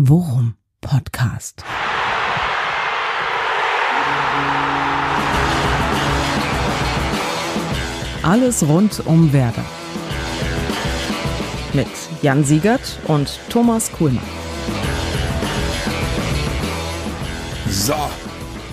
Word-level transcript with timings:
Worum 0.00 0.54
Podcast. 0.80 1.64
Alles 8.22 8.62
rund 8.62 9.04
um 9.06 9.32
Werder. 9.32 9.64
Mit 11.72 11.88
Jan 12.22 12.44
Siegert 12.44 13.00
und 13.08 13.40
Thomas 13.48 13.90
Kuhlmann. 13.90 14.22
So, 17.68 17.96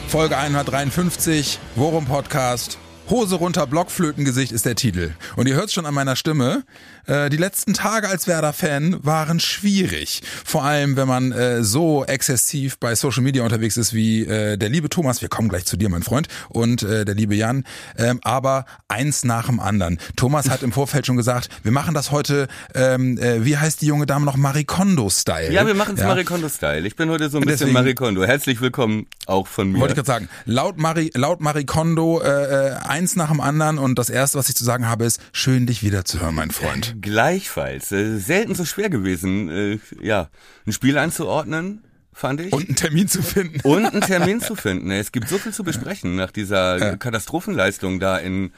Folge 0.08 0.38
153, 0.38 1.58
Worum 1.74 2.06
Podcast. 2.06 2.78
Hose 3.10 3.36
runter, 3.36 3.68
Blockflötengesicht 3.68 4.52
ist 4.52 4.66
der 4.66 4.76
Titel. 4.76 5.12
Und 5.36 5.48
ihr 5.48 5.54
hört 5.54 5.72
schon 5.72 5.86
an 5.86 5.94
meiner 5.94 6.16
Stimme, 6.16 6.64
äh, 7.06 7.30
die 7.30 7.38
letzten 7.38 7.74
Tage 7.74 8.10
als 8.10 8.28
Werder-Fan 8.28 8.98
waren 9.04 9.40
schwierig. 9.40 10.24
Vor 10.44 10.64
allem, 10.64 10.96
wenn 10.96 11.08
man 11.08 11.32
äh, 11.32 11.64
so 11.64 12.04
exzessiv 12.06 12.80
bei 12.80 12.96
Social 12.96 13.22
Media 13.22 13.44
unterwegs 13.44 13.78
ist 13.78 13.94
wie 13.94 14.26
äh, 14.26 14.58
der 14.58 14.70
liebe 14.70 14.90
Thomas, 14.90 15.22
wir 15.22 15.30
kommen 15.30 15.50
gleich 15.50 15.66
zu 15.66 15.78
dir, 15.78 15.88
mein 15.90 16.02
Freund, 16.02 16.30
und 16.50 16.82
äh, 16.82 17.06
der 17.06 17.14
liebe 17.14 17.36
Jan, 17.36 17.64
ähm, 17.98 18.20
aber 18.24 18.66
eins 18.88 19.24
nach 19.24 19.46
dem 19.46 19.60
anderen. 19.60 20.00
Thomas 20.16 20.50
hat 20.50 20.64
im 20.64 20.72
Vorfeld 20.72 21.06
schon 21.06 21.18
gesagt, 21.18 21.50
wir 21.62 21.72
machen 21.72 21.94
das 21.94 22.10
heute, 22.10 22.48
ähm, 22.74 23.20
äh, 23.20 23.46
wie 23.46 23.58
heißt 23.58 23.82
die 23.82 23.86
junge 23.86 24.08
Dame 24.08 24.26
noch, 24.26 24.36
Marikondo-Style. 24.36 25.52
Ja, 25.52 25.68
wir 25.68 25.76
machen 25.76 25.94
es 25.94 26.02
ja. 26.02 26.08
Marikondo-Style. 26.08 26.88
Ich 26.88 26.96
bin 26.96 27.12
heute 27.12 27.30
so 27.30 27.38
ein 27.38 27.46
bisschen 27.46 27.72
Marikondo. 27.72 28.26
Herzlich 28.26 28.62
willkommen 28.62 29.06
auch 29.28 29.46
von 29.46 29.72
mir. 29.72 29.80
Wollte 29.80 29.94
ich 29.94 29.98
gerade 29.98 30.08
sagen, 30.08 30.30
laut, 30.46 30.78
Mari, 30.78 31.12
laut 31.14 31.40
Marikondo 31.40 32.20
äh, 32.22 32.70
äh, 32.70 32.76
eins 32.96 33.18
nach 33.18 33.30
dem 33.30 33.42
anderen 33.42 33.78
und 33.78 34.00
das 34.00 34.10
erste, 34.10 34.38
was 34.38 34.48
ich 34.48 34.56
zu 34.56 34.64
sagen 34.64 34.88
habe, 34.88 35.04
ist, 35.04 35.20
schön 35.34 35.66
dich 35.66 35.84
wieder 35.84 36.06
zu 36.06 36.22
hören, 36.22 36.36
mein 36.36 36.52
Freund. 36.52 36.96
Gleichfalls. 37.02 37.92
Äh, 37.92 38.20
selten 38.20 38.56
so 38.56 38.64
schwer 38.64 38.90
gewesen, 38.90 39.50
äh, 39.50 39.80
ja, 40.02 40.30
ein 40.66 40.72
Spiel 40.72 40.98
einzuordnen, 40.98 41.84
fand 42.14 42.40
ich. 42.40 42.54
Und 42.54 42.68
einen 42.68 42.76
Termin 42.78 43.10
zu 43.10 43.22
finden. 43.22 43.60
Und 43.68 43.86
einen 43.86 44.00
Termin 44.14 44.40
zu 44.40 44.56
finden. 44.56 44.92
Es 44.92 45.12
gibt 45.12 45.28
so 45.28 45.38
viel 45.38 45.52
zu 45.52 45.66
besprechen 45.66 46.16
nach 46.16 46.32
dieser 46.32 46.96
Katastrophenleistung 46.96 48.00
da 48.00 48.18
in 48.18 48.54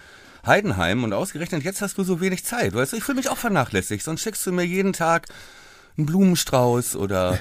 Heidenheim 0.45 1.03
und 1.03 1.13
ausgerechnet 1.13 1.63
jetzt 1.63 1.81
hast 1.81 1.97
du 1.97 2.03
so 2.03 2.21
wenig 2.21 2.45
Zeit. 2.45 2.75
Weißt 2.75 2.93
du, 2.93 2.97
ich 2.97 3.03
fühle 3.03 3.17
mich 3.17 3.29
auch 3.29 3.37
vernachlässigt. 3.37 4.03
Sonst 4.03 4.21
schickst 4.21 4.45
du 4.45 4.51
mir 4.51 4.65
jeden 4.65 4.93
Tag 4.93 5.25
einen 5.97 6.05
Blumenstrauß 6.05 6.95
oder 6.95 7.39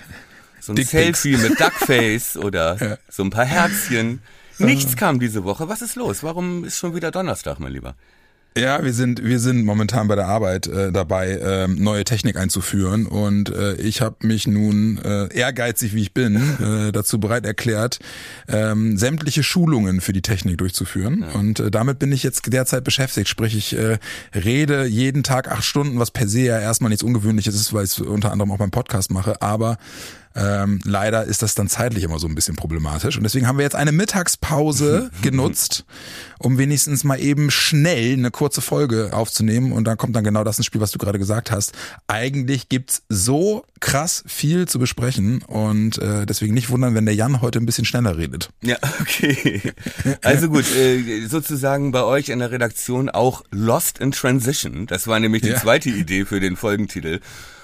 so 0.61 0.73
ein. 0.73 0.83
Selfie 0.83 1.37
mit 1.37 1.61
Duckface 1.61 2.39
oder 2.39 2.99
so 3.11 3.23
ein 3.23 3.31
paar 3.31 3.45
Herzchen. 3.45 4.23
Nichts 4.59 4.97
kam 4.97 5.21
diese 5.21 5.45
Woche. 5.45 5.69
Was 5.69 5.83
ist 5.83 5.97
los? 5.97 6.23
Warum 6.23 6.65
ist 6.65 6.79
schon 6.79 6.95
wieder 6.95 7.11
Donnerstag, 7.11 7.61
mein 7.61 7.73
Lieber? 7.73 7.95
Ja, 8.57 8.83
wir 8.83 8.95
sind 8.95 9.23
wir 9.23 9.39
sind 9.39 9.67
momentan 9.67 10.09
bei 10.09 10.17
der 10.17 10.29
Arbeit 10.29 10.67
äh, 10.67 10.91
dabei, 10.91 11.39
ähm, 11.43 11.75
neue 11.75 12.05
Technik 12.05 12.39
einzuführen 12.39 13.05
und 13.05 13.51
äh, 13.51 13.75
ich 13.75 14.01
habe 14.01 14.27
mich 14.27 14.47
nun 14.47 14.99
äh, 15.05 15.27
ehrgeizig 15.35 15.93
wie 15.93 16.01
ich 16.01 16.15
bin 16.15 16.37
äh, 16.89 16.91
dazu 16.91 17.21
bereit 17.21 17.45
erklärt, 17.45 17.99
ähm, 18.49 18.97
sämtliche 18.97 19.43
Schulungen 19.43 20.01
für 20.01 20.15
die 20.15 20.23
Technik 20.23 20.57
durchzuführen 20.57 21.23
und 21.23 21.61
äh, 21.61 21.71
damit 21.71 21.99
bin 21.99 22.13
ich 22.13 22.23
jetzt 22.23 22.51
derzeit 22.51 22.83
beschäftigt. 22.83 23.29
Sprich, 23.29 23.55
ich 23.55 23.77
äh, 23.77 23.99
rede 24.35 24.87
jeden 24.87 25.23
Tag 25.23 25.53
acht 25.53 25.65
Stunden, 25.65 25.99
was 25.99 26.11
per 26.11 26.27
se 26.27 26.41
ja 26.41 26.59
erstmal 26.59 26.89
nichts 26.89 27.03
Ungewöhnliches 27.03 27.55
ist, 27.55 27.75
weil 27.75 27.85
ich 27.85 27.91
es 27.91 28.01
unter 28.01 28.33
anderem 28.33 28.53
auch 28.53 28.59
beim 28.59 28.71
Podcast 28.71 29.11
mache, 29.11 29.43
aber 29.43 29.77
ähm, 30.37 30.81
leider 30.85 31.25
ist 31.25 31.41
das 31.43 31.55
dann 31.55 31.69
zeitlich 31.69 32.05
immer 32.05 32.19
so 32.19 32.29
ein 32.29 32.35
bisschen 32.35 32.57
problematisch. 32.57 33.17
Und 33.17 33.23
deswegen 33.23 33.47
haben 33.49 33.57
wir 33.57 33.65
jetzt 33.65 33.75
eine 33.75 33.91
Mittagspause 33.93 35.11
genutzt, 35.23 35.85
um 36.39 36.59
wenigstens 36.59 37.05
mal 37.05 37.19
eben 37.19 37.51
schnell 37.51 38.13
eine 38.13 38.31
kurze 38.31 38.61
Folge 38.61 39.11
aufzunehmen. 39.13 39.73
Und 39.73 39.85
dann 39.85 39.97
kommt 39.97 40.15
dann 40.15 40.25
genau 40.25 40.45
das 40.45 40.59
ins 40.59 40.67
Spiel, 40.67 40.81
was 40.81 40.91
du 40.91 40.99
gerade 40.99 41.19
gesagt 41.19 41.51
hast. 41.51 41.73
Eigentlich 42.07 42.69
gibt's 42.69 43.03
so 43.09 43.65
krass 43.81 44.23
viel 44.27 44.69
zu 44.69 44.79
besprechen. 44.79 45.43
Und 45.43 45.99
äh, 45.99 46.27
deswegen 46.27 46.53
nicht 46.55 46.69
wundern, 46.71 46.95
wenn 46.95 47.07
der 47.07 47.15
Jan 47.15 47.41
heute 47.41 47.59
ein 47.59 47.67
bisschen 47.67 47.85
schneller 47.87 48.17
redet. 48.19 48.51
Ja, 48.63 48.77
okay. 49.01 49.61
Also 50.23 50.49
gut, 50.49 50.65
äh, 50.77 51.27
sozusagen 51.27 51.93
bei 51.93 52.03
euch 52.03 52.29
in 52.29 52.41
der 52.41 52.51
Redaktion 52.51 53.09
auch 53.09 53.43
Lost 53.51 53.99
in 53.99 54.13
Transition. 54.13 54.87
Das 54.87 55.07
war 55.07 55.19
nämlich 55.19 55.43
die 55.43 55.49
Ja. 55.49 55.57
zweite 55.61 55.89
Idee 55.89 56.25
für 56.27 56.41
den 56.41 56.57
Folgentitel. 56.57 57.21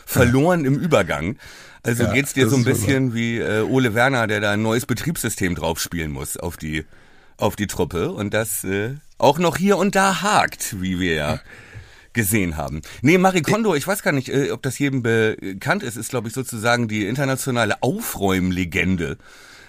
Verloren 0.06 0.64
im 0.64 0.78
Übergang. 0.78 1.36
Also 1.82 2.04
Ja, 2.04 2.12
geht's 2.12 2.32
dir 2.32 2.48
so 2.48 2.56
ein 2.56 2.64
bisschen 2.64 3.14
wie 3.14 3.38
äh, 3.38 3.62
Ole 3.62 3.94
Werner, 3.94 4.26
der 4.26 4.40
da 4.40 4.52
ein 4.52 4.62
neues 4.62 4.86
Betriebssystem 4.86 5.54
drauf 5.54 5.80
spielen 5.80 6.12
muss 6.12 6.36
auf 6.36 6.56
die 6.56 6.84
auf 7.38 7.56
die 7.56 7.66
Truppe 7.66 8.12
und 8.12 8.32
das 8.34 8.62
äh, 8.62 8.94
auch 9.18 9.38
noch 9.38 9.56
hier 9.56 9.76
und 9.76 9.96
da 9.96 10.22
hakt, 10.22 10.80
wie 10.80 11.00
wir 11.00 11.14
ja 11.14 11.40
gesehen 12.12 12.56
haben. 12.56 12.82
Nee, 13.00 13.18
Marie 13.18 13.42
Kondo, 13.42 13.74
ich 13.74 13.86
weiß 13.86 14.02
gar 14.02 14.12
nicht, 14.12 14.28
äh, 14.28 14.52
ob 14.52 14.62
das 14.62 14.78
jedem 14.78 15.02
bekannt 15.02 15.82
ist, 15.82 15.96
ist 15.96 16.10
glaube 16.10 16.28
ich 16.28 16.34
sozusagen 16.34 16.86
die 16.86 17.06
internationale 17.06 17.82
Aufräumlegende. 17.82 19.16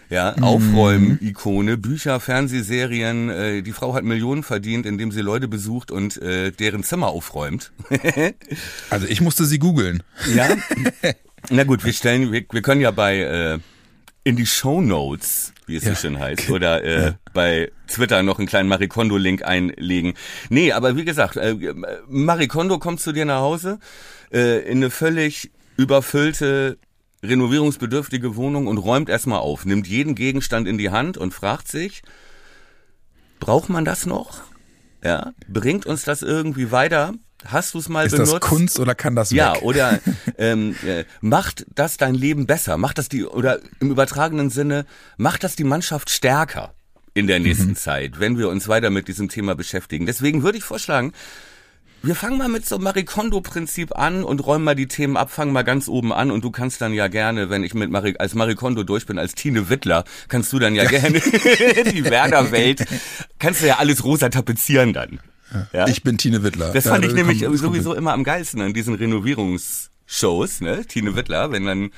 Ja, 0.10 0.36
Aufräum-Ikone, 0.36 1.78
Bücher, 1.78 2.20
Fernsehserien. 2.20 3.30
Äh, 3.30 3.62
die 3.64 3.72
Frau 3.72 3.96
hat 3.96 4.04
Millionen 4.04 4.44
verdient, 4.44 4.86
indem 4.86 5.12
sie 5.12 5.22
Leute 5.22 5.48
besucht 5.48 5.90
und 5.90 6.22
äh, 6.22 6.52
deren 6.52 6.84
Zimmer 6.84 7.08
aufräumt. 7.08 7.72
Also 8.92 9.08
ich 9.08 9.22
musste 9.22 9.46
sie 9.46 9.58
googeln. 9.58 10.04
Ja. 10.36 10.50
Na 11.50 11.64
gut, 11.64 11.84
wir 11.84 11.94
stellen, 11.94 12.32
wir, 12.32 12.46
wir 12.52 12.62
können 12.62 12.82
ja 12.82 12.92
bei 12.92 13.20
äh, 13.20 13.60
in 14.24 14.36
die 14.36 14.46
Show 14.46 14.82
Notes, 14.82 15.54
wie 15.66 15.76
es 15.76 15.84
Ja. 15.84 15.94
so 15.94 15.96
schön 16.02 16.20
heißt, 16.20 16.50
oder 16.50 16.84
äh, 16.84 17.14
bei 17.34 17.72
Twitter 17.88 18.24
noch 18.24 18.40
einen 18.40 18.48
kleinen 18.48 18.70
Marikondo-Link 18.70 19.44
einlegen. 19.44 20.14
Nee, 20.50 20.72
aber 20.72 20.96
wie 20.96 21.06
gesagt, 21.06 21.36
äh, 21.38 21.56
Marikondo 22.08 22.80
kommt 22.80 23.02
zu 23.02 23.12
dir 23.12 23.26
nach 23.26 23.42
Hause 23.42 23.80
äh, 24.32 24.60
in 24.70 24.78
eine 24.78 24.90
völlig 24.90 25.52
überfüllte 25.76 26.78
renovierungsbedürftige 27.24 28.36
Wohnung 28.36 28.68
und 28.68 28.78
räumt 28.78 29.10
erstmal 29.10 29.40
auf, 29.40 29.66
nimmt 29.66 29.88
jeden 29.88 30.16
Gegenstand 30.16 30.68
in 30.68 30.78
die 30.78 30.90
Hand 30.90 31.18
und 31.18 31.34
fragt 31.34 31.68
sich, 31.68 32.02
braucht 33.40 33.70
man 33.70 33.86
das 33.86 34.06
noch? 34.06 34.42
Ja, 35.04 35.34
bringt 35.48 35.86
uns 35.86 36.04
das 36.04 36.22
irgendwie 36.22 36.72
weiter? 36.72 37.14
Hast 37.46 37.74
du 37.74 37.80
es 37.80 37.90
mal 37.90 38.06
Ist 38.06 38.12
benutzt? 38.14 38.34
das 38.34 38.40
Kunst 38.42 38.80
oder 38.80 38.96
kann 38.96 39.16
das 39.16 39.32
Ja, 39.32 39.56
weg? 39.56 39.62
oder 39.64 40.00
ähm, 40.38 40.76
äh, 40.86 41.04
macht 41.22 41.66
das 41.76 41.98
dein 41.98 42.16
Leben 42.16 42.46
besser? 42.48 42.78
Macht 42.78 42.98
das 42.98 43.10
die, 43.10 43.26
oder 43.26 43.60
im 43.80 43.92
übertragenen 43.92 44.50
Sinne, 44.50 44.86
macht 45.18 45.44
das 45.44 45.56
die 45.56 45.64
Mannschaft 45.64 46.10
stärker 46.10 46.74
in 47.14 47.28
der 47.28 47.40
nächsten 47.40 47.70
Mhm. 47.72 47.76
Zeit, 47.76 48.20
wenn 48.20 48.38
wir 48.38 48.50
uns 48.50 48.68
weiter 48.68 48.90
mit 48.90 49.08
diesem 49.08 49.30
Thema 49.30 49.56
beschäftigen? 49.56 50.06
Deswegen 50.06 50.44
würde 50.44 50.58
ich 50.58 50.64
vorschlagen, 50.64 51.14
wir 52.06 52.16
fangen 52.16 52.38
mal 52.38 52.50
mit 52.50 52.66
so 52.66 52.76
einem 52.76 52.84
Marikondo-Prinzip 52.84 53.96
an 53.98 54.26
und 54.26 54.46
räumen 54.46 54.66
mal 54.66 54.76
die 54.76 54.88
Themen 54.90 55.16
ab, 55.16 55.32
fangen 55.32 55.54
mal 55.54 55.64
ganz 55.64 55.88
oben 55.88 56.12
an 56.12 56.32
und 56.32 56.44
du 56.44 56.52
kannst 56.52 56.82
dann 56.82 56.94
ja 56.94 57.08
gerne, 57.08 57.50
wenn 57.50 57.64
ich 57.64 57.74
mit 57.76 57.92
Mari 57.92 58.16
als 58.20 58.34
Marikondo 58.36 58.84
durch 58.84 59.06
bin, 59.06 59.18
als 59.18 59.36
Tine 59.36 59.70
Wittler, 59.70 60.04
kannst 60.28 60.52
du 60.52 60.60
dann 60.60 60.76
ja 60.76 60.84
gerne 60.84 61.20
die 61.94 62.04
Werder-Welt, 62.04 62.86
kannst 63.40 63.62
du 63.62 63.68
ja 63.68 63.78
alles 63.78 64.04
rosa 64.04 64.28
tapezieren 64.28 64.92
dann. 64.92 65.20
Ja? 65.74 65.88
Ich 65.88 66.04
bin 66.04 66.18
Tine 66.18 66.44
Wittler. 66.44 66.72
Das 66.74 66.86
Ja, 66.86 66.92
fand 66.92 67.06
ich 67.06 67.12
da 67.12 67.18
nämlich 67.18 67.44
kommt- 67.44 67.58
sowieso 67.60 67.94
immer 67.94 68.14
am 68.14 68.24
geilsten 68.24 68.62
an 68.62 68.74
diesen 68.74 68.96
Renovierungsshows, 68.96 70.62
ne? 70.62 70.86
Tine 70.86 71.16
Wittler, 71.16 71.52
wenn 71.52 71.66
dann 71.66 71.92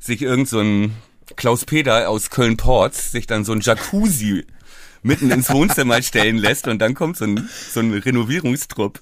sich 0.00 0.22
irgend 0.22 0.48
so 0.48 0.60
ein 0.60 0.94
Klaus 1.36 1.64
Peter 1.64 2.08
aus 2.08 2.30
Köln-Ports 2.30 3.12
sich 3.12 3.26
dann 3.26 3.44
so 3.44 3.52
ein 3.52 3.60
Jacuzzi 3.60 4.46
mitten 5.02 5.30
ins 5.30 5.50
Wohnzimmer 5.50 6.02
stellen 6.02 6.38
lässt 6.38 6.66
und 6.68 6.78
dann 6.80 6.94
kommt 6.94 7.16
so 7.16 7.24
ein, 7.24 7.48
so 7.72 7.80
ein 7.80 7.92
Renovierungstrupp. 7.92 9.00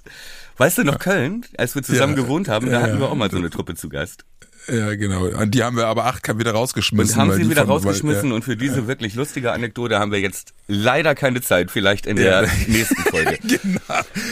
Weißt 0.59 0.79
du 0.79 0.85
noch 0.85 0.99
Köln, 0.99 1.45
als 1.59 1.75
wir 1.75 1.83
zusammen 1.83 2.17
Ja, 2.17 2.23
gewohnt 2.23 2.49
haben, 2.49 2.67
da 2.67 2.73
ja, 2.73 2.83
hatten 2.83 2.99
wir 2.99 3.07
ja. 3.07 3.13
auch 3.13 3.15
mal 3.17 3.31
so 3.31 3.37
eine 3.37 3.51
Truppe 3.51 3.75
zu 3.75 3.89
Gast. 3.89 4.25
Ja, 4.69 4.95
genau. 4.97 5.27
Und 5.27 5.55
die 5.55 5.63
haben 5.63 5.77
wir 5.77 5.87
aber 5.87 6.07
acht 6.07 6.27
wieder 6.39 6.51
Und 6.51 6.57
rausgeschmissen. 6.57 7.17
haben 7.21 7.31
weil 7.31 7.37
sie 7.37 7.49
wieder 7.51 7.63
von- 7.63 7.69
weil- 7.69 7.75
rausgeschmissen 7.77 8.31
ja. 8.31 8.35
und 8.35 8.43
für 8.45 8.57
diese 8.57 8.87
wirklich 8.89 9.15
lustige 9.15 9.53
Anekdote 9.53 9.99
haben 9.99 10.11
wir 10.13 10.21
jetzt 10.21 10.53
leider 10.67 11.15
keine 11.15 11.41
Zeit, 11.41 11.71
vielleicht 11.71 12.07
in 12.07 12.17
der 12.17 12.43
Ja. 12.45 12.51
nächsten 12.67 12.97
Folge. 13.03 13.39
Genau. 13.47 13.81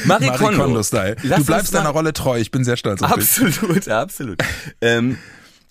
Marie 0.06 0.28
Kondo. 0.36 0.62
Kondo-Style. 0.64 1.16
Lass 1.22 1.38
Du 1.40 1.44
bleibst 1.46 1.74
deiner 1.74 1.90
Rolle 1.90 2.12
treu. 2.12 2.38
Ich 2.38 2.50
bin 2.50 2.64
sehr 2.64 2.76
stolz 2.76 3.02
auf 3.02 3.14
dich. 3.14 3.22
Absolut, 3.40 3.88
absolut. 3.88 4.42
ähm, 4.80 5.18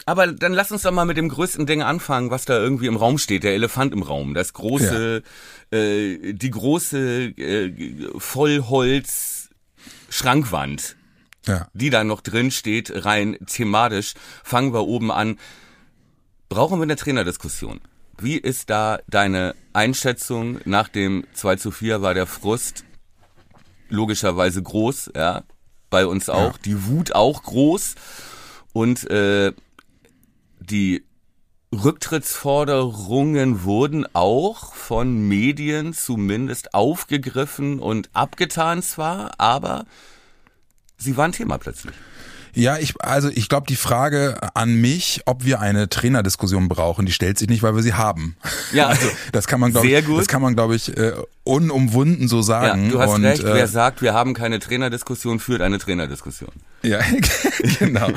aber 0.05 0.27
dann 0.27 0.53
lass 0.53 0.71
uns 0.71 0.81
doch 0.81 0.91
mal 0.91 1.05
mit 1.05 1.15
dem 1.17 1.29
größten 1.29 1.65
Ding 1.65 1.81
anfangen, 1.81 2.29
was 2.31 2.45
da 2.45 2.57
irgendwie 2.57 2.87
im 2.87 2.95
Raum 2.97 3.17
steht, 3.17 3.43
der 3.43 3.53
Elefant 3.53 3.93
im 3.93 4.01
Raum, 4.03 4.33
das 4.33 4.53
große, 4.53 5.23
äh, 5.71 6.33
die 6.33 6.49
große 6.51 6.97
äh, 7.37 7.71
Vollholz 8.17 9.49
Schrankwand, 10.09 10.95
Ja. 11.45 11.67
die 11.73 11.89
da 11.89 12.03
noch 12.03 12.21
drin 12.21 12.51
steht, 12.51 13.05
rein 13.05 13.37
thematisch. 13.45 14.13
Fangen 14.43 14.73
wir 14.73 14.87
oben 14.87 15.11
an. 15.11 15.37
Brauchen 16.49 16.79
wir 16.79 16.83
eine 16.83 16.95
Trainerdiskussion? 16.95 17.81
Wie 18.17 18.37
ist 18.37 18.69
da 18.69 18.99
deine 19.07 19.55
Einschätzung? 19.73 20.59
Nach 20.65 20.87
dem 20.87 21.25
2 21.33 21.55
zu 21.57 21.71
4 21.71 22.01
war 22.01 22.13
der 22.13 22.27
Frust 22.27 22.85
logischerweise 23.89 24.61
groß, 24.61 25.11
ja. 25.15 25.43
Bei 25.89 26.07
uns 26.07 26.29
auch. 26.29 26.57
Die 26.57 26.87
Wut 26.87 27.13
auch 27.13 27.43
groß. 27.43 27.95
Und 28.71 29.09
äh, 29.11 29.53
die 30.59 31.03
Rücktrittsforderungen 31.73 33.63
wurden 33.63 34.05
auch 34.13 34.73
von 34.73 35.27
Medien 35.27 35.93
zumindest 35.93 36.73
aufgegriffen 36.73 37.79
und 37.79 38.09
abgetan 38.13 38.81
zwar, 38.81 39.39
aber 39.39 39.85
sie 41.03 41.17
waren 41.17 41.31
Thema 41.31 41.57
plötzlich. 41.57 41.93
Ja, 42.55 42.77
ich, 42.77 42.93
also 42.99 43.29
ich 43.29 43.49
glaube, 43.49 43.65
die 43.67 43.75
Frage 43.75 44.37
an 44.53 44.75
mich, 44.75 45.21
ob 45.25 45.43
wir 45.43 45.59
eine 45.59 45.89
Trainerdiskussion 45.89 46.69
brauchen, 46.69 47.05
die 47.05 47.11
stellt 47.11 47.39
sich 47.39 47.49
nicht, 47.49 47.63
weil 47.63 47.75
wir 47.75 47.81
sie 47.81 47.93
haben. 47.93 48.37
Ja, 48.71 48.87
also 48.89 49.07
das 49.31 49.47
kann 49.47 49.59
man, 49.59 49.71
glaube 49.71 49.87
ich, 49.87 50.05
das 50.05 50.27
kann 50.27 50.41
man, 50.41 50.53
glaube 50.53 50.75
ich, 50.75 50.95
äh, 50.95 51.13
unumwunden 51.43 52.27
so 52.27 52.41
sagen. 52.41 52.85
Ja, 52.85 52.91
du 52.91 52.99
hast 53.01 53.09
Und, 53.11 53.25
recht. 53.25 53.43
äh, 53.43 53.53
Wer 53.53 53.67
sagt, 53.67 54.01
wir 54.01 54.13
haben 54.13 54.33
keine 54.33 54.59
Trainerdiskussion, 54.59 55.39
führt 55.39 55.61
eine 55.61 55.77
Trainerdiskussion. 55.77 56.51
Ja, 56.83 56.99
genau. 57.79 58.09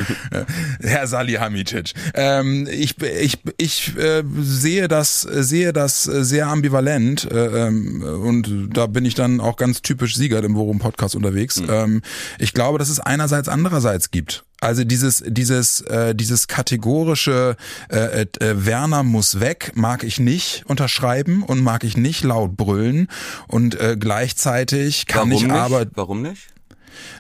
Herr 0.81 1.07
Salihamidzic. 1.07 1.93
Ähm, 2.15 2.69
ich 2.71 3.01
ich, 3.03 3.39
ich 3.59 3.97
äh, 3.97 4.23
sehe 4.41 4.89
das 4.89 5.23
sehe 5.23 5.73
das 5.73 6.03
sehr 6.03 6.49
ambivalent 6.49 7.31
äh, 7.31 7.67
ähm, 7.67 8.03
und 8.03 8.71
da 8.73 8.87
bin 8.87 9.05
ich 9.05 9.15
dann 9.15 9.41
auch 9.41 9.57
ganz 9.57 9.83
typisch 9.83 10.17
Sieger 10.17 10.43
im 10.43 10.55
Worum 10.57 10.79
Podcast 10.79 11.15
unterwegs. 11.17 11.61
Mhm. 11.61 11.67
Ähm, 11.71 12.03
ich 12.39 12.55
glaube, 12.55 12.79
dass 12.79 12.89
es 12.89 13.01
einerseits 13.01 13.49
andererseits 13.49 14.11
gibt. 14.11 14.45
Also 14.61 14.85
dieses 14.85 15.23
dieses 15.27 15.83
äh, 15.83 16.15
dieses 16.15 16.49
kategorische 16.49 17.57
äh, 17.91 18.23
äh, 18.23 18.27
Werner 18.67 19.03
muss 19.03 19.39
weg 19.41 19.73
mag 19.75 20.03
ich 20.03 20.19
nicht 20.19 20.65
unterschreiben 20.67 21.43
und 21.43 21.61
mag 21.61 21.85
ich 21.85 21.97
nicht 21.97 22.25
laut 22.25 22.57
brüllen 22.57 23.09
und 23.49 23.79
äh, 23.79 23.97
gleichzeitig 23.99 25.07
kann 25.07 25.31
Warum 25.31 25.33
ich 25.33 25.43
nicht? 25.43 25.53
aber 25.53 25.87
Warum 25.95 26.23
nicht? 26.23 26.49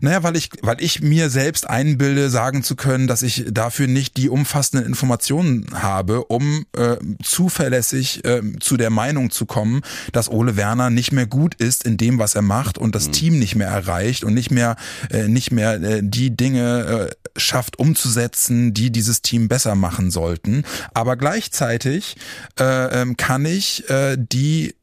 Naja, 0.00 0.22
weil 0.22 0.36
ich, 0.36 0.50
weil 0.62 0.76
ich 0.80 1.00
mir 1.00 1.30
selbst 1.30 1.68
einbilde, 1.68 2.30
sagen 2.30 2.62
zu 2.62 2.76
können, 2.76 3.06
dass 3.06 3.22
ich 3.22 3.44
dafür 3.50 3.86
nicht 3.86 4.16
die 4.16 4.28
umfassenden 4.28 4.86
Informationen 4.86 5.66
habe, 5.74 6.24
um 6.24 6.66
äh, 6.76 6.96
zuverlässig 7.22 8.24
äh, 8.24 8.42
zu 8.60 8.76
der 8.76 8.90
Meinung 8.90 9.30
zu 9.30 9.46
kommen, 9.46 9.82
dass 10.12 10.30
Ole 10.30 10.56
Werner 10.56 10.90
nicht 10.90 11.12
mehr 11.12 11.26
gut 11.26 11.54
ist 11.54 11.84
in 11.84 11.96
dem, 11.96 12.18
was 12.18 12.34
er 12.34 12.42
macht 12.42 12.78
und 12.78 12.94
das 12.94 13.08
mhm. 13.08 13.12
Team 13.12 13.38
nicht 13.38 13.56
mehr 13.56 13.68
erreicht 13.68 14.24
und 14.24 14.34
nicht 14.34 14.50
mehr, 14.50 14.76
äh, 15.10 15.28
nicht 15.28 15.52
mehr 15.52 15.82
äh, 15.82 16.00
die 16.02 16.36
Dinge 16.36 17.10
äh, 17.10 17.40
schafft 17.40 17.78
umzusetzen, 17.78 18.74
die 18.74 18.90
dieses 18.90 19.22
Team 19.22 19.48
besser 19.48 19.74
machen 19.74 20.10
sollten. 20.10 20.64
Aber 20.94 21.16
gleichzeitig 21.16 22.16
äh, 22.58 23.02
ähm, 23.02 23.16
kann 23.16 23.44
ich 23.44 23.88
äh, 23.90 24.16
die 24.18 24.74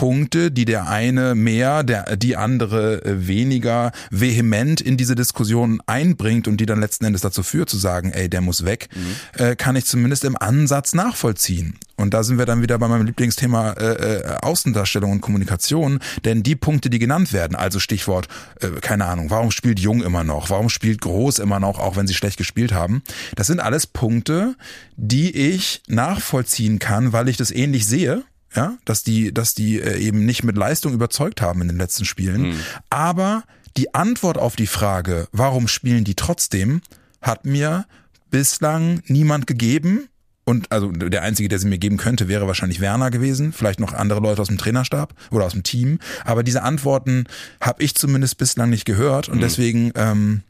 Punkte, 0.00 0.50
die 0.50 0.64
der 0.64 0.88
eine 0.88 1.34
mehr, 1.34 1.82
der, 1.82 2.16
die 2.16 2.34
andere 2.34 3.04
äh, 3.04 3.28
weniger 3.28 3.92
vehement 4.10 4.80
in 4.80 4.96
diese 4.96 5.14
Diskussion 5.14 5.82
einbringt 5.84 6.48
und 6.48 6.58
die 6.58 6.64
dann 6.64 6.80
letzten 6.80 7.04
Endes 7.04 7.20
dazu 7.20 7.42
führt 7.42 7.68
zu 7.68 7.76
sagen, 7.76 8.10
ey, 8.10 8.30
der 8.30 8.40
muss 8.40 8.64
weg, 8.64 8.88
mhm. 8.94 9.44
äh, 9.44 9.56
kann 9.56 9.76
ich 9.76 9.84
zumindest 9.84 10.24
im 10.24 10.38
Ansatz 10.38 10.94
nachvollziehen. 10.94 11.78
Und 11.96 12.14
da 12.14 12.22
sind 12.22 12.38
wir 12.38 12.46
dann 12.46 12.62
wieder 12.62 12.78
bei 12.78 12.88
meinem 12.88 13.04
Lieblingsthema 13.04 13.72
äh, 13.72 13.92
äh, 13.92 14.36
Außendarstellung 14.40 15.12
und 15.12 15.20
Kommunikation, 15.20 15.98
denn 16.24 16.42
die 16.42 16.56
Punkte, 16.56 16.88
die 16.88 16.98
genannt 16.98 17.34
werden, 17.34 17.54
also 17.54 17.78
Stichwort, 17.78 18.26
äh, 18.62 18.68
keine 18.80 19.04
Ahnung, 19.04 19.28
warum 19.28 19.50
spielt 19.50 19.80
Jung 19.80 20.02
immer 20.02 20.24
noch, 20.24 20.48
warum 20.48 20.70
spielt 20.70 21.02
Groß 21.02 21.40
immer 21.40 21.60
noch, 21.60 21.78
auch 21.78 21.96
wenn 21.96 22.06
sie 22.06 22.14
schlecht 22.14 22.38
gespielt 22.38 22.72
haben, 22.72 23.02
das 23.36 23.48
sind 23.48 23.60
alles 23.60 23.86
Punkte, 23.86 24.56
die 24.96 25.36
ich 25.36 25.82
nachvollziehen 25.88 26.78
kann, 26.78 27.12
weil 27.12 27.28
ich 27.28 27.36
das 27.36 27.50
ähnlich 27.50 27.86
sehe 27.86 28.24
ja, 28.54 28.78
dass 28.84 29.02
die, 29.02 29.32
dass 29.32 29.54
die 29.54 29.80
äh, 29.80 29.98
eben 29.98 30.24
nicht 30.24 30.42
mit 30.42 30.56
Leistung 30.56 30.92
überzeugt 30.92 31.40
haben 31.40 31.62
in 31.62 31.68
den 31.68 31.78
letzten 31.78 32.04
Spielen. 32.04 32.50
Mhm. 32.50 32.60
Aber 32.90 33.44
die 33.76 33.94
Antwort 33.94 34.38
auf 34.38 34.56
die 34.56 34.66
Frage, 34.66 35.28
warum 35.32 35.68
spielen 35.68 36.04
die 36.04 36.16
trotzdem, 36.16 36.80
hat 37.22 37.44
mir 37.44 37.86
bislang 38.30 39.02
niemand 39.06 39.46
gegeben. 39.46 40.08
Und 40.44 40.72
also 40.72 40.90
der 40.90 41.22
Einzige, 41.22 41.48
der 41.48 41.60
sie 41.60 41.68
mir 41.68 41.78
geben 41.78 41.96
könnte, 41.96 42.26
wäre 42.26 42.48
wahrscheinlich 42.48 42.80
Werner 42.80 43.10
gewesen, 43.10 43.52
vielleicht 43.52 43.78
noch 43.78 43.92
andere 43.92 44.20
Leute 44.20 44.42
aus 44.42 44.48
dem 44.48 44.58
Trainerstab 44.58 45.14
oder 45.30 45.44
aus 45.44 45.52
dem 45.52 45.62
Team. 45.62 46.00
Aber 46.24 46.42
diese 46.42 46.62
Antworten 46.62 47.26
habe 47.60 47.82
ich 47.82 47.94
zumindest 47.94 48.38
bislang 48.38 48.70
nicht 48.70 48.84
gehört 48.84 49.28
und 49.28 49.36
mhm. 49.36 49.42
deswegen 49.42 49.92
ähm, 49.94 50.42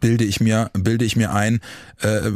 bilde 0.00 0.24
ich 0.24 0.40
mir 0.40 0.70
bilde 0.74 1.04
ich 1.04 1.16
mir 1.16 1.32
ein 1.32 1.60
äh, 2.02 2.30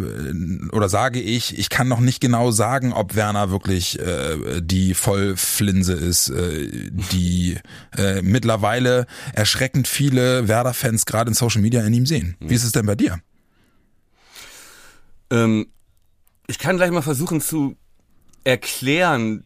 oder 0.73 0.89
sage 0.89 1.21
ich 1.21 1.59
ich 1.59 1.69
kann 1.69 1.89
noch 1.89 2.01
nicht 2.01 2.21
genau 2.21 2.51
sagen 2.51 2.93
ob 2.93 3.15
Werner 3.15 3.51
wirklich 3.51 3.99
äh, 3.99 4.61
die 4.63 4.95
Vollflinse 4.95 5.93
ist 5.93 6.31
äh, 6.31 6.91
die 7.13 7.59
äh, 7.97 8.23
mittlerweile 8.23 9.07
erschreckend 9.33 9.89
viele 9.89 10.49
Werder 10.49 10.75
Fans 10.75 11.07
gerade 11.07 11.31
in 11.31 11.35
Social 11.35 11.61
Media 11.61 11.83
in 11.83 11.93
ihm 11.93 12.07
sehen. 12.07 12.37
Wie 12.41 12.55
ist 12.55 12.65
es 12.65 12.73
denn 12.73 12.87
bei 12.87 12.95
dir? 12.95 13.21
Ähm, 15.31 15.67
ich 16.47 16.59
kann 16.59 16.77
gleich 16.77 16.91
mal 16.91 17.03
versuchen 17.03 17.41
zu 17.41 17.77
erklären 18.45 19.45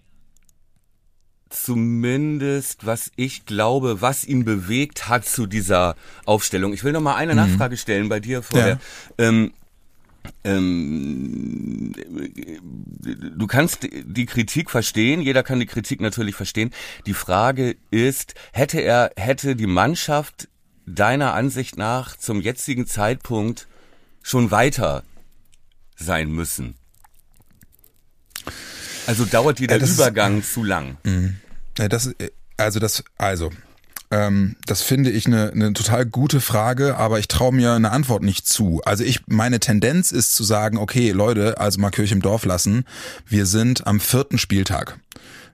zumindest, 1.50 2.86
was 2.86 3.10
ich 3.16 3.46
glaube, 3.46 4.00
was 4.00 4.24
ihn 4.24 4.44
bewegt 4.44 5.08
hat 5.08 5.26
zu 5.26 5.46
dieser 5.46 5.96
Aufstellung. 6.24 6.72
Ich 6.72 6.84
will 6.84 6.92
noch 6.92 7.00
mal 7.00 7.16
eine 7.16 7.32
mhm. 7.32 7.38
Nachfrage 7.38 7.76
stellen 7.76 8.08
bei 8.08 8.20
dir 8.20 8.42
vorher. 8.42 8.78
Ja. 9.18 9.28
Ähm, 9.28 9.52
ähm, 10.44 11.92
du 13.36 13.46
kannst 13.46 13.88
die 13.90 14.26
Kritik 14.26 14.70
verstehen, 14.70 15.20
jeder 15.20 15.42
kann 15.42 15.60
die 15.60 15.66
Kritik 15.66 16.00
natürlich 16.00 16.34
verstehen. 16.34 16.70
Die 17.06 17.14
Frage 17.14 17.76
ist, 17.90 18.34
hätte 18.52 18.80
er, 18.80 19.12
hätte 19.16 19.56
die 19.56 19.66
Mannschaft 19.66 20.48
deiner 20.86 21.34
Ansicht 21.34 21.76
nach 21.76 22.16
zum 22.16 22.40
jetzigen 22.40 22.86
Zeitpunkt 22.86 23.68
schon 24.22 24.50
weiter 24.50 25.02
sein 25.96 26.30
müssen? 26.30 26.74
Also 29.08 29.24
dauert 29.24 29.58
dir 29.58 29.68
der 29.68 29.78
ja, 29.78 29.86
Übergang 29.86 30.40
ist, 30.40 30.52
zu 30.52 30.62
lang? 30.62 30.98
Mh. 31.02 31.30
Ja, 31.78 31.88
das, 31.88 32.14
also 32.58 32.78
das, 32.78 33.02
also, 33.16 33.50
ähm, 34.10 34.56
das 34.66 34.82
finde 34.82 35.10
ich 35.10 35.26
eine, 35.26 35.50
eine 35.50 35.72
total 35.72 36.04
gute 36.04 36.42
Frage, 36.42 36.98
aber 36.98 37.18
ich 37.18 37.26
traue 37.26 37.54
mir 37.54 37.72
eine 37.72 37.90
Antwort 37.90 38.22
nicht 38.22 38.46
zu. 38.46 38.82
Also 38.84 39.04
ich, 39.04 39.20
meine 39.26 39.60
Tendenz 39.60 40.12
ist 40.12 40.36
zu 40.36 40.44
sagen, 40.44 40.76
okay, 40.76 41.12
Leute, 41.12 41.58
also 41.58 41.80
mal 41.80 41.88
Kirche 41.88 42.12
im 42.12 42.20
Dorf 42.20 42.44
lassen. 42.44 42.84
Wir 43.26 43.46
sind 43.46 43.86
am 43.86 43.98
vierten 43.98 44.36
Spieltag. 44.36 44.98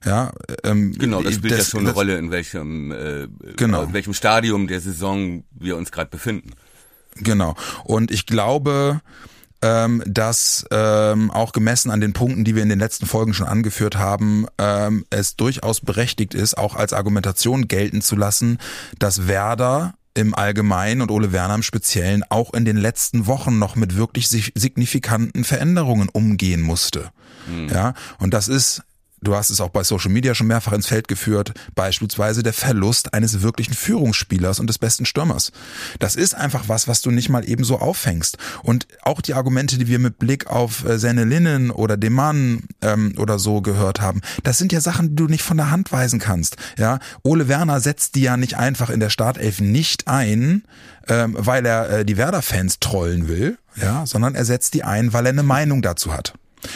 Ja, 0.05 0.33
ähm, 0.65 0.93
genau, 0.99 1.23
das 1.23 1.35
spielt 1.35 1.53
das, 1.53 1.61
ja 1.61 1.65
schon 1.65 1.81
eine 1.81 1.91
das, 1.91 1.97
Rolle, 1.97 2.19
in 2.19 2.33
welchem, 2.33 2.91
äh, 2.91 3.29
genau. 3.57 3.85
in 3.85 3.93
welchem 3.93 4.15
Stadium 4.15 4.67
der 4.67 4.81
Saison 4.81 5.45
wir 5.53 5.77
uns 5.77 5.93
gerade 5.93 6.11
befinden. 6.11 6.51
Genau. 7.19 7.55
Und 7.85 8.11
ich 8.11 8.27
glaube, 8.27 9.01
ähm, 9.65 10.03
dass 10.07 10.67
ähm, 10.71 11.31
auch 11.31 11.53
gemessen 11.53 11.91
an 11.91 12.03
den 12.03 12.13
Punkten, 12.13 12.45
die 12.45 12.55
wir 12.55 12.63
in 12.63 12.69
den 12.69 12.79
letzten 12.79 13.07
Folgen 13.07 13.33
schon 13.33 13.47
angeführt 13.47 13.97
haben, 13.97 14.47
ähm, 14.59 15.07
es 15.09 15.37
durchaus 15.37 15.81
berechtigt 15.81 16.35
ist, 16.35 16.59
auch 16.59 16.77
als 16.77 16.93
Argumentation 16.93 17.67
gelten 17.67 18.03
zu 18.03 18.15
lassen, 18.15 18.59
dass 18.99 19.27
Werder 19.27 19.95
im 20.13 20.35
Allgemeinen 20.35 21.01
und 21.01 21.11
Ole 21.11 21.33
Werner 21.33 21.55
im 21.55 21.63
Speziellen 21.63 22.25
auch 22.29 22.53
in 22.53 22.67
den 22.67 22.77
letzten 22.77 23.27
Wochen 23.27 23.59
noch 23.59 23.75
mit 23.75 23.97
wirklich 23.97 24.29
signifikanten 24.29 25.45
Veränderungen 25.45 26.11
umgehen 26.11 26.61
musste. 26.61 27.11
Mhm. 27.49 27.69
Ja, 27.71 27.95
und 28.19 28.35
das 28.35 28.49
ist 28.49 28.83
du 29.25 29.35
hast 29.35 29.51
es 29.51 29.61
auch 29.61 29.71
bei 29.71 29.83
Social 29.83 30.11
Media 30.11 30.35
schon 30.35 30.47
mehrfach 30.47 30.73
ins 30.73 30.87
Feld 30.87 31.09
geführt, 31.09 31.53
beispielsweise 31.75 32.43
der 32.43 32.53
Verlust 32.53 33.15
eines 33.15 33.43
wirklichen 33.43 33.75
Führungsspielers 33.75 34.61
und 34.61 34.69
des 34.69 34.79
besten 34.79 35.07
Stürmers. 35.07 35.53
Das 35.99 36.17
ist 36.17 36.35
einfach 36.35 36.65
was, 36.69 36.87
was 36.87 37.03
du 37.03 37.11
nicht 37.11 37.29
mal 37.29 37.49
eben 37.49 37.65
so 37.65 37.79
auffängst. 37.79 38.39
Und 38.63 38.87
auch 39.03 39.21
die 39.21 39.35
Argumente, 39.35 39.79
die 39.79 39.89
wir 39.89 39.99
mit 39.99 40.19
Blick 40.19 40.47
auf 40.47 40.85
äh, 40.85 40.99
Senne 40.99 41.25
Linnen 41.25 41.71
oder 41.71 41.97
Demann 41.97 42.65
ähm, 42.83 43.15
oder 43.19 43.39
so 43.39 43.61
gehört 43.61 44.01
haben, 44.01 44.21
das 44.43 44.59
sind 44.59 44.73
ja 44.73 44.81
Sachen, 44.81 45.11
die 45.11 45.17
du 45.17 45.27
nicht 45.27 45.43
von 45.43 45.57
der 45.57 45.71
Hand 45.71 45.91
weisen 45.93 46.19
kannst. 46.19 46.57
Ja, 46.79 46.99
Ole 47.23 47.49
Werner 47.49 47.81
setzt 47.81 48.15
die 48.15 48.23
ja 48.23 48.37
nicht 48.37 48.57
einfach 48.57 48.91
in 48.91 49.01
der 49.01 49.11
Startelf 49.11 49.61
nicht 49.61 50.07
ein, 50.07 50.65
ähm, 51.09 51.37
weil 51.39 51.67
er 51.67 51.91
äh, 51.91 52.05
die 52.05 52.17
Werder-Fans 52.17 52.81
trollen 52.81 53.29
will, 53.29 53.59
ja, 53.77 54.07
sondern 54.07 54.35
er 54.35 54.45
setzt 54.45 54.75
die 54.75 54.85
ein, 54.85 55.13
weil 55.13 55.27
er 55.27 55.33
eine 55.33 55.43
Meinung 55.43 55.83
dazu 55.83 56.13
hat. 56.15 56.35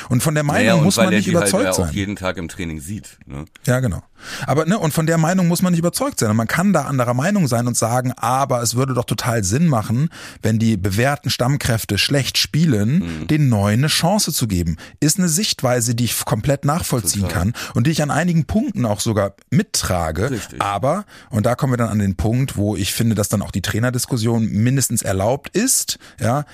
Und 0.08 0.22
von 0.22 0.34
der 0.34 0.44
Meinung 0.44 0.66
naja, 0.66 0.82
muss 0.82 0.96
man 0.96 1.10
nicht 1.10 1.26
halt 1.26 1.36
überzeugt 1.36 1.64
halt 1.64 1.74
sein. 1.74 1.88
auch 1.88 1.92
jeden 1.92 2.16
Tag 2.16 2.36
im 2.36 2.48
Training 2.48 2.80
sieht. 2.80 3.18
Ne? 3.26 3.46
Ja, 3.66 3.80
genau. 3.80 4.02
Aber 4.46 4.66
ne, 4.66 4.78
und 4.78 4.92
von 4.92 5.06
der 5.06 5.18
Meinung 5.18 5.46
muss 5.48 5.62
man 5.62 5.72
nicht 5.72 5.80
überzeugt 5.80 6.18
sein. 6.18 6.30
Und 6.30 6.36
man 6.36 6.48
kann 6.48 6.72
da 6.72 6.82
anderer 6.82 7.14
Meinung 7.14 7.46
sein 7.46 7.66
und 7.66 7.76
sagen, 7.76 8.12
aber 8.16 8.62
es 8.62 8.74
würde 8.74 8.94
doch 8.94 9.04
total 9.04 9.44
Sinn 9.44 9.66
machen, 9.68 10.10
wenn 10.42 10.58
die 10.58 10.76
bewährten 10.76 11.30
Stammkräfte 11.30 11.98
schlecht 11.98 12.36
spielen, 12.36 12.98
mhm. 12.98 13.26
den 13.28 13.48
neuen 13.48 13.78
eine 13.78 13.88
Chance 13.88 14.32
zu 14.32 14.46
geben. 14.46 14.76
Ist 15.00 15.18
eine 15.18 15.28
Sichtweise, 15.28 15.94
die 15.94 16.04
ich 16.04 16.24
komplett 16.24 16.64
nachvollziehen 16.64 17.22
total. 17.22 17.38
kann 17.38 17.52
und 17.74 17.86
die 17.86 17.90
ich 17.90 18.02
an 18.02 18.10
einigen 18.10 18.44
Punkten 18.44 18.84
auch 18.84 19.00
sogar 19.00 19.34
mittrage. 19.50 20.30
Richtig. 20.30 20.60
Aber, 20.60 21.04
und 21.30 21.46
da 21.46 21.54
kommen 21.54 21.72
wir 21.72 21.78
dann 21.78 21.88
an 21.88 21.98
den 21.98 22.16
Punkt, 22.16 22.56
wo 22.56 22.76
ich 22.76 22.92
finde, 22.92 23.14
dass 23.14 23.28
dann 23.28 23.42
auch 23.42 23.50
die 23.50 23.62
Trainerdiskussion 23.62 24.46
mindestens 24.50 25.02
erlaubt 25.02 25.56
ist, 25.56 25.98
ja, 26.20 26.44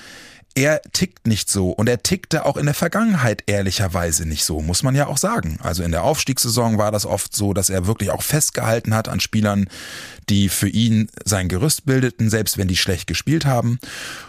er 0.54 0.82
tickt 0.92 1.26
nicht 1.26 1.50
so 1.50 1.70
und 1.70 1.88
er 1.88 2.02
tickte 2.02 2.46
auch 2.46 2.56
in 2.56 2.66
der 2.66 2.74
Vergangenheit 2.74 3.42
ehrlicherweise 3.46 4.26
nicht 4.26 4.44
so, 4.44 4.60
muss 4.60 4.84
man 4.84 4.94
ja 4.94 5.08
auch 5.08 5.18
sagen. 5.18 5.58
Also 5.62 5.82
in 5.82 5.90
der 5.90 6.04
Aufstiegssaison 6.04 6.78
war 6.78 6.92
das 6.92 7.06
oft 7.06 7.34
so, 7.34 7.52
dass 7.52 7.70
er 7.70 7.86
wirklich 7.86 8.10
auch 8.10 8.22
festgehalten 8.22 8.94
hat 8.94 9.08
an 9.08 9.18
Spielern, 9.18 9.68
die 10.28 10.48
für 10.48 10.68
ihn 10.68 11.08
sein 11.24 11.48
Gerüst 11.48 11.86
bildeten, 11.86 12.30
selbst 12.30 12.56
wenn 12.56 12.68
die 12.68 12.76
schlecht 12.76 13.08
gespielt 13.08 13.46
haben. 13.46 13.80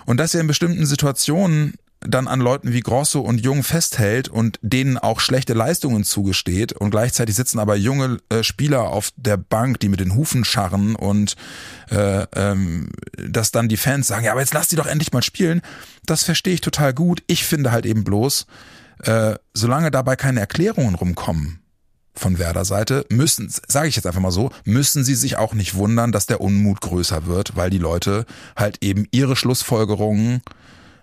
Und 0.05 0.17
dass 0.17 0.33
er 0.33 0.41
in 0.41 0.47
bestimmten 0.47 0.87
Situationen 0.87 1.75
dann 2.07 2.27
an 2.27 2.39
Leuten 2.39 2.73
wie 2.73 2.79
Grosso 2.81 3.19
und 3.19 3.39
Jung 3.39 3.63
festhält 3.63 4.27
und 4.27 4.59
denen 4.61 4.97
auch 4.97 5.19
schlechte 5.19 5.53
Leistungen 5.53 6.03
zugesteht 6.03 6.73
und 6.73 6.91
gleichzeitig 6.91 7.35
sitzen 7.35 7.59
aber 7.59 7.75
junge 7.75 8.19
äh, 8.29 8.43
Spieler 8.43 8.89
auf 8.89 9.11
der 9.15 9.37
Bank, 9.37 9.79
die 9.79 9.89
mit 9.89 9.99
den 9.99 10.15
Hufen 10.15 10.45
scharren 10.45 10.95
und 10.95 11.35
äh, 11.89 12.25
ähm, 12.35 12.89
dass 13.17 13.51
dann 13.51 13.69
die 13.69 13.77
Fans 13.77 14.07
sagen, 14.07 14.25
ja, 14.25 14.31
aber 14.31 14.41
jetzt 14.41 14.53
lass 14.53 14.67
die 14.67 14.75
doch 14.75 14.87
endlich 14.87 15.13
mal 15.13 15.23
spielen, 15.23 15.61
das 16.05 16.23
verstehe 16.23 16.53
ich 16.53 16.61
total 16.61 16.93
gut. 16.93 17.23
Ich 17.27 17.45
finde 17.45 17.71
halt 17.71 17.85
eben 17.85 18.03
bloß, 18.03 18.45
äh, 19.03 19.35
solange 19.53 19.91
dabei 19.91 20.15
keine 20.15 20.39
Erklärungen 20.39 20.95
rumkommen, 20.95 21.59
von 22.17 22.39
Werder 22.39 22.65
Seite 22.65 23.05
müssen, 23.09 23.53
sage 23.67 23.89
ich 23.89 23.95
jetzt 23.95 24.07
einfach 24.07 24.21
mal 24.21 24.31
so, 24.31 24.51
müssen 24.63 25.03
sie 25.03 25.15
sich 25.15 25.37
auch 25.37 25.53
nicht 25.53 25.75
wundern, 25.75 26.11
dass 26.11 26.25
der 26.25 26.41
Unmut 26.41 26.81
größer 26.81 27.25
wird, 27.25 27.55
weil 27.55 27.69
die 27.69 27.77
Leute 27.77 28.25
halt 28.55 28.77
eben 28.81 29.05
ihre 29.11 29.35
Schlussfolgerungen 29.35 30.41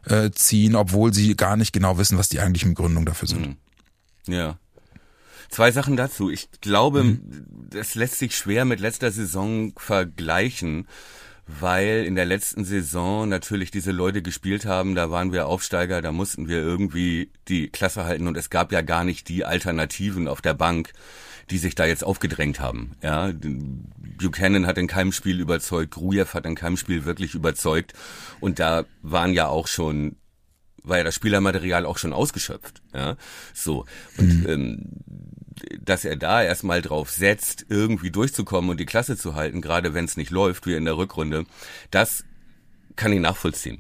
äh, 0.06 0.30
ziehen, 0.30 0.74
obwohl 0.76 1.12
sie 1.12 1.36
gar 1.36 1.56
nicht 1.56 1.72
genau 1.72 1.98
wissen, 1.98 2.18
was 2.18 2.28
die 2.28 2.40
eigentlichen 2.40 2.74
Begründungen 2.74 3.06
dafür 3.06 3.28
sind. 3.28 3.46
Mhm. 3.46 3.56
Ja. 4.26 4.58
Zwei 5.48 5.70
Sachen 5.70 5.96
dazu. 5.96 6.30
Ich 6.30 6.48
glaube, 6.60 7.04
mhm. 7.04 7.46
das 7.70 7.94
lässt 7.94 8.18
sich 8.18 8.34
schwer 8.36 8.64
mit 8.64 8.80
letzter 8.80 9.10
Saison 9.10 9.72
vergleichen, 9.76 10.88
weil 11.46 12.04
in 12.06 12.14
der 12.14 12.24
letzten 12.24 12.64
Saison 12.64 13.28
natürlich 13.28 13.70
diese 13.70 13.90
Leute 13.90 14.22
gespielt 14.22 14.64
haben, 14.64 14.94
da 14.94 15.10
waren 15.10 15.32
wir 15.32 15.46
Aufsteiger, 15.46 16.00
da 16.00 16.12
mussten 16.12 16.48
wir 16.48 16.58
irgendwie 16.58 17.30
die 17.48 17.68
Klasse 17.68 18.04
halten 18.04 18.28
und 18.28 18.36
es 18.36 18.48
gab 18.48 18.72
ja 18.72 18.80
gar 18.80 19.04
nicht 19.04 19.28
die 19.28 19.44
Alternativen 19.44 20.28
auf 20.28 20.40
der 20.40 20.54
Bank, 20.54 20.92
die 21.52 21.58
sich 21.58 21.74
da 21.74 21.84
jetzt 21.84 22.02
aufgedrängt 22.02 22.60
haben. 22.60 22.92
Ja, 23.02 23.30
Buchanan 24.18 24.66
hat 24.66 24.78
in 24.78 24.86
keinem 24.86 25.12
Spiel 25.12 25.38
überzeugt, 25.38 25.92
Grujew 25.92 26.26
hat 26.32 26.46
in 26.46 26.54
keinem 26.54 26.78
Spiel 26.78 27.04
wirklich 27.04 27.34
überzeugt 27.34 27.92
und 28.40 28.58
da 28.58 28.86
waren 29.02 29.34
ja 29.34 29.48
auch 29.48 29.68
schon 29.68 30.16
war 30.84 30.98
ja 30.98 31.04
das 31.04 31.14
Spielermaterial 31.14 31.86
auch 31.86 31.98
schon 31.98 32.12
ausgeschöpft. 32.12 32.82
Ja, 32.92 33.16
so 33.52 33.84
und 34.16 34.42
mhm. 34.42 34.48
ähm, 34.48 34.88
dass 35.80 36.06
er 36.06 36.16
da 36.16 36.42
erstmal 36.42 36.80
drauf 36.80 37.10
setzt, 37.10 37.66
irgendwie 37.68 38.10
durchzukommen 38.10 38.70
und 38.70 38.80
die 38.80 38.86
Klasse 38.86 39.18
zu 39.18 39.34
halten, 39.34 39.60
gerade 39.60 39.92
wenn 39.92 40.06
es 40.06 40.16
nicht 40.16 40.30
läuft, 40.30 40.66
wie 40.66 40.74
in 40.74 40.86
der 40.86 40.96
Rückrunde, 40.96 41.44
das 41.90 42.24
kann 42.96 43.12
ich 43.12 43.20
nachvollziehen. 43.20 43.78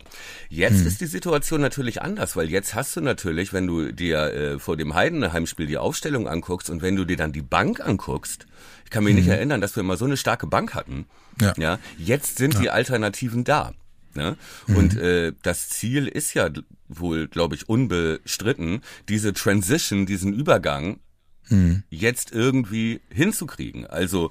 Jetzt 0.48 0.80
hm. 0.80 0.86
ist 0.86 1.00
die 1.00 1.06
Situation 1.06 1.60
natürlich 1.60 2.02
anders, 2.02 2.36
weil 2.36 2.50
jetzt 2.50 2.74
hast 2.74 2.96
du 2.96 3.00
natürlich, 3.00 3.52
wenn 3.52 3.66
du 3.66 3.92
dir 3.92 4.18
äh, 4.32 4.58
vor 4.58 4.76
dem 4.76 4.94
Heidenheim-Spiel 4.94 5.66
die 5.66 5.78
Aufstellung 5.78 6.28
anguckst 6.28 6.70
und 6.70 6.82
wenn 6.82 6.96
du 6.96 7.04
dir 7.04 7.16
dann 7.16 7.32
die 7.32 7.42
Bank 7.42 7.80
anguckst, 7.80 8.46
ich 8.84 8.90
kann 8.90 9.04
mich 9.04 9.14
hm. 9.14 9.20
nicht 9.20 9.28
erinnern, 9.28 9.60
dass 9.60 9.76
wir 9.76 9.82
mal 9.82 9.96
so 9.96 10.04
eine 10.04 10.16
starke 10.16 10.46
Bank 10.46 10.74
hatten. 10.74 11.06
Ja. 11.40 11.54
ja 11.56 11.78
jetzt 11.98 12.36
sind 12.38 12.54
ja. 12.54 12.60
die 12.60 12.70
Alternativen 12.70 13.44
da. 13.44 13.72
Ne? 14.14 14.36
Mhm. 14.66 14.76
Und 14.76 14.96
äh, 14.98 15.32
das 15.42 15.70
Ziel 15.70 16.06
ist 16.06 16.34
ja 16.34 16.50
wohl, 16.88 17.28
glaube 17.28 17.54
ich, 17.54 17.68
unbestritten, 17.68 18.82
diese 19.08 19.32
Transition, 19.32 20.06
diesen 20.06 20.34
Übergang 20.34 21.00
mhm. 21.48 21.82
jetzt 21.88 22.32
irgendwie 22.32 23.00
hinzukriegen. 23.10 23.86
Also 23.86 24.30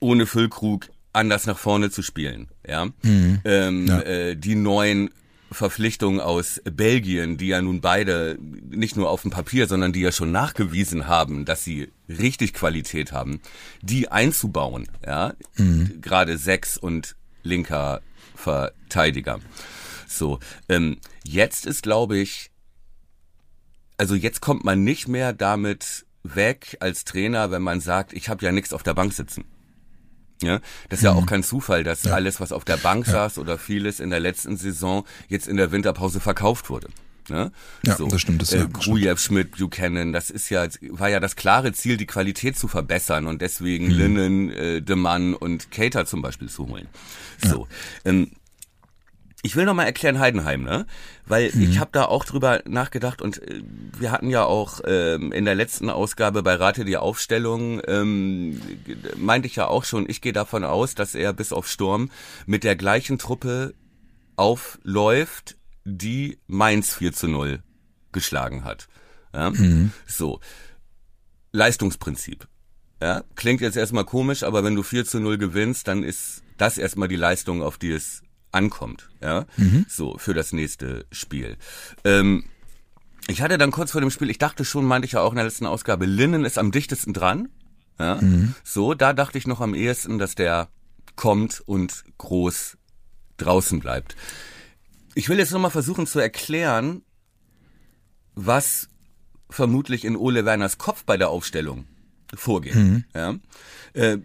ohne 0.00 0.26
Füllkrug 0.26 0.88
anders 1.12 1.46
nach 1.46 1.58
vorne 1.58 1.90
zu 1.90 2.02
spielen. 2.02 2.48
Ja, 2.66 2.86
mhm. 3.02 3.40
ähm, 3.44 3.86
ja. 3.86 4.00
Äh, 4.00 4.36
die 4.36 4.54
neuen 4.54 5.10
Verpflichtungen 5.50 6.20
aus 6.20 6.60
Belgien, 6.64 7.36
die 7.36 7.48
ja 7.48 7.60
nun 7.60 7.80
beide 7.80 8.38
nicht 8.40 8.96
nur 8.96 9.10
auf 9.10 9.22
dem 9.22 9.30
Papier, 9.30 9.66
sondern 9.66 9.92
die 9.92 10.00
ja 10.00 10.12
schon 10.12 10.32
nachgewiesen 10.32 11.06
haben, 11.06 11.44
dass 11.44 11.64
sie 11.64 11.90
richtig 12.08 12.54
Qualität 12.54 13.12
haben, 13.12 13.40
die 13.82 14.08
einzubauen. 14.08 14.88
Ja, 15.04 15.34
mhm. 15.56 16.00
gerade 16.00 16.38
sechs 16.38 16.76
und 16.76 17.16
linker 17.42 18.00
Verteidiger. 18.34 19.40
So, 20.08 20.38
ähm, 20.68 20.98
jetzt 21.24 21.66
ist, 21.66 21.82
glaube 21.82 22.18
ich, 22.18 22.50
also 23.96 24.14
jetzt 24.14 24.40
kommt 24.40 24.64
man 24.64 24.84
nicht 24.84 25.08
mehr 25.08 25.32
damit 25.32 26.06
weg 26.22 26.76
als 26.80 27.04
Trainer, 27.04 27.50
wenn 27.50 27.62
man 27.62 27.80
sagt, 27.80 28.12
ich 28.12 28.28
habe 28.28 28.44
ja 28.44 28.52
nichts 28.52 28.72
auf 28.72 28.82
der 28.82 28.94
Bank 28.94 29.12
sitzen. 29.12 29.44
Ja, 30.42 30.60
das 30.88 31.00
ist 31.00 31.04
ja 31.04 31.12
auch 31.12 31.22
mhm. 31.22 31.26
kein 31.26 31.42
Zufall, 31.42 31.84
dass 31.84 32.04
ja. 32.04 32.12
alles, 32.12 32.40
was 32.40 32.52
auf 32.52 32.64
der 32.64 32.76
Bank 32.76 33.06
ja. 33.06 33.12
saß 33.12 33.38
oder 33.38 33.58
vieles 33.58 34.00
in 34.00 34.10
der 34.10 34.20
letzten 34.20 34.56
Saison 34.56 35.04
jetzt 35.28 35.46
in 35.46 35.56
der 35.56 35.72
Winterpause 35.72 36.20
verkauft 36.20 36.68
wurde. 36.68 36.88
Ne? 37.28 37.52
Ja, 37.84 37.96
so. 37.96 38.08
das 38.08 38.20
stimmt. 38.20 38.42
Das 38.42 38.52
äh, 38.52 38.66
Grujew, 38.70 39.16
Schmidt, 39.16 39.56
Buchanan, 39.56 40.12
das 40.12 40.30
ist 40.30 40.48
ja, 40.50 40.66
war 40.90 41.08
ja 41.08 41.20
das 41.20 41.36
klare 41.36 41.72
Ziel, 41.72 41.96
die 41.96 42.06
Qualität 42.06 42.58
zu 42.58 42.68
verbessern 42.68 43.26
und 43.26 43.40
deswegen 43.40 43.86
mhm. 43.86 43.92
Linnen, 43.92 44.50
äh, 44.50 44.82
De 44.82 44.96
Mann 44.96 45.34
und 45.34 45.70
Cater 45.70 46.04
zum 46.06 46.22
Beispiel 46.22 46.48
zu 46.48 46.68
holen. 46.68 46.88
So. 47.38 47.68
Ja. 48.04 48.10
Ähm, 48.10 48.32
ich 49.42 49.56
will 49.56 49.64
noch 49.64 49.74
mal 49.74 49.84
erklären 49.84 50.20
Heidenheim, 50.20 50.62
ne? 50.62 50.86
Weil 51.26 51.50
mhm. 51.52 51.62
ich 51.62 51.78
habe 51.80 51.90
da 51.92 52.04
auch 52.04 52.24
drüber 52.24 52.62
nachgedacht 52.64 53.20
und 53.20 53.42
äh, 53.42 53.62
wir 53.98 54.12
hatten 54.12 54.30
ja 54.30 54.44
auch 54.44 54.80
ähm, 54.86 55.32
in 55.32 55.44
der 55.44 55.56
letzten 55.56 55.90
Ausgabe 55.90 56.44
bei 56.44 56.54
Rate 56.54 56.84
die 56.84 56.96
Aufstellung, 56.96 57.82
ähm, 57.86 58.60
meinte 59.16 59.48
ich 59.48 59.56
ja 59.56 59.66
auch 59.66 59.84
schon, 59.84 60.08
ich 60.08 60.20
gehe 60.20 60.32
davon 60.32 60.64
aus, 60.64 60.94
dass 60.94 61.16
er 61.16 61.32
bis 61.32 61.52
auf 61.52 61.68
Sturm 61.68 62.10
mit 62.46 62.62
der 62.62 62.76
gleichen 62.76 63.18
Truppe 63.18 63.74
aufläuft, 64.36 65.56
die 65.84 66.38
Mainz 66.46 66.94
4 66.94 67.12
zu 67.12 67.26
0 67.26 67.62
geschlagen 68.12 68.62
hat. 68.64 68.86
Ja? 69.34 69.50
Mhm. 69.50 69.92
So. 70.06 70.40
Leistungsprinzip. 71.50 72.46
Ja, 73.02 73.24
klingt 73.34 73.60
jetzt 73.60 73.76
erstmal 73.76 74.04
komisch, 74.04 74.44
aber 74.44 74.62
wenn 74.62 74.76
du 74.76 74.84
4 74.84 75.04
zu 75.04 75.18
0 75.18 75.36
gewinnst, 75.36 75.88
dann 75.88 76.04
ist 76.04 76.44
das 76.56 76.78
erstmal 76.78 77.08
die 77.08 77.16
Leistung, 77.16 77.60
auf 77.62 77.76
die 77.76 77.90
es 77.90 78.22
ankommt, 78.52 79.10
ja, 79.20 79.46
mhm. 79.56 79.86
so 79.88 80.16
für 80.18 80.34
das 80.34 80.52
nächste 80.52 81.06
Spiel. 81.10 81.56
Ähm, 82.04 82.44
ich 83.28 83.42
hatte 83.42 83.58
dann 83.58 83.70
kurz 83.70 83.92
vor 83.92 84.00
dem 84.00 84.10
Spiel, 84.10 84.30
ich 84.30 84.38
dachte 84.38 84.64
schon, 84.64 84.84
meinte 84.84 85.06
ich 85.06 85.12
ja 85.12 85.20
auch 85.20 85.30
in 85.30 85.36
der 85.36 85.44
letzten 85.44 85.66
Ausgabe, 85.66 86.06
Linnen 86.06 86.44
ist 86.44 86.58
am 86.58 86.70
dichtesten 86.70 87.12
dran. 87.12 87.48
Ja, 87.98 88.20
mhm. 88.20 88.54
so, 88.64 88.94
da 88.94 89.12
dachte 89.12 89.38
ich 89.38 89.46
noch 89.46 89.60
am 89.60 89.74
ehesten, 89.74 90.18
dass 90.18 90.34
der 90.34 90.68
kommt 91.14 91.60
und 91.60 92.04
groß 92.18 92.78
draußen 93.36 93.80
bleibt. 93.80 94.16
Ich 95.14 95.28
will 95.28 95.38
jetzt 95.38 95.52
nochmal 95.52 95.70
versuchen 95.70 96.06
zu 96.06 96.18
erklären, 96.18 97.02
was 98.34 98.88
vermutlich 99.50 100.04
in 100.04 100.16
Ole 100.16 100.44
Werners 100.44 100.78
Kopf 100.78 101.04
bei 101.04 101.16
der 101.16 101.28
Aufstellung 101.28 101.86
vorgeht. 102.34 102.74
Mhm. 102.74 103.04
Ja? 103.14 103.34
Äh, 103.92 104.18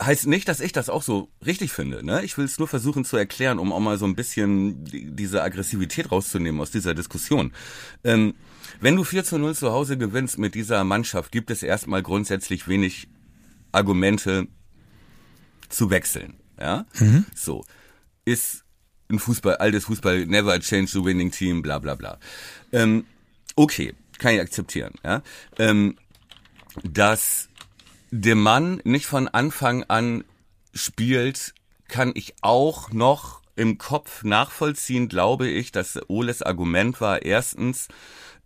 heißt 0.00 0.26
nicht, 0.26 0.48
dass 0.48 0.60
ich 0.60 0.72
das 0.72 0.88
auch 0.88 1.02
so 1.02 1.28
richtig 1.44 1.72
finde. 1.72 2.04
Ne? 2.04 2.22
Ich 2.24 2.38
will 2.38 2.44
es 2.44 2.58
nur 2.58 2.68
versuchen 2.68 3.04
zu 3.04 3.16
erklären, 3.16 3.58
um 3.58 3.72
auch 3.72 3.80
mal 3.80 3.98
so 3.98 4.06
ein 4.06 4.16
bisschen 4.16 4.84
diese 4.84 5.42
Aggressivität 5.42 6.10
rauszunehmen 6.10 6.60
aus 6.60 6.70
dieser 6.70 6.94
Diskussion. 6.94 7.52
Ähm, 8.02 8.34
wenn 8.80 8.96
du 8.96 9.04
4 9.04 9.24
zu 9.24 9.38
0 9.38 9.54
zu 9.54 9.72
Hause 9.72 9.98
gewinnst 9.98 10.38
mit 10.38 10.54
dieser 10.54 10.84
Mannschaft, 10.84 11.32
gibt 11.32 11.50
es 11.50 11.62
erstmal 11.62 12.02
grundsätzlich 12.02 12.66
wenig 12.66 13.08
Argumente 13.72 14.48
zu 15.68 15.90
wechseln. 15.90 16.34
Ja, 16.58 16.86
mhm. 16.98 17.24
so 17.34 17.64
ist 18.24 18.64
ein 19.08 19.18
Fußball, 19.18 19.56
altes 19.56 19.84
Fußball, 19.86 20.26
never 20.26 20.58
change 20.60 20.90
the 20.92 21.04
winning 21.04 21.30
team, 21.30 21.62
bla 21.62 21.78
bla 21.78 21.94
bla. 21.94 22.18
Ähm, 22.72 23.04
okay, 23.56 23.94
kann 24.18 24.34
ich 24.34 24.40
akzeptieren. 24.40 24.94
Ja, 25.04 25.22
ähm, 25.58 25.96
dass 26.84 27.49
der 28.10 28.34
Mann 28.36 28.80
nicht 28.84 29.06
von 29.06 29.28
Anfang 29.28 29.84
an 29.84 30.24
spielt, 30.74 31.54
kann 31.88 32.12
ich 32.14 32.34
auch 32.40 32.90
noch 32.92 33.40
im 33.56 33.78
Kopf 33.78 34.24
nachvollziehen, 34.24 35.08
glaube 35.08 35.48
ich, 35.48 35.72
dass 35.72 35.98
Oles 36.08 36.42
Argument 36.42 37.00
war, 37.00 37.22
erstens, 37.22 37.88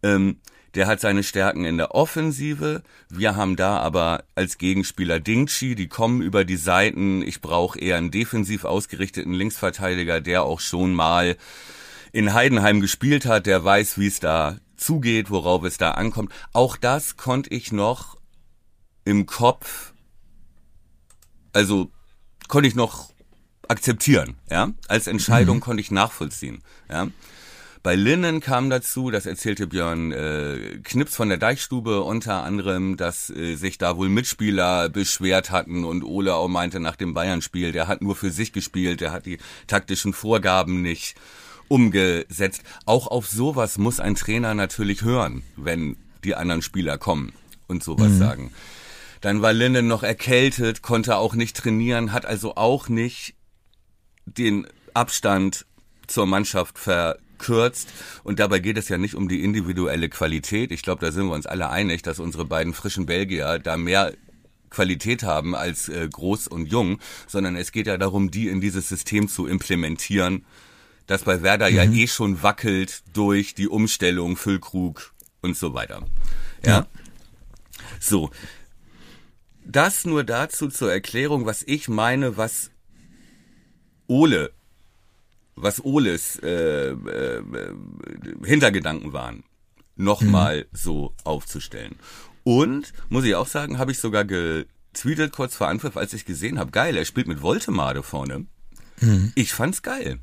ähm, 0.02 0.40
der 0.74 0.88
hat 0.88 1.00
seine 1.00 1.22
Stärken 1.22 1.64
in 1.64 1.76
der 1.76 1.94
Offensive. 1.94 2.82
Wir 3.08 3.36
haben 3.36 3.54
da 3.54 3.78
aber 3.78 4.24
als 4.34 4.58
Gegenspieler 4.58 5.20
Dingchi, 5.20 5.76
die 5.76 5.86
kommen 5.86 6.20
über 6.20 6.44
die 6.44 6.56
Seiten. 6.56 7.22
Ich 7.22 7.40
brauche 7.40 7.78
eher 7.78 7.96
einen 7.96 8.10
defensiv 8.10 8.64
ausgerichteten 8.64 9.32
Linksverteidiger, 9.32 10.20
der 10.20 10.42
auch 10.42 10.58
schon 10.58 10.92
mal 10.92 11.36
in 12.10 12.34
Heidenheim 12.34 12.80
gespielt 12.80 13.24
hat, 13.24 13.46
der 13.46 13.64
weiß, 13.64 13.98
wie 13.98 14.08
es 14.08 14.18
da 14.18 14.58
zugeht, 14.76 15.30
worauf 15.30 15.62
es 15.62 15.78
da 15.78 15.92
ankommt. 15.92 16.32
Auch 16.52 16.76
das 16.76 17.16
konnte 17.16 17.50
ich 17.50 17.70
noch 17.70 18.16
im 19.04 19.26
Kopf, 19.26 19.92
also 21.52 21.90
konnte 22.48 22.68
ich 22.68 22.74
noch 22.74 23.12
akzeptieren, 23.68 24.36
ja. 24.50 24.72
Als 24.88 25.06
Entscheidung 25.06 25.56
mhm. 25.56 25.60
konnte 25.60 25.80
ich 25.80 25.90
nachvollziehen, 25.90 26.62
ja. 26.90 27.08
Bei 27.84 27.96
Linnen 27.96 28.40
kam 28.40 28.70
dazu, 28.70 29.10
das 29.10 29.26
erzählte 29.26 29.66
Björn 29.66 30.10
äh, 30.10 30.78
Knips 30.84 31.16
von 31.16 31.28
der 31.28 31.36
Deichstube 31.36 32.00
unter 32.00 32.42
anderem, 32.42 32.96
dass 32.96 33.28
äh, 33.28 33.56
sich 33.56 33.76
da 33.76 33.98
wohl 33.98 34.08
Mitspieler 34.08 34.88
beschwert 34.88 35.50
hatten 35.50 35.84
und 35.84 36.02
Ole 36.02 36.34
auch 36.34 36.48
meinte 36.48 36.80
nach 36.80 36.96
dem 36.96 37.12
Bayern-Spiel, 37.12 37.72
der 37.72 37.86
hat 37.86 38.00
nur 38.00 38.16
für 38.16 38.30
sich 38.30 38.54
gespielt, 38.54 39.02
der 39.02 39.12
hat 39.12 39.26
die 39.26 39.36
taktischen 39.66 40.14
Vorgaben 40.14 40.80
nicht 40.80 41.14
umgesetzt. 41.68 42.62
Auch 42.86 43.06
auf 43.06 43.26
sowas 43.26 43.76
muss 43.76 44.00
ein 44.00 44.14
Trainer 44.14 44.54
natürlich 44.54 45.02
hören, 45.02 45.42
wenn 45.56 45.98
die 46.24 46.34
anderen 46.34 46.62
Spieler 46.62 46.96
kommen 46.96 47.34
und 47.66 47.84
sowas 47.84 48.12
mhm. 48.12 48.18
sagen. 48.18 48.52
Dann 49.24 49.42
war 49.42 49.52
Linden 49.52 49.86
noch 49.86 50.02
erkältet, 50.02 50.82
konnte 50.82 51.16
auch 51.16 51.34
nicht 51.34 51.56
trainieren, 51.56 52.12
hat 52.12 52.26
also 52.26 52.56
auch 52.56 52.88
nicht 52.88 53.34
den 54.26 54.66
Abstand 54.92 55.66
zur 56.06 56.26
Mannschaft 56.26 56.78
ver 56.78 57.18
abkürzt. 57.44 57.88
Und 58.22 58.38
dabei 58.38 58.58
geht 58.58 58.78
es 58.78 58.88
ja 58.88 58.98
nicht 58.98 59.14
um 59.14 59.28
die 59.28 59.42
individuelle 59.42 60.08
Qualität. 60.08 60.72
Ich 60.72 60.82
glaube, 60.82 61.04
da 61.04 61.12
sind 61.12 61.26
wir 61.26 61.34
uns 61.34 61.46
alle 61.46 61.70
einig, 61.70 62.02
dass 62.02 62.18
unsere 62.18 62.44
beiden 62.44 62.72
frischen 62.72 63.06
Belgier 63.06 63.58
da 63.58 63.76
mehr 63.76 64.12
Qualität 64.70 65.22
haben 65.22 65.54
als 65.54 65.88
äh, 65.88 66.08
groß 66.10 66.48
und 66.48 66.66
jung, 66.66 66.98
sondern 67.28 67.54
es 67.54 67.70
geht 67.70 67.86
ja 67.86 67.96
darum, 67.96 68.30
die 68.30 68.48
in 68.48 68.60
dieses 68.60 68.88
System 68.88 69.28
zu 69.28 69.46
implementieren, 69.46 70.44
das 71.06 71.22
bei 71.22 71.42
Werder 71.42 71.70
mhm. 71.70 71.76
ja 71.76 71.84
eh 71.84 72.06
schon 72.08 72.42
wackelt 72.42 73.02
durch 73.12 73.54
die 73.54 73.68
Umstellung, 73.68 74.36
Füllkrug 74.36 75.12
und 75.42 75.56
so 75.56 75.74
weiter. 75.74 76.02
Ja. 76.64 76.70
ja. 76.70 76.86
So. 78.00 78.30
Das 79.64 80.04
nur 80.04 80.24
dazu 80.24 80.68
zur 80.68 80.92
Erklärung, 80.92 81.46
was 81.46 81.62
ich 81.62 81.88
meine, 81.88 82.36
was 82.36 82.70
Ole, 84.06 84.52
was 85.56 85.82
Oles 85.84 86.38
äh, 86.42 86.90
äh, 86.90 87.42
Hintergedanken 88.44 89.12
waren, 89.12 89.44
nochmal 89.96 90.66
mhm. 90.70 90.76
so 90.76 91.14
aufzustellen. 91.24 91.96
Und, 92.42 92.92
muss 93.08 93.24
ich 93.24 93.34
auch 93.34 93.46
sagen, 93.46 93.78
habe 93.78 93.92
ich 93.92 93.98
sogar 93.98 94.24
getweetet 94.24 95.32
kurz 95.32 95.56
vor 95.56 95.68
Anpfiff, 95.68 95.96
als 95.96 96.12
ich 96.12 96.26
gesehen 96.26 96.58
habe, 96.58 96.70
geil, 96.70 96.96
er 96.96 97.04
spielt 97.06 97.26
mit 97.26 97.40
Voltemade 97.40 98.02
vorne. 98.02 98.46
Mhm. 99.00 99.32
Ich 99.34 99.52
fand's 99.54 99.82
geil. 99.82 100.18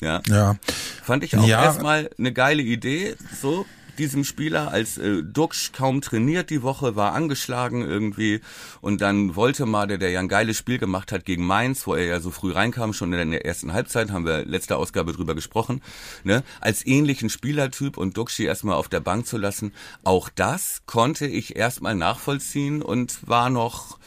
Ja. 0.00 0.22
ja. 0.26 0.56
Fand 1.02 1.24
ich 1.24 1.36
auch 1.36 1.46
ja. 1.46 1.64
erstmal 1.64 2.10
eine 2.18 2.32
geile 2.32 2.62
Idee, 2.62 3.16
so 3.40 3.66
diesem 3.98 4.24
Spieler, 4.24 4.70
als 4.70 4.98
äh, 4.98 5.22
Duxch 5.22 5.72
kaum 5.72 6.00
trainiert 6.00 6.50
die 6.50 6.62
Woche, 6.62 6.96
war 6.96 7.12
angeschlagen 7.12 7.82
irgendwie 7.82 8.40
und 8.80 9.00
dann 9.00 9.36
wollte 9.36 9.66
mal, 9.66 9.86
der, 9.86 9.98
der 9.98 10.10
ja 10.10 10.20
ein 10.20 10.28
geiles 10.28 10.56
Spiel 10.56 10.78
gemacht 10.78 11.12
hat 11.12 11.24
gegen 11.24 11.46
Mainz, 11.46 11.86
wo 11.86 11.94
er 11.94 12.06
ja 12.06 12.20
so 12.20 12.30
früh 12.30 12.52
reinkam, 12.52 12.92
schon 12.92 13.12
in 13.12 13.30
der 13.30 13.44
ersten 13.44 13.72
Halbzeit, 13.72 14.10
haben 14.10 14.24
wir 14.24 14.44
letzte 14.44 14.76
Ausgabe 14.76 15.12
drüber 15.12 15.34
gesprochen, 15.34 15.82
ne, 16.24 16.42
als 16.60 16.86
ähnlichen 16.86 17.30
Spielertyp 17.30 17.96
und 17.96 18.16
Duxchi 18.16 18.44
erstmal 18.44 18.76
auf 18.76 18.88
der 18.88 19.00
Bank 19.00 19.26
zu 19.26 19.36
lassen, 19.36 19.72
auch 20.04 20.28
das 20.28 20.82
konnte 20.86 21.26
ich 21.26 21.56
erstmal 21.56 21.94
nachvollziehen 21.94 22.82
und 22.82 23.28
war 23.28 23.50
noch, 23.50 23.98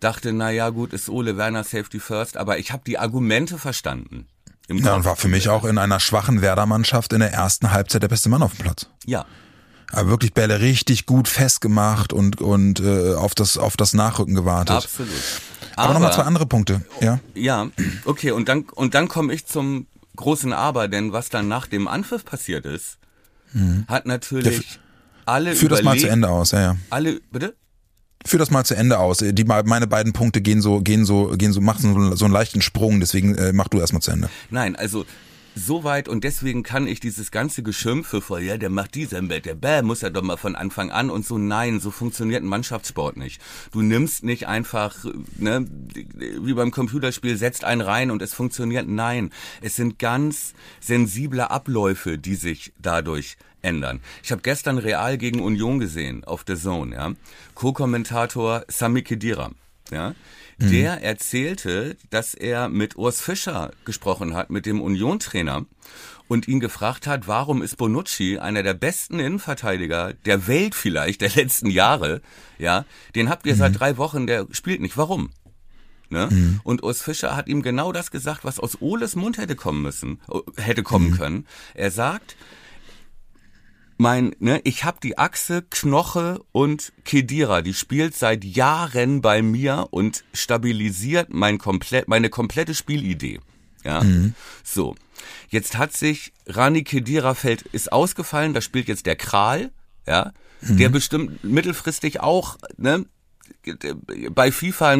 dachte, 0.00 0.32
na 0.32 0.50
ja, 0.50 0.70
gut, 0.70 0.92
ist 0.92 1.08
Ole 1.08 1.36
Werner 1.36 1.64
Safety 1.64 2.00
First, 2.00 2.36
aber 2.36 2.58
ich 2.58 2.72
habe 2.72 2.82
die 2.86 2.98
Argumente 2.98 3.58
verstanden. 3.58 4.26
Ja, 4.70 4.94
und 4.94 5.04
war 5.04 5.16
für 5.16 5.28
mich 5.28 5.48
auch 5.48 5.64
in 5.64 5.78
einer 5.78 5.98
schwachen 5.98 6.42
Werder-Mannschaft 6.42 7.12
in 7.12 7.20
der 7.20 7.32
ersten 7.32 7.70
Halbzeit 7.70 8.02
der 8.02 8.08
beste 8.08 8.28
Mann 8.28 8.42
auf 8.42 8.54
dem 8.54 8.64
Platz. 8.64 8.88
Ja. 9.06 9.24
Aber 9.90 10.10
wirklich 10.10 10.34
Bälle 10.34 10.60
richtig 10.60 11.06
gut 11.06 11.28
festgemacht 11.28 12.12
und 12.12 12.42
und 12.42 12.80
äh, 12.80 13.14
auf 13.14 13.34
das 13.34 13.56
auf 13.56 13.78
das 13.78 13.94
Nachrücken 13.94 14.34
gewartet. 14.34 14.76
Absolut. 14.76 15.10
Aber, 15.76 15.84
Aber 15.84 15.94
nochmal 15.94 16.12
zwei 16.12 16.24
andere 16.24 16.44
Punkte. 16.44 16.82
Ja. 17.00 17.20
Ja. 17.34 17.68
Okay. 18.04 18.32
Und 18.32 18.50
dann 18.50 18.64
und 18.74 18.94
dann 18.94 19.08
komme 19.08 19.32
ich 19.32 19.46
zum 19.46 19.86
großen 20.16 20.52
Aber, 20.52 20.88
denn 20.88 21.12
was 21.12 21.30
dann 21.30 21.48
nach 21.48 21.66
dem 21.66 21.88
Anpfiff 21.88 22.24
passiert 22.26 22.66
ist, 22.66 22.98
mhm. 23.54 23.86
hat 23.88 24.04
natürlich 24.04 24.58
ja, 24.58 24.80
alle 25.24 25.56
Führ 25.56 25.70
das 25.70 25.82
mal 25.82 25.98
zu 25.98 26.08
Ende 26.08 26.28
aus. 26.28 26.50
Ja, 26.50 26.60
ja. 26.60 26.76
Alle 26.90 27.20
bitte 27.30 27.54
führ 28.24 28.38
das 28.38 28.50
mal 28.50 28.64
zu 28.64 28.74
Ende 28.74 28.98
aus. 28.98 29.18
Die, 29.18 29.44
meine 29.44 29.86
beiden 29.86 30.12
Punkte 30.12 30.40
gehen 30.40 30.60
so, 30.60 30.80
gehen 30.80 31.04
so, 31.04 31.34
gehen 31.36 31.52
so, 31.52 31.60
machen 31.60 31.94
so, 31.94 32.16
so 32.16 32.24
einen 32.24 32.34
leichten 32.34 32.60
Sprung, 32.60 33.00
deswegen 33.00 33.34
äh, 33.36 33.52
mach 33.52 33.68
du 33.68 33.78
erstmal 33.78 34.02
zu 34.02 34.10
Ende. 34.10 34.28
Nein, 34.50 34.76
also 34.76 35.04
so 35.58 35.84
weit 35.84 36.08
und 36.08 36.24
deswegen 36.24 36.62
kann 36.62 36.86
ich 36.86 37.00
dieses 37.00 37.30
ganze 37.30 37.62
Geschimpfe 37.62 38.20
vor, 38.20 38.38
ja, 38.38 38.56
der 38.56 38.70
macht 38.70 38.94
dieser 38.94 39.20
Bett, 39.22 39.44
der 39.44 39.54
Bäh, 39.54 39.82
muss 39.82 40.02
er 40.02 40.10
doch 40.10 40.22
mal 40.22 40.36
von 40.36 40.54
Anfang 40.54 40.90
an 40.90 41.10
und 41.10 41.26
so, 41.26 41.36
nein, 41.36 41.80
so 41.80 41.90
funktioniert 41.90 42.42
ein 42.42 42.48
Mannschaftssport 42.48 43.16
nicht. 43.16 43.40
Du 43.72 43.82
nimmst 43.82 44.24
nicht 44.24 44.46
einfach, 44.46 45.04
ne, 45.36 45.66
wie 46.40 46.54
beim 46.54 46.70
Computerspiel, 46.70 47.36
setzt 47.36 47.64
einen 47.64 47.80
rein 47.80 48.10
und 48.10 48.22
es 48.22 48.34
funktioniert, 48.34 48.88
nein. 48.88 49.30
Es 49.60 49.76
sind 49.76 49.98
ganz 49.98 50.54
sensible 50.80 51.50
Abläufe, 51.50 52.18
die 52.18 52.36
sich 52.36 52.72
dadurch 52.80 53.36
ändern. 53.62 54.00
Ich 54.22 54.32
habe 54.32 54.42
gestern 54.42 54.78
Real 54.78 55.18
gegen 55.18 55.40
Union 55.40 55.78
gesehen 55.78 56.24
auf 56.24 56.44
der 56.44 56.56
Zone, 56.56 56.94
ja. 56.94 57.12
Co-Kommentator 57.54 58.64
Sami 58.68 59.02
Khedira, 59.02 59.50
ja. 59.90 60.14
Mhm. 60.58 60.70
Der 60.70 61.02
erzählte, 61.02 61.96
dass 62.10 62.34
er 62.34 62.68
mit 62.68 62.96
Urs 62.96 63.20
Fischer 63.20 63.70
gesprochen 63.84 64.34
hat, 64.34 64.50
mit 64.50 64.66
dem 64.66 64.80
Union-Trainer 64.80 65.66
und 66.26 66.48
ihn 66.48 66.60
gefragt 66.60 67.06
hat, 67.06 67.26
warum 67.26 67.62
ist 67.62 67.76
Bonucci 67.76 68.38
einer 68.38 68.62
der 68.62 68.74
besten 68.74 69.18
Innenverteidiger 69.18 70.12
der 70.12 70.46
Welt 70.46 70.74
vielleicht 70.74 71.20
der 71.20 71.30
letzten 71.30 71.70
Jahre, 71.70 72.20
ja, 72.58 72.84
den 73.14 73.30
habt 73.30 73.46
ihr 73.46 73.54
mhm. 73.54 73.58
seit 73.58 73.80
drei 73.80 73.96
Wochen, 73.96 74.26
der 74.26 74.46
spielt 74.50 74.80
nicht, 74.80 74.96
warum? 74.96 75.30
Ne? 76.10 76.28
Mhm. 76.30 76.60
Und 76.64 76.82
Urs 76.82 77.02
Fischer 77.02 77.36
hat 77.36 77.48
ihm 77.48 77.62
genau 77.62 77.92
das 77.92 78.10
gesagt, 78.10 78.44
was 78.44 78.58
aus 78.58 78.80
Oles 78.80 79.14
Mund 79.14 79.38
hätte 79.38 79.56
kommen 79.56 79.82
müssen, 79.82 80.20
hätte 80.56 80.82
kommen 80.82 81.10
mhm. 81.10 81.16
können. 81.16 81.46
Er 81.74 81.90
sagt, 81.90 82.36
mein, 83.98 84.34
ne, 84.38 84.60
ich 84.64 84.84
habe 84.84 84.98
die 85.02 85.18
Achse 85.18 85.62
Knoche 85.62 86.40
und 86.52 86.92
Kedira, 87.04 87.62
die 87.62 87.74
spielt 87.74 88.16
seit 88.16 88.44
Jahren 88.44 89.20
bei 89.20 89.42
mir 89.42 89.88
und 89.90 90.24
stabilisiert 90.32 91.28
mein 91.30 91.58
komplett, 91.58 92.08
meine 92.08 92.30
komplette 92.30 92.74
Spielidee. 92.74 93.40
Ja, 93.84 94.02
mhm. 94.02 94.34
so. 94.64 94.94
Jetzt 95.48 95.76
hat 95.76 95.92
sich 95.92 96.32
Rani 96.46 96.84
Kedira 96.84 97.34
fällt, 97.34 97.62
ist 97.62 97.92
ausgefallen, 97.92 98.54
da 98.54 98.60
spielt 98.60 98.86
jetzt 98.86 99.06
der 99.06 99.16
Kral, 99.16 99.72
ja, 100.06 100.32
mhm. 100.60 100.76
der 100.76 100.88
bestimmt 100.90 101.42
mittelfristig 101.42 102.20
auch, 102.20 102.56
ne, 102.76 103.04
bei 104.30 104.52
FIFA 104.52 104.96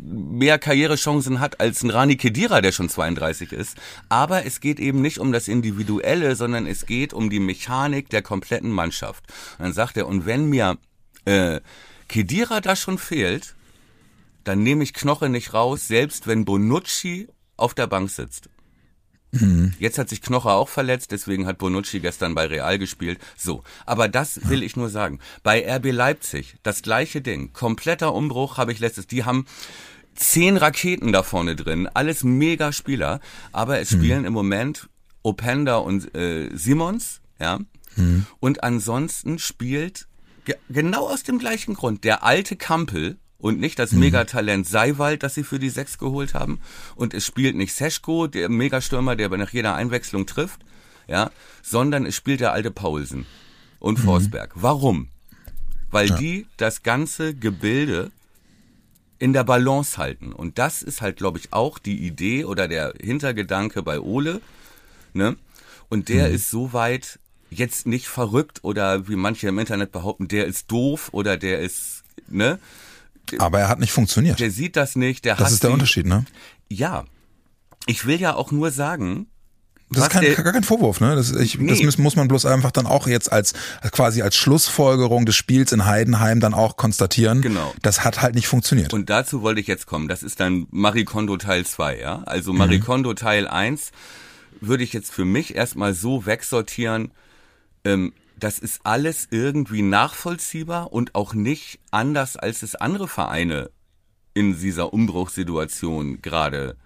mehr 0.00 0.58
Karrierechancen 0.58 1.40
hat 1.40 1.60
als 1.60 1.82
ein 1.82 1.90
Rani 1.90 2.16
Kedira, 2.16 2.60
der 2.60 2.72
schon 2.72 2.88
32 2.88 3.52
ist. 3.52 3.76
Aber 4.08 4.44
es 4.46 4.60
geht 4.60 4.80
eben 4.80 5.00
nicht 5.00 5.18
um 5.18 5.32
das 5.32 5.48
Individuelle, 5.48 6.36
sondern 6.36 6.66
es 6.66 6.86
geht 6.86 7.12
um 7.12 7.30
die 7.30 7.40
Mechanik 7.40 8.10
der 8.10 8.22
kompletten 8.22 8.70
Mannschaft. 8.70 9.24
Und 9.58 9.64
dann 9.64 9.72
sagt 9.72 9.96
er, 9.96 10.06
und 10.06 10.26
wenn 10.26 10.46
mir 10.46 10.78
äh, 11.24 11.60
Kedira 12.08 12.60
da 12.60 12.76
schon 12.76 12.98
fehlt, 12.98 13.54
dann 14.44 14.62
nehme 14.62 14.84
ich 14.84 14.92
Knoche 14.92 15.28
nicht 15.28 15.54
raus, 15.54 15.88
selbst 15.88 16.26
wenn 16.26 16.44
Bonucci 16.44 17.28
auf 17.56 17.74
der 17.74 17.86
Bank 17.86 18.10
sitzt. 18.10 18.48
Mhm. 19.32 19.72
Jetzt 19.78 19.98
hat 19.98 20.10
sich 20.10 20.20
Knoche 20.20 20.50
auch 20.50 20.68
verletzt, 20.68 21.10
deswegen 21.10 21.46
hat 21.46 21.58
Bonucci 21.58 22.00
gestern 22.00 22.34
bei 22.34 22.46
Real 22.46 22.78
gespielt. 22.78 23.18
So, 23.36 23.64
aber 23.86 24.08
das 24.08 24.48
will 24.48 24.62
ich 24.62 24.76
nur 24.76 24.90
sagen. 24.90 25.18
Bei 25.42 25.66
RB 25.76 25.90
Leipzig 25.90 26.56
das 26.62 26.82
gleiche 26.82 27.22
Ding, 27.22 27.52
kompletter 27.52 28.14
Umbruch 28.14 28.58
habe 28.58 28.72
ich 28.72 28.78
letztes. 28.78 29.06
Die 29.06 29.24
haben 29.24 29.46
zehn 30.14 30.58
Raketen 30.58 31.12
da 31.12 31.22
vorne 31.22 31.56
drin, 31.56 31.88
alles 31.92 32.24
mega 32.24 32.72
Spieler, 32.72 33.20
aber 33.52 33.80
es 33.80 33.92
mhm. 33.92 33.96
spielen 33.98 34.24
im 34.26 34.34
Moment 34.34 34.90
Openda 35.22 35.76
und 35.76 36.14
äh, 36.14 36.50
Simons, 36.54 37.20
ja. 37.40 37.58
Mhm. 37.96 38.26
Und 38.40 38.62
ansonsten 38.62 39.38
spielt 39.38 40.06
ge 40.44 40.56
genau 40.68 41.08
aus 41.08 41.22
dem 41.22 41.38
gleichen 41.38 41.74
Grund 41.74 42.04
der 42.04 42.22
alte 42.22 42.56
Kampel 42.56 43.18
und 43.42 43.58
nicht 43.58 43.78
das 43.78 43.90
mhm. 43.92 44.00
Megatalent 44.00 44.66
Seiwald, 44.68 45.24
das 45.24 45.34
sie 45.34 45.42
für 45.42 45.58
die 45.58 45.68
Sechs 45.68 45.98
geholt 45.98 46.32
haben. 46.32 46.60
Und 46.94 47.12
es 47.12 47.26
spielt 47.26 47.56
nicht 47.56 47.74
Seschko, 47.74 48.28
der 48.28 48.48
Megastürmer, 48.48 49.16
der 49.16 49.28
nach 49.30 49.50
jeder 49.50 49.74
Einwechslung 49.74 50.26
trifft, 50.26 50.60
ja, 51.08 51.30
sondern 51.60 52.06
es 52.06 52.14
spielt 52.14 52.40
der 52.40 52.52
alte 52.52 52.70
Paulsen 52.70 53.26
und 53.80 53.98
mhm. 53.98 54.04
Forsberg. 54.04 54.52
Warum? 54.54 55.08
Weil 55.90 56.08
ja. 56.08 56.16
die 56.16 56.46
das 56.56 56.84
ganze 56.84 57.34
Gebilde 57.34 58.12
in 59.18 59.32
der 59.32 59.42
Balance 59.42 59.98
halten. 59.98 60.32
Und 60.32 60.58
das 60.58 60.82
ist 60.82 61.02
halt, 61.02 61.16
glaube 61.16 61.38
ich, 61.38 61.52
auch 61.52 61.80
die 61.80 62.06
Idee 62.06 62.44
oder 62.44 62.68
der 62.68 62.94
Hintergedanke 63.00 63.82
bei 63.82 63.98
Ole. 63.98 64.40
Ne? 65.14 65.36
Und 65.88 66.08
der 66.08 66.28
mhm. 66.28 66.34
ist 66.36 66.48
soweit 66.48 67.18
jetzt 67.50 67.86
nicht 67.86 68.06
verrückt 68.06 68.60
oder 68.62 69.08
wie 69.08 69.16
manche 69.16 69.48
im 69.48 69.58
Internet 69.58 69.90
behaupten, 69.90 70.28
der 70.28 70.46
ist 70.46 70.70
doof 70.70 71.08
oder 71.12 71.36
der 71.36 71.58
ist, 71.58 72.04
ne? 72.28 72.60
Aber 73.38 73.60
er 73.60 73.68
hat 73.68 73.78
nicht 73.78 73.92
funktioniert. 73.92 74.40
Der 74.40 74.50
sieht 74.50 74.76
das 74.76 74.96
nicht. 74.96 75.24
Der 75.24 75.36
das 75.36 75.52
ist 75.52 75.62
der 75.62 75.70
die, 75.70 75.74
Unterschied, 75.74 76.06
ne? 76.06 76.24
Ja. 76.68 77.04
Ich 77.86 78.06
will 78.06 78.20
ja 78.20 78.34
auch 78.34 78.52
nur 78.52 78.70
sagen, 78.70 79.26
das 79.92 80.04
ist 80.04 80.10
kein, 80.10 80.22
der, 80.22 80.34
gar 80.36 80.52
kein 80.52 80.64
Vorwurf, 80.64 81.00
ne? 81.00 81.14
Das, 81.14 81.32
ich, 81.32 81.58
nee. 81.58 81.84
das 81.84 81.98
muss 81.98 82.16
man 82.16 82.28
bloß 82.28 82.46
einfach 82.46 82.70
dann 82.70 82.86
auch 82.86 83.06
jetzt 83.06 83.30
als 83.30 83.52
quasi 83.90 84.22
als 84.22 84.36
Schlussfolgerung 84.36 85.26
des 85.26 85.36
Spiels 85.36 85.72
in 85.72 85.84
Heidenheim 85.84 86.40
dann 86.40 86.54
auch 86.54 86.76
konstatieren. 86.76 87.42
Genau. 87.42 87.74
Das 87.82 88.04
hat 88.04 88.22
halt 88.22 88.34
nicht 88.34 88.46
funktioniert. 88.46 88.92
Und 88.94 89.10
dazu 89.10 89.42
wollte 89.42 89.60
ich 89.60 89.66
jetzt 89.66 89.86
kommen. 89.86 90.08
Das 90.08 90.22
ist 90.22 90.40
dann 90.40 90.66
Marie 90.70 91.04
Kondo 91.04 91.36
Teil 91.36 91.66
2, 91.66 91.98
ja? 92.00 92.22
Also 92.24 92.52
Marie 92.52 92.78
mhm. 92.78 92.84
Kondo 92.84 93.14
Teil 93.14 93.46
1 93.46 93.90
würde 94.60 94.84
ich 94.84 94.92
jetzt 94.92 95.12
für 95.12 95.24
mich 95.24 95.54
erstmal 95.54 95.92
so 95.92 96.24
wegsortieren. 96.24 97.12
Ähm, 97.84 98.12
das 98.38 98.58
ist 98.58 98.80
alles 98.84 99.28
irgendwie 99.30 99.82
nachvollziehbar 99.82 100.92
und 100.92 101.14
auch 101.14 101.34
nicht 101.34 101.80
anders, 101.90 102.36
als 102.36 102.62
es 102.62 102.74
andere 102.74 103.08
Vereine 103.08 103.70
in 104.34 104.58
dieser 104.58 104.92
Umbruchssituation 104.92 106.22
gerade 106.22 106.76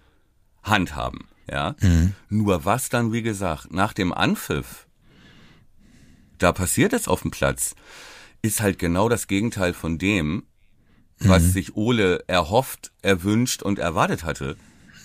handhaben. 0.63 1.29
Ja. 1.51 1.77
Mhm. 1.81 2.15
Nur 2.29 2.65
was 2.65 2.89
dann, 2.89 3.13
wie 3.13 3.23
gesagt, 3.23 3.73
nach 3.73 3.93
dem 3.93 4.13
Anpfiff, 4.13 4.87
da 6.39 6.53
passiert 6.53 6.93
es 6.93 7.09
auf 7.09 7.23
dem 7.23 7.31
Platz, 7.31 7.75
ist 8.43 8.61
halt 8.61 8.79
genau 8.79 9.09
das 9.09 9.27
Gegenteil 9.27 9.73
von 9.73 9.99
dem, 9.99 10.45
was 11.19 11.45
mhm. 11.45 11.51
sich 11.51 11.77
Ole 11.77 12.25
erhofft, 12.27 12.93
erwünscht 13.03 13.63
und 13.63 13.79
erwartet 13.79 14.25
hatte. 14.25 14.57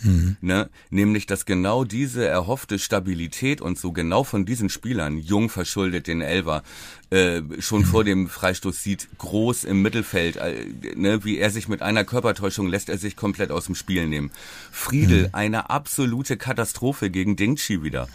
Mhm. 0.03 0.37
Ne? 0.41 0.69
Nämlich, 0.89 1.25
dass 1.25 1.45
genau 1.45 1.83
diese 1.83 2.27
erhoffte 2.27 2.79
Stabilität 2.79 3.61
und 3.61 3.77
so 3.77 3.91
genau 3.91 4.23
von 4.23 4.45
diesen 4.45 4.69
Spielern, 4.69 5.17
jung 5.17 5.49
verschuldet 5.49 6.07
den 6.07 6.21
Elver, 6.21 6.63
äh, 7.09 7.41
schon 7.59 7.81
mhm. 7.81 7.85
vor 7.85 8.03
dem 8.03 8.27
Freistoß 8.27 8.81
sieht, 8.81 9.07
groß 9.17 9.63
im 9.63 9.81
Mittelfeld, 9.81 10.37
äh, 10.37 10.65
ne? 10.95 11.23
wie 11.23 11.37
er 11.37 11.51
sich 11.51 11.67
mit 11.67 11.81
einer 11.81 12.03
Körpertäuschung 12.03 12.67
lässt 12.67 12.89
er 12.89 12.97
sich 12.97 13.15
komplett 13.15 13.51
aus 13.51 13.65
dem 13.65 13.75
Spiel 13.75 14.07
nehmen. 14.07 14.31
Friedel, 14.71 15.23
mhm. 15.23 15.29
eine 15.33 15.69
absolute 15.69 16.37
Katastrophe 16.37 17.09
gegen 17.09 17.35
Dingchi 17.35 17.83
wieder. 17.83 18.07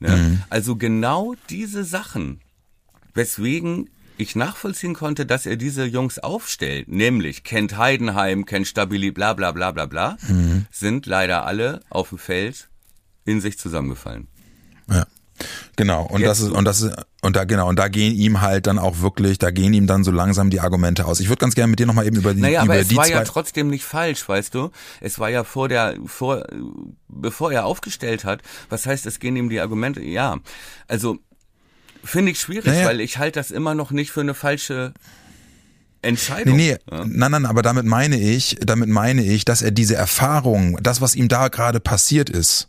Ne? 0.00 0.16
Mhm. 0.16 0.42
Also 0.50 0.76
genau 0.76 1.34
diese 1.50 1.84
Sachen, 1.84 2.40
weswegen 3.14 3.88
ich 4.22 4.36
nachvollziehen 4.36 4.94
konnte, 4.94 5.26
dass 5.26 5.46
er 5.46 5.56
diese 5.56 5.84
Jungs 5.84 6.18
aufstellt, 6.18 6.88
nämlich 6.88 7.44
kennt 7.44 7.76
Heidenheim, 7.76 8.46
kennt 8.46 8.66
Stabili, 8.66 9.10
bla 9.10 9.34
bla 9.34 9.52
bla 9.52 9.70
bla 9.70 9.86
bla, 9.86 10.16
mhm. 10.28 10.66
sind 10.70 11.06
leider 11.06 11.44
alle 11.46 11.80
auf 11.90 12.10
dem 12.10 12.18
Feld 12.18 12.68
in 13.24 13.40
sich 13.40 13.58
zusammengefallen. 13.58 14.28
Ja. 14.90 15.06
Genau, 15.76 16.04
und 16.04 16.20
Jetzt 16.20 16.28
das 16.28 16.40
ist, 16.40 16.50
und 16.50 16.64
das 16.64 16.82
ist, 16.82 16.94
und 17.22 17.36
da, 17.36 17.44
genau, 17.44 17.68
und 17.68 17.78
da 17.78 17.88
gehen 17.88 18.14
ihm 18.14 18.40
halt 18.40 18.66
dann 18.66 18.78
auch 18.78 19.00
wirklich, 19.00 19.38
da 19.38 19.50
gehen 19.50 19.72
ihm 19.72 19.86
dann 19.86 20.04
so 20.04 20.10
langsam 20.10 20.50
die 20.50 20.60
Argumente 20.60 21.06
aus. 21.06 21.20
Ich 21.20 21.28
würde 21.28 21.40
ganz 21.40 21.54
gerne 21.54 21.70
mit 21.70 21.78
dir 21.78 21.86
nochmal 21.86 22.06
eben 22.06 22.16
über 22.16 22.34
die, 22.34 22.40
naja, 22.40 22.62
über 22.64 22.74
aber 22.74 22.82
es 22.82 22.88
die 22.88 22.96
war 22.96 23.08
ja 23.08 23.24
trotzdem 23.24 23.68
nicht 23.68 23.84
falsch, 23.84 24.28
weißt 24.28 24.54
du? 24.54 24.70
Es 25.00 25.18
war 25.18 25.30
ja 25.30 25.44
vor 25.44 25.68
der, 25.68 25.96
vor, 26.06 26.44
bevor 27.08 27.52
er 27.52 27.64
aufgestellt 27.64 28.24
hat, 28.24 28.42
was 28.68 28.86
heißt, 28.86 29.06
es 29.06 29.18
gehen 29.18 29.36
ihm 29.36 29.48
die 29.48 29.60
Argumente, 29.60 30.02
ja. 30.02 30.38
Also, 30.88 31.18
Finde 32.04 32.32
ich 32.32 32.40
schwierig, 32.40 32.66
naja. 32.66 32.86
weil 32.86 33.00
ich 33.00 33.18
halte 33.18 33.38
das 33.38 33.50
immer 33.50 33.74
noch 33.74 33.90
nicht 33.90 34.10
für 34.10 34.20
eine 34.20 34.34
falsche 34.34 34.92
Entscheidung. 36.02 36.56
Nee, 36.56 36.78
nee, 36.90 36.96
ja. 36.96 37.04
nein, 37.06 37.30
nein, 37.30 37.46
aber 37.46 37.62
damit 37.62 37.86
meine 37.86 38.18
ich, 38.18 38.56
damit 38.60 38.88
meine 38.88 39.24
ich, 39.24 39.44
dass 39.44 39.62
er 39.62 39.70
diese 39.70 39.94
Erfahrung, 39.94 40.78
das, 40.82 41.00
was 41.00 41.14
ihm 41.14 41.28
da 41.28 41.48
gerade 41.48 41.78
passiert 41.80 42.28
ist, 42.28 42.68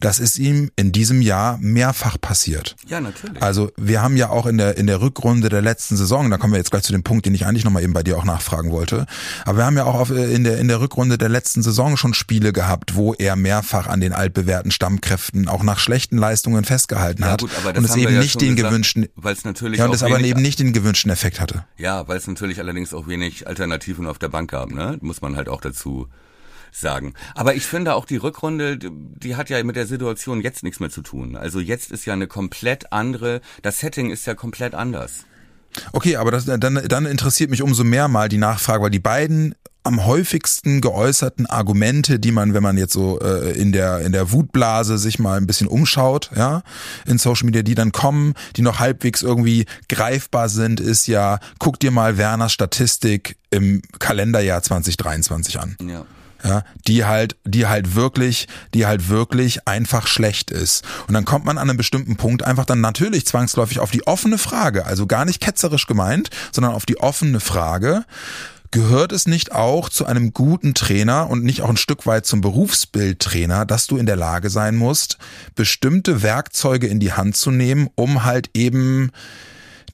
das 0.00 0.18
ist 0.18 0.38
ihm 0.38 0.70
in 0.76 0.92
diesem 0.92 1.22
Jahr 1.22 1.58
mehrfach 1.58 2.20
passiert. 2.20 2.76
Ja, 2.86 3.00
natürlich. 3.00 3.42
Also 3.42 3.70
wir 3.76 4.02
haben 4.02 4.16
ja 4.16 4.30
auch 4.30 4.46
in 4.46 4.58
der 4.58 4.76
in 4.76 4.86
der 4.86 5.00
Rückrunde 5.00 5.48
der 5.48 5.62
letzten 5.62 5.96
Saison, 5.96 6.30
da 6.30 6.38
kommen 6.38 6.52
wir 6.52 6.58
jetzt 6.58 6.70
gleich 6.70 6.82
zu 6.82 6.92
dem 6.92 7.02
Punkt, 7.02 7.26
den 7.26 7.34
ich 7.34 7.46
eigentlich 7.46 7.64
nochmal 7.64 7.82
eben 7.82 7.92
bei 7.92 8.02
dir 8.02 8.16
auch 8.16 8.24
nachfragen 8.24 8.70
wollte. 8.70 9.06
Aber 9.44 9.58
wir 9.58 9.66
haben 9.66 9.76
ja 9.76 9.84
auch 9.84 9.94
auf, 9.94 10.10
äh, 10.10 10.32
in 10.32 10.44
der 10.44 10.58
in 10.58 10.68
der 10.68 10.80
Rückrunde 10.80 11.18
der 11.18 11.28
letzten 11.28 11.62
Saison 11.62 11.96
schon 11.96 12.14
Spiele 12.14 12.52
gehabt, 12.52 12.94
wo 12.94 13.14
er 13.14 13.36
mehrfach 13.36 13.86
an 13.86 14.00
den 14.00 14.12
altbewährten 14.12 14.70
Stammkräften 14.70 15.48
auch 15.48 15.62
nach 15.62 15.78
schlechten 15.78 16.18
Leistungen 16.18 16.64
festgehalten 16.64 17.22
ja, 17.22 17.32
hat 17.32 17.40
gut, 17.40 17.50
und 17.76 17.84
es 17.84 17.96
eben 17.96 18.14
ja 18.14 18.20
nicht 18.20 18.40
den 18.40 18.56
gesagt, 18.56 18.70
gewünschten, 18.70 19.08
weil 19.14 19.34
es 19.34 19.44
natürlich 19.44 19.78
ja 19.78 19.86
und 19.86 19.94
es 19.94 20.02
aber 20.02 20.20
eben 20.20 20.42
nicht 20.42 20.58
den 20.58 20.72
gewünschten 20.72 21.10
Effekt 21.10 21.40
hatte. 21.40 21.64
Ja, 21.76 22.06
weil 22.08 22.18
es 22.18 22.26
natürlich 22.26 22.58
allerdings 22.58 22.94
auch 22.94 23.06
wenig 23.06 23.46
Alternativen 23.46 24.06
auf 24.06 24.18
der 24.18 24.28
Bank 24.28 24.50
gab, 24.50 24.70
ne? 24.70 24.98
Muss 25.00 25.20
man 25.20 25.36
halt 25.36 25.48
auch 25.48 25.60
dazu 25.60 26.08
sagen. 26.72 27.14
Aber 27.34 27.54
ich 27.54 27.64
finde 27.64 27.94
auch 27.94 28.04
die 28.04 28.16
Rückrunde, 28.16 28.78
die 28.78 29.36
hat 29.36 29.50
ja 29.50 29.62
mit 29.62 29.76
der 29.76 29.86
Situation 29.86 30.40
jetzt 30.40 30.62
nichts 30.62 30.80
mehr 30.80 30.90
zu 30.90 31.02
tun. 31.02 31.36
Also 31.36 31.60
jetzt 31.60 31.92
ist 31.92 32.04
ja 32.06 32.14
eine 32.14 32.26
komplett 32.26 32.92
andere, 32.92 33.40
das 33.62 33.78
Setting 33.78 34.10
ist 34.10 34.26
ja 34.26 34.34
komplett 34.34 34.74
anders. 34.74 35.24
Okay, 35.92 36.16
aber 36.16 36.30
das, 36.30 36.44
dann, 36.44 36.60
dann 36.60 37.06
interessiert 37.06 37.50
mich 37.50 37.62
umso 37.62 37.84
mehr 37.84 38.08
mal 38.08 38.28
die 38.28 38.38
Nachfrage, 38.38 38.82
weil 38.84 38.90
die 38.90 38.98
beiden 38.98 39.54
am 39.84 40.06
häufigsten 40.06 40.80
geäußerten 40.80 41.46
Argumente, 41.46 42.20
die 42.20 42.30
man, 42.30 42.54
wenn 42.54 42.62
man 42.62 42.78
jetzt 42.78 42.92
so 42.92 43.18
äh, 43.20 43.50
in 43.58 43.72
der 43.72 44.00
in 44.00 44.12
der 44.12 44.30
Wutblase 44.30 44.96
sich 44.96 45.18
mal 45.18 45.38
ein 45.38 45.46
bisschen 45.46 45.66
umschaut, 45.66 46.30
ja, 46.36 46.62
in 47.04 47.18
Social 47.18 47.46
Media, 47.46 47.62
die 47.62 47.74
dann 47.74 47.90
kommen, 47.90 48.34
die 48.56 48.62
noch 48.62 48.78
halbwegs 48.78 49.22
irgendwie 49.22 49.66
greifbar 49.88 50.48
sind, 50.48 50.78
ist 50.78 51.08
ja, 51.08 51.40
guck 51.58 51.80
dir 51.80 51.90
mal 51.90 52.16
Werners 52.16 52.52
Statistik 52.52 53.36
im 53.50 53.82
Kalenderjahr 53.98 54.62
2023 54.62 55.58
an. 55.58 55.76
Ja 55.80 56.06
ja, 56.44 56.64
die 56.86 57.04
halt, 57.04 57.36
die 57.44 57.66
halt 57.66 57.94
wirklich, 57.94 58.48
die 58.74 58.86
halt 58.86 59.08
wirklich 59.08 59.66
einfach 59.68 60.06
schlecht 60.06 60.50
ist. 60.50 60.84
Und 61.06 61.14
dann 61.14 61.24
kommt 61.24 61.44
man 61.44 61.58
an 61.58 61.68
einem 61.70 61.76
bestimmten 61.76 62.16
Punkt 62.16 62.42
einfach 62.42 62.64
dann 62.64 62.80
natürlich 62.80 63.26
zwangsläufig 63.26 63.78
auf 63.78 63.90
die 63.90 64.06
offene 64.06 64.38
Frage, 64.38 64.86
also 64.86 65.06
gar 65.06 65.24
nicht 65.24 65.40
ketzerisch 65.40 65.86
gemeint, 65.86 66.30
sondern 66.50 66.72
auf 66.72 66.86
die 66.86 66.98
offene 66.98 67.40
Frage, 67.40 68.04
gehört 68.72 69.12
es 69.12 69.26
nicht 69.26 69.52
auch 69.52 69.88
zu 69.88 70.06
einem 70.06 70.32
guten 70.32 70.74
Trainer 70.74 71.28
und 71.30 71.44
nicht 71.44 71.62
auch 71.62 71.68
ein 71.68 71.76
Stück 71.76 72.06
weit 72.06 72.26
zum 72.26 72.40
Berufsbildtrainer, 72.40 73.66
dass 73.66 73.86
du 73.86 73.98
in 73.98 74.06
der 74.06 74.16
Lage 74.16 74.50
sein 74.50 74.76
musst, 74.76 75.18
bestimmte 75.54 76.22
Werkzeuge 76.22 76.88
in 76.88 76.98
die 76.98 77.12
Hand 77.12 77.36
zu 77.36 77.50
nehmen, 77.50 77.88
um 77.94 78.24
halt 78.24 78.50
eben 78.54 79.12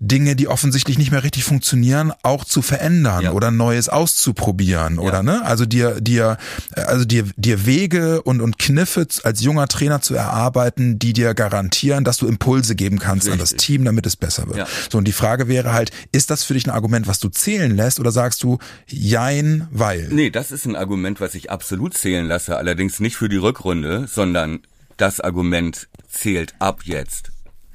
Dinge, 0.00 0.36
die 0.36 0.48
offensichtlich 0.48 0.98
nicht 0.98 1.10
mehr 1.10 1.24
richtig 1.24 1.44
funktionieren, 1.44 2.12
auch 2.22 2.44
zu 2.44 2.62
verändern 2.62 3.24
ja. 3.24 3.32
oder 3.32 3.50
Neues 3.50 3.88
auszuprobieren 3.88 4.96
ja. 4.96 5.00
oder 5.00 5.22
ne? 5.22 5.44
Also 5.44 5.66
dir 5.66 6.00
dir 6.00 6.38
also 6.74 7.04
dir 7.04 7.24
dir 7.36 7.66
Wege 7.66 8.22
und 8.22 8.40
und 8.40 8.58
Kniffe 8.58 9.06
als 9.24 9.42
junger 9.42 9.66
Trainer 9.66 10.00
zu 10.00 10.14
erarbeiten, 10.14 10.98
die 10.98 11.12
dir 11.12 11.34
garantieren, 11.34 12.04
dass 12.04 12.16
du 12.16 12.26
Impulse 12.26 12.76
geben 12.76 12.98
kannst 12.98 13.26
richtig. 13.26 13.32
an 13.32 13.38
das 13.38 13.54
Team, 13.54 13.84
damit 13.84 14.06
es 14.06 14.16
besser 14.16 14.46
wird. 14.46 14.58
Ja. 14.58 14.66
So 14.90 14.98
und 14.98 15.06
die 15.06 15.12
Frage 15.12 15.48
wäre 15.48 15.72
halt, 15.72 15.90
ist 16.12 16.30
das 16.30 16.44
für 16.44 16.54
dich 16.54 16.66
ein 16.66 16.70
Argument, 16.70 17.06
was 17.06 17.18
du 17.18 17.28
zählen 17.28 17.74
lässt 17.74 17.98
oder 17.98 18.12
sagst 18.12 18.42
du 18.42 18.58
jein, 18.86 19.68
weil? 19.70 20.08
Nee, 20.10 20.30
das 20.30 20.50
ist 20.50 20.64
ein 20.64 20.76
Argument, 20.76 21.20
was 21.20 21.34
ich 21.34 21.50
absolut 21.50 21.94
zählen 21.94 22.26
lasse, 22.26 22.56
allerdings 22.56 23.00
nicht 23.00 23.16
für 23.16 23.28
die 23.28 23.36
Rückrunde, 23.36 24.06
sondern 24.08 24.60
das 24.96 25.20
Argument 25.20 25.88
zählt 26.08 26.54
ab 26.58 26.80
jetzt 26.84 27.30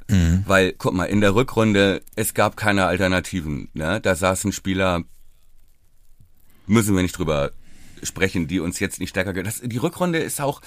Mhm. 0.09 0.43
Weil, 0.45 0.73
guck 0.73 0.93
mal, 0.93 1.05
in 1.05 1.21
der 1.21 1.35
Rückrunde, 1.35 2.01
es 2.15 2.33
gab 2.33 2.57
keine 2.57 2.85
Alternativen. 2.85 3.69
Ne? 3.73 4.01
Da 4.01 4.15
saßen 4.15 4.51
Spieler, 4.51 5.03
müssen 6.67 6.95
wir 6.95 7.03
nicht 7.03 7.17
drüber 7.17 7.51
sprechen, 8.01 8.47
die 8.47 8.59
uns 8.59 8.79
jetzt 8.79 8.99
nicht 8.99 9.09
stärker... 9.09 9.33
Das, 9.43 9.61
die 9.63 9.77
Rückrunde 9.77 10.19
ist 10.19 10.41
auch, 10.41 10.61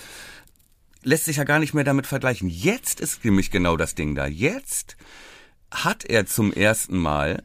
lässt 1.02 1.26
sich 1.26 1.36
ja 1.36 1.44
gar 1.44 1.58
nicht 1.58 1.74
mehr 1.74 1.84
damit 1.84 2.06
vergleichen. 2.06 2.48
Jetzt 2.48 3.00
ist 3.00 3.24
nämlich 3.24 3.50
genau 3.50 3.76
das 3.76 3.94
Ding 3.94 4.14
da. 4.14 4.26
Jetzt 4.26 4.96
hat 5.70 6.04
er 6.04 6.26
zum 6.26 6.52
ersten 6.52 6.96
Mal 6.96 7.42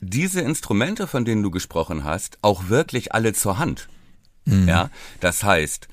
diese 0.00 0.40
Instrumente, 0.40 1.06
von 1.06 1.24
denen 1.24 1.42
du 1.42 1.50
gesprochen 1.50 2.04
hast, 2.04 2.38
auch 2.42 2.68
wirklich 2.68 3.12
alle 3.12 3.32
zur 3.32 3.58
Hand. 3.58 3.88
Mhm. 4.44 4.68
Ja, 4.68 4.90
das 5.20 5.44
heißt, 5.44 5.88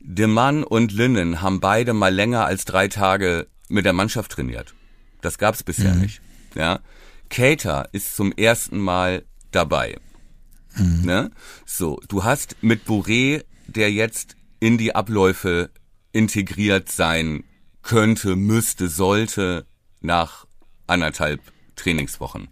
De 0.00 0.26
Mann 0.26 0.64
und 0.64 0.92
Linnen 0.92 1.40
haben 1.40 1.60
beide 1.60 1.94
mal 1.94 2.12
länger 2.12 2.44
als 2.44 2.64
drei 2.64 2.88
Tage 2.88 3.46
mit 3.74 3.84
der 3.84 3.92
Mannschaft 3.92 4.32
trainiert. 4.32 4.74
Das 5.20 5.36
gab's 5.36 5.62
bisher 5.62 5.94
mhm. 5.94 6.02
nicht. 6.02 6.20
Ja, 6.54 6.80
Cater 7.28 7.88
ist 7.92 8.16
zum 8.16 8.32
ersten 8.32 8.78
Mal 8.78 9.24
dabei. 9.50 9.98
Mhm. 10.76 11.02
Ne? 11.04 11.30
So, 11.66 12.00
du 12.08 12.24
hast 12.24 12.56
mit 12.62 12.86
Bourré, 12.86 13.44
der 13.66 13.92
jetzt 13.92 14.36
in 14.60 14.78
die 14.78 14.94
Abläufe 14.94 15.70
integriert 16.12 16.90
sein 16.90 17.44
könnte, 17.82 18.36
müsste, 18.36 18.88
sollte 18.88 19.66
nach 20.00 20.46
anderthalb 20.86 21.40
Trainingswochen. 21.76 22.48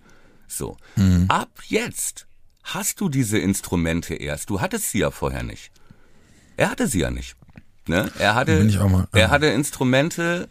So, 0.49 0.77
mhm. 0.97 1.27
ab 1.29 1.51
jetzt 1.69 2.27
hast 2.65 3.01
du 3.01 3.09
diese 3.09 3.39
Instrumente 3.39 4.15
erst. 4.15 4.51
Du 4.51 4.61
hattest 4.61 4.91
sie 4.91 4.99
ja 4.99 5.11
vorher 5.11 5.43
nicht. 5.43 5.71
Er 6.57 6.71
hatte 6.71 6.87
sie 6.87 7.01
ja 7.01 7.11
nicht. 7.11 7.37
Ne? 7.87 8.11
Er 8.19 8.35
hatte, 8.35 9.09
er 9.13 9.31
hatte 9.31 9.47
Instrumente, 9.47 10.49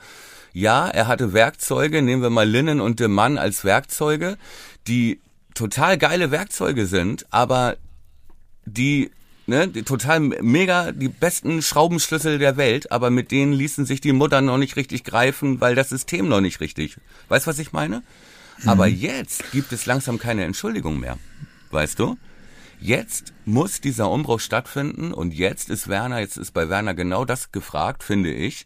ja, 0.53 0.87
er 0.87 1.07
hatte 1.07 1.33
Werkzeuge, 1.33 2.01
nehmen 2.01 2.21
wir 2.21 2.29
mal 2.29 2.47
Linnen 2.47 2.81
und 2.81 2.99
De 2.99 3.07
Mann 3.07 3.37
als 3.37 3.63
Werkzeuge, 3.63 4.37
die 4.87 5.21
total 5.53 5.97
geile 5.97 6.31
Werkzeuge 6.31 6.85
sind, 6.85 7.25
aber 7.31 7.77
die 8.65 9.11
ne, 9.47 9.67
die 9.67 9.83
total 9.83 10.19
mega, 10.19 10.91
die 10.91 11.09
besten 11.09 11.61
Schraubenschlüssel 11.61 12.39
der 12.39 12.57
Welt, 12.57 12.91
aber 12.91 13.09
mit 13.09 13.31
denen 13.31 13.53
ließen 13.53 13.85
sich 13.85 14.01
die 14.01 14.13
Mutter 14.13 14.41
noch 14.41 14.57
nicht 14.57 14.75
richtig 14.75 15.03
greifen, 15.03 15.61
weil 15.61 15.75
das 15.75 15.89
System 15.89 16.27
noch 16.27 16.41
nicht 16.41 16.59
richtig. 16.59 16.97
Weißt 17.27 17.47
was 17.47 17.59
ich 17.59 17.71
meine? 17.73 18.03
Mhm. 18.61 18.69
Aber 18.69 18.87
jetzt 18.87 19.51
gibt 19.51 19.71
es 19.71 19.85
langsam 19.85 20.17
keine 20.17 20.45
Entschuldigung 20.45 20.99
mehr. 20.99 21.17
Weißt 21.69 21.99
du? 21.99 22.17
Jetzt 22.79 23.33
muss 23.45 23.79
dieser 23.79 24.09
Umbruch 24.09 24.39
stattfinden 24.39 25.13
und 25.13 25.33
jetzt 25.33 25.69
ist 25.69 25.87
Werner, 25.87 26.19
jetzt 26.19 26.37
ist 26.37 26.51
bei 26.51 26.67
Werner 26.67 26.95
genau 26.95 27.25
das 27.25 27.51
gefragt, 27.51 28.03
finde 28.03 28.33
ich, 28.33 28.65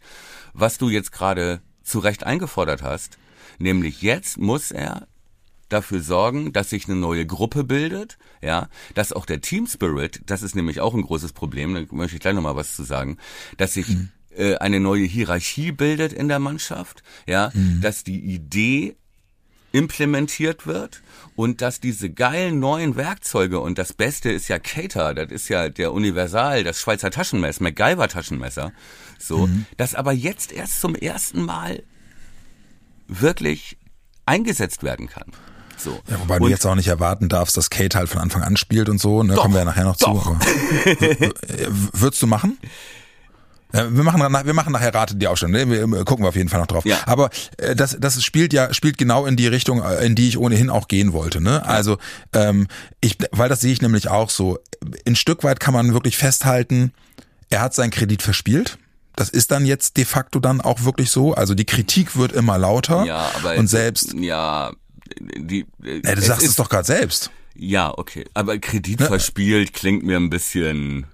was 0.54 0.78
du 0.78 0.88
jetzt 0.88 1.12
gerade 1.12 1.60
zu 1.86 2.00
Recht 2.00 2.24
eingefordert 2.24 2.82
hast. 2.82 3.18
Nämlich 3.58 4.02
jetzt 4.02 4.38
muss 4.38 4.70
er 4.70 5.06
dafür 5.68 6.00
sorgen, 6.00 6.52
dass 6.52 6.70
sich 6.70 6.86
eine 6.86 6.96
neue 6.96 7.26
Gruppe 7.26 7.64
bildet, 7.64 8.18
ja, 8.42 8.68
dass 8.94 9.12
auch 9.12 9.26
der 9.26 9.40
Team 9.40 9.66
Spirit, 9.66 10.20
das 10.26 10.42
ist 10.42 10.54
nämlich 10.54 10.80
auch 10.80 10.94
ein 10.94 11.02
großes 11.02 11.32
Problem, 11.32 11.74
da 11.74 11.82
möchte 11.90 12.16
ich 12.16 12.20
gleich 12.20 12.34
nochmal 12.34 12.56
was 12.56 12.76
zu 12.76 12.84
sagen, 12.84 13.18
dass 13.56 13.74
sich 13.74 13.88
mhm. 13.88 14.10
äh, 14.36 14.56
eine 14.56 14.78
neue 14.78 15.04
Hierarchie 15.04 15.72
bildet 15.72 16.12
in 16.12 16.28
der 16.28 16.38
Mannschaft, 16.38 17.02
ja, 17.26 17.50
mhm. 17.52 17.80
dass 17.80 18.04
die 18.04 18.20
Idee 18.20 18.94
implementiert 19.72 20.66
wird 20.66 21.02
und 21.34 21.60
dass 21.60 21.80
diese 21.80 22.08
geilen 22.08 22.60
neuen 22.60 22.96
Werkzeuge 22.96 23.60
und 23.60 23.76
das 23.76 23.92
Beste 23.92 24.30
ist 24.30 24.48
ja 24.48 24.58
Cater, 24.58 25.14
das 25.14 25.30
ist 25.30 25.48
ja 25.48 25.68
der 25.68 25.92
Universal, 25.92 26.64
das 26.64 26.80
Schweizer 26.80 27.10
Taschenmesser, 27.10 27.62
MacGyver 27.62 28.08
Taschenmesser, 28.08 28.72
so, 29.18 29.46
mhm. 29.46 29.66
das 29.76 29.94
aber 29.94 30.12
jetzt 30.12 30.52
erst 30.52 30.80
zum 30.80 30.94
ersten 30.94 31.42
Mal 31.44 31.82
wirklich 33.08 33.76
eingesetzt 34.24 34.82
werden 34.82 35.08
kann. 35.08 35.32
So. 35.76 36.00
Ja, 36.08 36.18
wobei 36.20 36.36
und 36.36 36.44
du 36.44 36.48
jetzt 36.48 36.66
auch 36.66 36.74
nicht 36.74 36.88
erwarten 36.88 37.28
darfst, 37.28 37.56
dass 37.56 37.70
Kate 37.70 37.98
halt 37.98 38.08
von 38.08 38.20
Anfang 38.20 38.42
an 38.42 38.56
spielt 38.56 38.88
und 38.88 38.98
so, 38.98 39.22
ne, 39.22 39.34
doch, 39.34 39.42
kommen 39.42 39.54
wir 39.54 39.60
ja 39.60 39.64
nachher 39.64 39.84
noch 39.84 39.96
doch. 39.96 40.38
zu. 40.40 41.30
Würdest 41.92 42.22
du 42.22 42.26
machen? 42.26 42.58
Wir 43.72 44.04
machen, 44.04 44.20
wir 44.20 44.54
machen 44.54 44.72
nachher 44.72 44.94
Rate 44.94 45.16
die 45.16 45.26
Aufstellung. 45.26 45.70
Wir 45.70 46.04
gucken 46.04 46.24
wir 46.24 46.28
auf 46.28 46.36
jeden 46.36 46.48
Fall 46.48 46.60
noch 46.60 46.68
drauf. 46.68 46.86
Ja. 46.86 46.98
Aber 47.04 47.30
äh, 47.58 47.74
das, 47.74 47.96
das 47.98 48.22
spielt 48.22 48.52
ja 48.52 48.72
spielt 48.72 48.96
genau 48.96 49.26
in 49.26 49.36
die 49.36 49.48
Richtung, 49.48 49.82
äh, 49.82 50.06
in 50.06 50.14
die 50.14 50.28
ich 50.28 50.38
ohnehin 50.38 50.70
auch 50.70 50.88
gehen 50.88 51.12
wollte. 51.12 51.40
Ne? 51.42 51.66
Also 51.66 51.98
ähm, 52.32 52.68
ich, 53.00 53.18
weil 53.32 53.48
das 53.48 53.60
sehe 53.60 53.72
ich 53.72 53.82
nämlich 53.82 54.08
auch 54.08 54.30
so. 54.30 54.58
Ein 55.06 55.16
Stück 55.16 55.42
weit 55.44 55.60
kann 55.60 55.74
man 55.74 55.92
wirklich 55.92 56.16
festhalten, 56.16 56.92
er 57.50 57.60
hat 57.60 57.74
seinen 57.74 57.90
Kredit 57.90 58.22
verspielt. 58.22 58.78
Das 59.16 59.30
ist 59.30 59.50
dann 59.50 59.66
jetzt 59.66 59.96
de 59.96 60.04
facto 60.04 60.40
dann 60.40 60.60
auch 60.60 60.84
wirklich 60.84 61.10
so. 61.10 61.34
Also 61.34 61.54
die 61.54 61.64
Kritik 61.64 62.16
wird 62.16 62.32
immer 62.32 62.58
lauter. 62.58 63.04
Ja, 63.04 63.30
aber 63.34 63.56
und 63.56 63.66
selbst. 63.66 64.12
Ja, 64.14 64.72
die. 65.18 65.66
Ja, 65.82 66.14
du 66.14 66.22
sagst 66.22 66.46
es, 66.46 66.56
doch 66.56 66.68
gerade 66.68 66.86
selbst. 66.86 67.30
Ja, 67.54 67.96
okay. 67.96 68.26
Aber 68.34 68.58
Kredit 68.58 69.02
verspielt 69.02 69.72
klingt 69.72 70.04
mir 70.04 70.18
ein 70.18 70.28
bisschen 70.28 71.06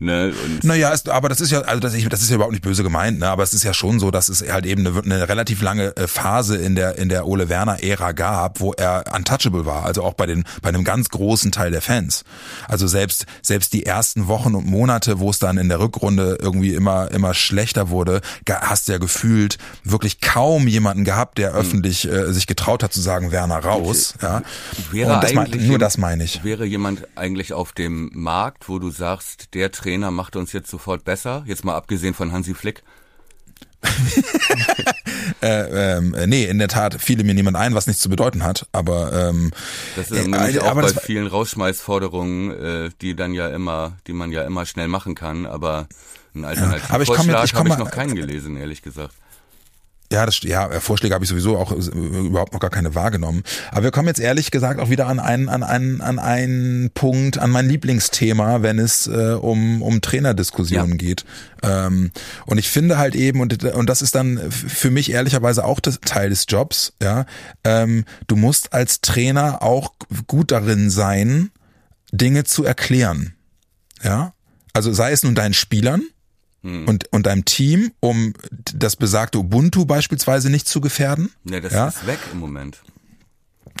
Ne? 0.00 0.32
Und 0.44 0.62
naja, 0.62 0.90
ist, 0.90 1.08
aber 1.08 1.28
das 1.28 1.40
ist 1.40 1.50
ja, 1.50 1.62
also 1.62 1.80
das, 1.80 1.92
ich, 1.94 2.08
das 2.08 2.22
ist 2.22 2.30
ja 2.30 2.36
überhaupt 2.36 2.52
nicht 2.52 2.62
böse 2.62 2.84
gemeint, 2.84 3.18
ne? 3.18 3.28
aber 3.28 3.42
es 3.42 3.52
ist 3.52 3.64
ja 3.64 3.74
schon 3.74 3.98
so, 3.98 4.12
dass 4.12 4.28
es 4.28 4.48
halt 4.48 4.64
eben 4.64 4.86
eine, 4.86 4.96
eine 5.02 5.28
relativ 5.28 5.60
lange 5.60 5.96
äh, 5.96 6.06
Phase 6.06 6.56
in 6.56 6.76
der 6.76 6.98
in 6.98 7.08
der 7.08 7.26
Ole 7.26 7.48
Werner 7.48 7.82
Ära 7.82 8.12
gab, 8.12 8.60
wo 8.60 8.72
er 8.72 9.04
untouchable 9.14 9.66
war, 9.66 9.84
also 9.84 10.04
auch 10.04 10.14
bei 10.14 10.26
den 10.26 10.44
bei 10.62 10.68
einem 10.68 10.84
ganz 10.84 11.08
großen 11.08 11.50
Teil 11.50 11.72
der 11.72 11.82
Fans. 11.82 12.22
Also 12.68 12.86
selbst 12.86 13.26
selbst 13.42 13.72
die 13.72 13.86
ersten 13.86 14.28
Wochen 14.28 14.54
und 14.54 14.66
Monate, 14.66 15.18
wo 15.18 15.30
es 15.30 15.40
dann 15.40 15.58
in 15.58 15.68
der 15.68 15.80
Rückrunde 15.80 16.38
irgendwie 16.40 16.74
immer 16.74 17.10
immer 17.10 17.34
schlechter 17.34 17.90
wurde, 17.90 18.20
hast 18.48 18.86
du 18.86 18.92
ja 18.92 18.98
gefühlt 18.98 19.58
wirklich 19.82 20.20
kaum 20.20 20.68
jemanden 20.68 21.04
gehabt, 21.04 21.38
der 21.38 21.54
hm. 21.54 21.58
öffentlich 21.58 22.08
äh, 22.08 22.32
sich 22.32 22.46
getraut 22.46 22.84
hat 22.84 22.92
zu 22.92 23.00
sagen 23.00 23.32
Werner 23.32 23.58
raus. 23.58 24.14
Okay. 24.16 24.26
Ja. 24.26 24.42
Wäre 24.92 25.14
und 25.14 25.24
das 25.24 25.32
mein, 25.34 25.50
nur 25.66 25.78
das 25.78 25.98
meine 25.98 26.22
ich. 26.22 26.44
Wäre 26.44 26.64
jemand 26.64 27.06
eigentlich 27.16 27.52
auf 27.52 27.72
dem 27.72 28.10
Markt, 28.14 28.68
wo 28.68 28.78
du 28.78 28.90
sagst, 28.90 29.54
der 29.54 29.72
Trainer 29.88 30.10
macht 30.10 30.36
uns 30.36 30.52
jetzt 30.52 30.68
sofort 30.70 31.04
besser, 31.04 31.44
jetzt 31.46 31.64
mal 31.64 31.74
abgesehen 31.74 32.12
von 32.12 32.30
Hansi 32.30 32.52
Flick? 32.52 32.82
äh, 35.40 35.96
ähm, 35.96 36.14
nee, 36.26 36.44
in 36.44 36.58
der 36.58 36.68
Tat 36.68 37.00
fiel 37.00 37.24
mir 37.24 37.32
niemand 37.32 37.56
ein, 37.56 37.74
was 37.74 37.86
nichts 37.86 38.02
zu 38.02 38.10
bedeuten 38.10 38.42
hat, 38.42 38.66
aber 38.72 39.30
ähm, 39.30 39.50
das 39.96 40.10
ist 40.10 40.26
äh, 40.26 40.28
nämlich 40.28 40.60
auch 40.60 40.74
bei 40.74 40.88
vielen 40.88 41.26
Rausschmeißforderungen, 41.26 42.50
äh, 42.50 42.90
die 43.00 43.16
dann 43.16 43.32
ja 43.32 43.48
immer, 43.48 43.96
die 44.06 44.12
man 44.12 44.30
ja 44.30 44.42
immer 44.42 44.66
schnell 44.66 44.88
machen 44.88 45.14
kann, 45.14 45.46
aber 45.46 45.86
ein 46.34 46.44
Alternativvorschlag 46.44 47.50
ja, 47.50 47.58
habe 47.58 47.68
ich 47.70 47.78
noch 47.78 47.90
keinen 47.90 48.14
gelesen, 48.14 48.58
ehrlich 48.58 48.82
gesagt. 48.82 49.14
Ja, 50.10 50.24
das, 50.24 50.40
ja, 50.42 50.70
äh, 50.70 50.80
Vorschläge 50.80 51.14
habe 51.14 51.24
ich 51.24 51.28
sowieso 51.28 51.58
auch 51.58 51.70
äh, 51.72 51.74
überhaupt 51.74 52.54
noch 52.54 52.60
gar 52.60 52.70
keine 52.70 52.94
wahrgenommen. 52.94 53.42
Aber 53.70 53.84
wir 53.84 53.90
kommen 53.90 54.08
jetzt 54.08 54.20
ehrlich 54.20 54.50
gesagt 54.50 54.80
auch 54.80 54.88
wieder 54.88 55.06
an 55.06 55.20
einen, 55.20 55.50
an 55.50 55.62
einen, 55.62 56.00
an 56.00 56.18
einen 56.18 56.90
Punkt, 56.94 57.38
an 57.38 57.50
mein 57.50 57.68
Lieblingsthema, 57.68 58.62
wenn 58.62 58.78
es 58.78 59.06
äh, 59.06 59.36
um, 59.38 59.82
um 59.82 60.00
Trainerdiskussionen 60.00 60.92
ja. 60.92 60.96
geht. 60.96 61.24
Ähm, 61.62 62.10
und 62.46 62.56
ich 62.56 62.70
finde 62.70 62.96
halt 62.96 63.16
eben, 63.16 63.40
und, 63.40 63.62
und 63.64 63.86
das 63.88 64.00
ist 64.00 64.14
dann 64.14 64.50
für 64.50 64.90
mich 64.90 65.10
ehrlicherweise 65.10 65.64
auch 65.64 65.80
das 65.80 66.00
Teil 66.00 66.30
des 66.30 66.46
Jobs, 66.48 66.94
ja, 67.02 67.26
ähm, 67.64 68.04
du 68.28 68.36
musst 68.36 68.72
als 68.72 69.02
Trainer 69.02 69.62
auch 69.62 69.92
gut 70.26 70.52
darin 70.52 70.88
sein, 70.88 71.50
Dinge 72.12 72.44
zu 72.44 72.64
erklären. 72.64 73.34
Ja. 74.02 74.32
Also 74.72 74.92
sei 74.92 75.12
es 75.12 75.22
nun 75.22 75.34
deinen 75.34 75.54
Spielern, 75.54 76.02
hm. 76.62 76.88
und, 76.88 77.12
und 77.12 77.26
deinem 77.26 77.44
Team, 77.44 77.92
um 78.00 78.34
das 78.74 78.96
besagte 78.96 79.38
Ubuntu 79.38 79.84
beispielsweise 79.84 80.50
nicht 80.50 80.68
zu 80.68 80.80
gefährden. 80.80 81.30
Ne, 81.44 81.60
das 81.60 81.72
ja? 81.72 81.88
ist 81.88 82.06
weg 82.06 82.18
im 82.32 82.40
Moment. 82.40 82.78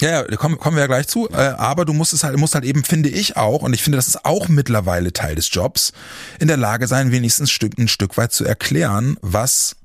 Ja, 0.00 0.24
ja, 0.28 0.36
kommen, 0.36 0.58
kommen 0.58 0.76
wir 0.76 0.82
ja 0.82 0.86
gleich 0.86 1.08
zu. 1.08 1.28
Ja. 1.30 1.54
Äh, 1.54 1.56
aber 1.56 1.84
du 1.84 1.92
musst 1.92 2.12
es 2.12 2.22
halt, 2.22 2.36
musst 2.36 2.54
halt 2.54 2.64
eben, 2.64 2.84
finde 2.84 3.08
ich 3.08 3.36
auch, 3.36 3.62
und 3.62 3.72
ich 3.72 3.82
finde, 3.82 3.96
das 3.96 4.06
ist 4.06 4.24
auch 4.24 4.48
mittlerweile 4.48 5.12
Teil 5.12 5.34
des 5.34 5.52
Jobs, 5.52 5.92
in 6.38 6.48
der 6.48 6.56
Lage 6.56 6.86
sein, 6.86 7.10
wenigstens 7.10 7.48
ein 7.48 7.52
Stück, 7.52 7.78
ein 7.78 7.88
Stück 7.88 8.16
weit 8.16 8.32
zu 8.32 8.44
erklären, 8.44 9.16
was 9.22 9.76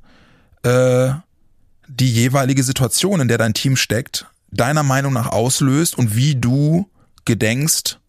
äh, 0.63 1.09
die 1.87 2.11
jeweilige 2.11 2.63
Situation, 2.63 3.21
in 3.21 3.27
der 3.27 3.37
dein 3.37 3.53
Team 3.53 3.75
steckt, 3.75 4.27
deiner 4.51 4.83
Meinung 4.83 5.13
nach 5.13 5.27
auslöst 5.27 5.97
und 5.97 6.15
wie 6.15 6.35
du 6.35 6.89
gedenkst, 7.25 7.99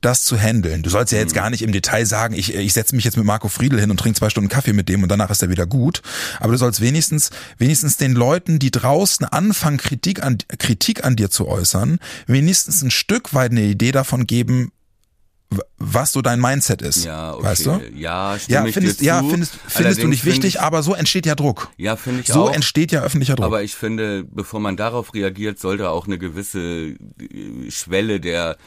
das 0.00 0.24
zu 0.24 0.38
handeln. 0.38 0.82
Du 0.82 0.90
sollst 0.90 1.12
ja 1.12 1.18
jetzt 1.18 1.32
mhm. 1.32 1.36
gar 1.36 1.50
nicht 1.50 1.62
im 1.62 1.72
Detail 1.72 2.06
sagen, 2.06 2.34
ich, 2.34 2.54
ich 2.54 2.72
setze 2.72 2.94
mich 2.94 3.04
jetzt 3.04 3.16
mit 3.16 3.26
Marco 3.26 3.48
Friedel 3.48 3.80
hin 3.80 3.90
und 3.90 3.98
trinke 3.98 4.18
zwei 4.18 4.30
Stunden 4.30 4.48
Kaffee 4.48 4.72
mit 4.72 4.88
dem 4.88 5.02
und 5.02 5.08
danach 5.08 5.30
ist 5.30 5.42
er 5.42 5.50
wieder 5.50 5.66
gut. 5.66 6.02
Aber 6.38 6.52
du 6.52 6.58
sollst 6.58 6.80
wenigstens, 6.80 7.30
wenigstens 7.58 7.96
den 7.96 8.12
Leuten, 8.12 8.58
die 8.58 8.70
draußen 8.70 9.26
anfangen, 9.26 9.78
Kritik 9.78 10.22
an, 10.22 10.38
Kritik 10.58 11.04
an 11.04 11.16
dir 11.16 11.30
zu 11.30 11.48
äußern, 11.48 11.98
wenigstens 12.26 12.82
ein 12.82 12.90
Stück 12.90 13.34
weit 13.34 13.50
eine 13.50 13.62
Idee 13.62 13.92
davon 13.92 14.26
geben, 14.26 14.72
was 15.78 16.12
so 16.12 16.22
dein 16.22 16.40
Mindset 16.40 16.80
ist. 16.80 17.04
Ja, 17.04 17.34
okay. 17.34 17.44
Weißt 17.44 17.66
du? 17.66 17.80
Ja, 17.94 18.36
ja, 18.46 18.64
findest, 18.66 19.02
ja, 19.02 19.20
findest, 19.20 19.58
findest 19.66 20.02
du 20.02 20.06
nicht 20.06 20.24
wichtig, 20.24 20.54
ich, 20.54 20.60
aber 20.60 20.82
so 20.82 20.94
entsteht 20.94 21.26
ja 21.26 21.34
Druck. 21.34 21.70
Ja, 21.76 21.96
finde 21.96 22.20
ich 22.20 22.28
so 22.28 22.34
auch. 22.34 22.46
So 22.46 22.52
entsteht 22.52 22.92
ja 22.92 23.02
öffentlicher 23.02 23.34
Druck. 23.34 23.46
Aber 23.46 23.62
ich 23.62 23.74
finde, 23.74 24.22
bevor 24.24 24.60
man 24.60 24.76
darauf 24.76 25.12
reagiert, 25.12 25.58
sollte 25.58 25.90
auch 25.90 26.06
eine 26.06 26.18
gewisse 26.18 26.94
Schwelle 27.68 28.20
der 28.20 28.58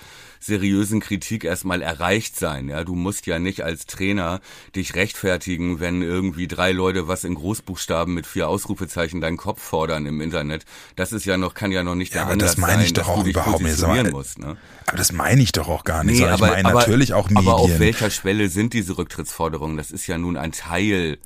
seriösen 0.46 1.00
Kritik 1.00 1.44
erstmal 1.44 1.82
erreicht 1.82 2.38
sein. 2.38 2.70
Ja, 2.70 2.84
du 2.84 2.96
musst 2.96 3.26
ja 3.26 3.40
nicht 3.40 3.64
als 3.64 3.86
Trainer 3.86 4.42
dich 4.76 4.96
rechtfertigen, 4.96 5.80
wenn 5.80 6.02
irgendwie 6.02 6.48
drei 6.48 6.72
Leute 6.72 7.08
was 7.08 7.24
in 7.24 7.36
Großbuchstaben 7.36 8.14
mit 8.14 8.28
vier 8.28 8.48
Ausrufezeichen 8.48 9.22
deinen 9.22 9.38
Kopf 9.38 9.62
fordern 9.62 10.06
im 10.06 10.22
Internet. 10.22 10.66
Das 10.96 11.12
ist 11.12 11.26
ja 11.26 11.38
noch, 11.38 11.54
kann 11.54 11.72
ja 11.72 11.84
noch 11.84 11.96
nicht 11.96 12.14
ja, 12.14 12.22
der 12.22 12.32
aber 12.32 12.38
das 12.38 12.58
meine 12.58 12.84
ich 12.84 12.94
doch 12.94 13.08
auch 13.08 13.26
überhaupt 13.26 13.62
nicht. 13.62 13.84
Aber, 13.84 14.12
musst, 14.12 14.40
ne? 14.40 14.58
aber 14.86 14.98
das 14.98 15.12
meine 15.12 15.42
ich 15.42 15.52
doch 15.52 15.68
auch 15.68 15.84
gar 15.84 16.04
nicht. 16.04 16.20
Nee, 16.20 16.28
aber, 16.28 16.58
ich 16.58 16.64
meine 16.64 16.74
natürlich 16.74 17.14
auch 17.14 17.30
Medien. 17.30 17.48
Aber 17.48 17.58
auf 17.58 17.80
welcher 17.80 18.10
Schwelle 18.10 18.50
sind 18.50 18.74
diese 18.74 18.98
Rücktrittsforderungen? 18.98 19.78
Das 19.78 19.92
ist 19.92 20.08
ja 20.08 20.18
nun 20.18 20.38
ein 20.38 20.52
Teil 20.52 21.18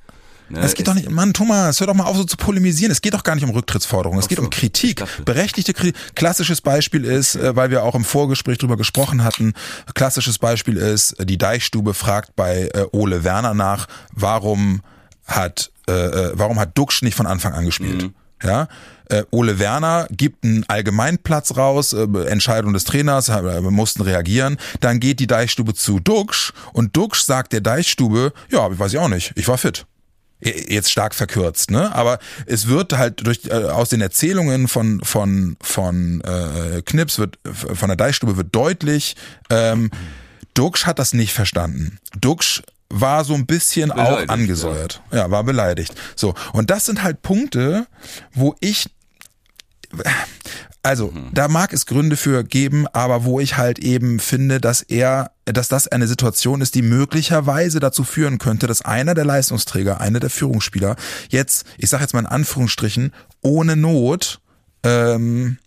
Ne, 0.50 0.60
es 0.60 0.74
geht 0.74 0.88
doch 0.88 0.94
nicht, 0.94 1.10
Mann, 1.10 1.32
Thomas, 1.34 1.78
hör 1.80 1.86
doch 1.86 1.94
mal 1.94 2.04
auf 2.04 2.16
so 2.16 2.24
zu 2.24 2.36
polemisieren. 2.36 2.90
Es 2.90 3.02
geht 3.02 3.14
doch 3.14 3.22
gar 3.22 3.34
nicht 3.34 3.44
um 3.44 3.50
Rücktrittsforderungen. 3.50 4.18
Es 4.20 4.28
geht 4.28 4.38
so, 4.38 4.44
um 4.44 4.50
Kritik. 4.50 5.04
Berechtigte 5.24 5.74
Kritik. 5.74 5.96
Klassisches 6.14 6.60
Beispiel 6.60 7.04
ist, 7.04 7.36
äh, 7.36 7.54
weil 7.54 7.70
wir 7.70 7.84
auch 7.84 7.94
im 7.94 8.04
Vorgespräch 8.04 8.58
drüber 8.58 8.76
gesprochen 8.76 9.24
hatten, 9.24 9.52
klassisches 9.94 10.38
Beispiel 10.38 10.76
ist, 10.76 11.16
die 11.22 11.38
Deichstube 11.38 11.94
fragt 11.94 12.34
bei 12.36 12.68
äh, 12.74 12.86
Ole 12.92 13.24
Werner 13.24 13.54
nach, 13.54 13.86
warum 14.12 14.82
hat, 15.26 15.70
äh, 15.86 15.92
äh 15.92 16.32
warum 16.34 16.58
hat 16.58 16.76
Duxch 16.78 17.02
nicht 17.02 17.14
von 17.14 17.26
Anfang 17.26 17.52
an 17.52 17.66
gespielt? 17.66 18.02
Mhm. 18.02 18.14
Ja, 18.42 18.68
äh, 19.10 19.24
Ole 19.30 19.58
Werner 19.58 20.06
gibt 20.10 20.44
einen 20.44 20.64
Allgemeinplatz 20.68 21.56
raus, 21.56 21.92
äh, 21.92 22.06
Entscheidung 22.28 22.72
des 22.72 22.84
Trainers, 22.84 23.28
äh, 23.28 23.60
mussten 23.60 24.02
reagieren. 24.02 24.58
Dann 24.80 25.00
geht 25.00 25.18
die 25.18 25.26
Deichstube 25.26 25.74
zu 25.74 25.98
Duxch 25.98 26.52
und 26.72 26.96
Duxch 26.96 27.22
sagt 27.22 27.52
der 27.52 27.60
Deichstube, 27.60 28.32
ja, 28.50 28.78
weiß 28.78 28.92
ich 28.92 28.98
auch 28.98 29.08
nicht, 29.08 29.32
ich 29.34 29.48
war 29.48 29.58
fit 29.58 29.86
jetzt 30.40 30.90
stark 30.90 31.14
verkürzt, 31.14 31.70
ne? 31.70 31.94
Aber 31.94 32.18
es 32.46 32.68
wird 32.68 32.92
halt 32.92 33.26
durch 33.26 33.46
äh, 33.46 33.54
aus 33.54 33.88
den 33.88 34.00
Erzählungen 34.00 34.68
von 34.68 35.00
von 35.02 35.56
von 35.60 36.20
äh, 36.20 36.82
Knips 36.82 37.18
wird 37.18 37.38
von 37.52 37.88
der 37.88 37.96
Deichstube 37.96 38.36
wird 38.36 38.54
deutlich, 38.54 39.16
ähm, 39.50 39.90
Duxch 40.54 40.86
hat 40.86 40.98
das 40.98 41.12
nicht 41.12 41.32
verstanden. 41.32 41.98
Duxch 42.20 42.62
war 42.88 43.24
so 43.24 43.34
ein 43.34 43.46
bisschen 43.46 43.90
beleidigt, 43.90 44.30
auch 44.30 44.34
angesäuert. 44.34 45.02
Ja. 45.10 45.18
ja, 45.18 45.30
war 45.30 45.44
beleidigt. 45.44 45.94
So 46.14 46.34
und 46.52 46.70
das 46.70 46.86
sind 46.86 47.02
halt 47.02 47.22
Punkte, 47.22 47.86
wo 48.32 48.54
ich 48.60 48.90
also, 50.88 51.08
mhm. 51.08 51.28
da 51.34 51.48
mag 51.48 51.74
es 51.74 51.84
Gründe 51.84 52.16
für 52.16 52.42
geben, 52.44 52.86
aber 52.86 53.24
wo 53.24 53.40
ich 53.40 53.58
halt 53.58 53.78
eben 53.78 54.20
finde, 54.20 54.58
dass 54.58 54.80
er, 54.80 55.32
dass 55.44 55.68
das 55.68 55.86
eine 55.86 56.06
Situation 56.06 56.62
ist, 56.62 56.74
die 56.74 56.80
möglicherweise 56.80 57.78
dazu 57.78 58.04
führen 58.04 58.38
könnte, 58.38 58.66
dass 58.66 58.80
einer 58.80 59.12
der 59.12 59.26
Leistungsträger, 59.26 60.00
einer 60.00 60.18
der 60.18 60.30
Führungsspieler 60.30 60.96
jetzt, 61.28 61.66
ich 61.76 61.90
sage 61.90 62.04
jetzt 62.04 62.14
mal 62.14 62.20
in 62.20 62.26
Anführungsstrichen, 62.26 63.12
ohne 63.42 63.76
Not 63.76 64.40
ähm, 64.82 65.58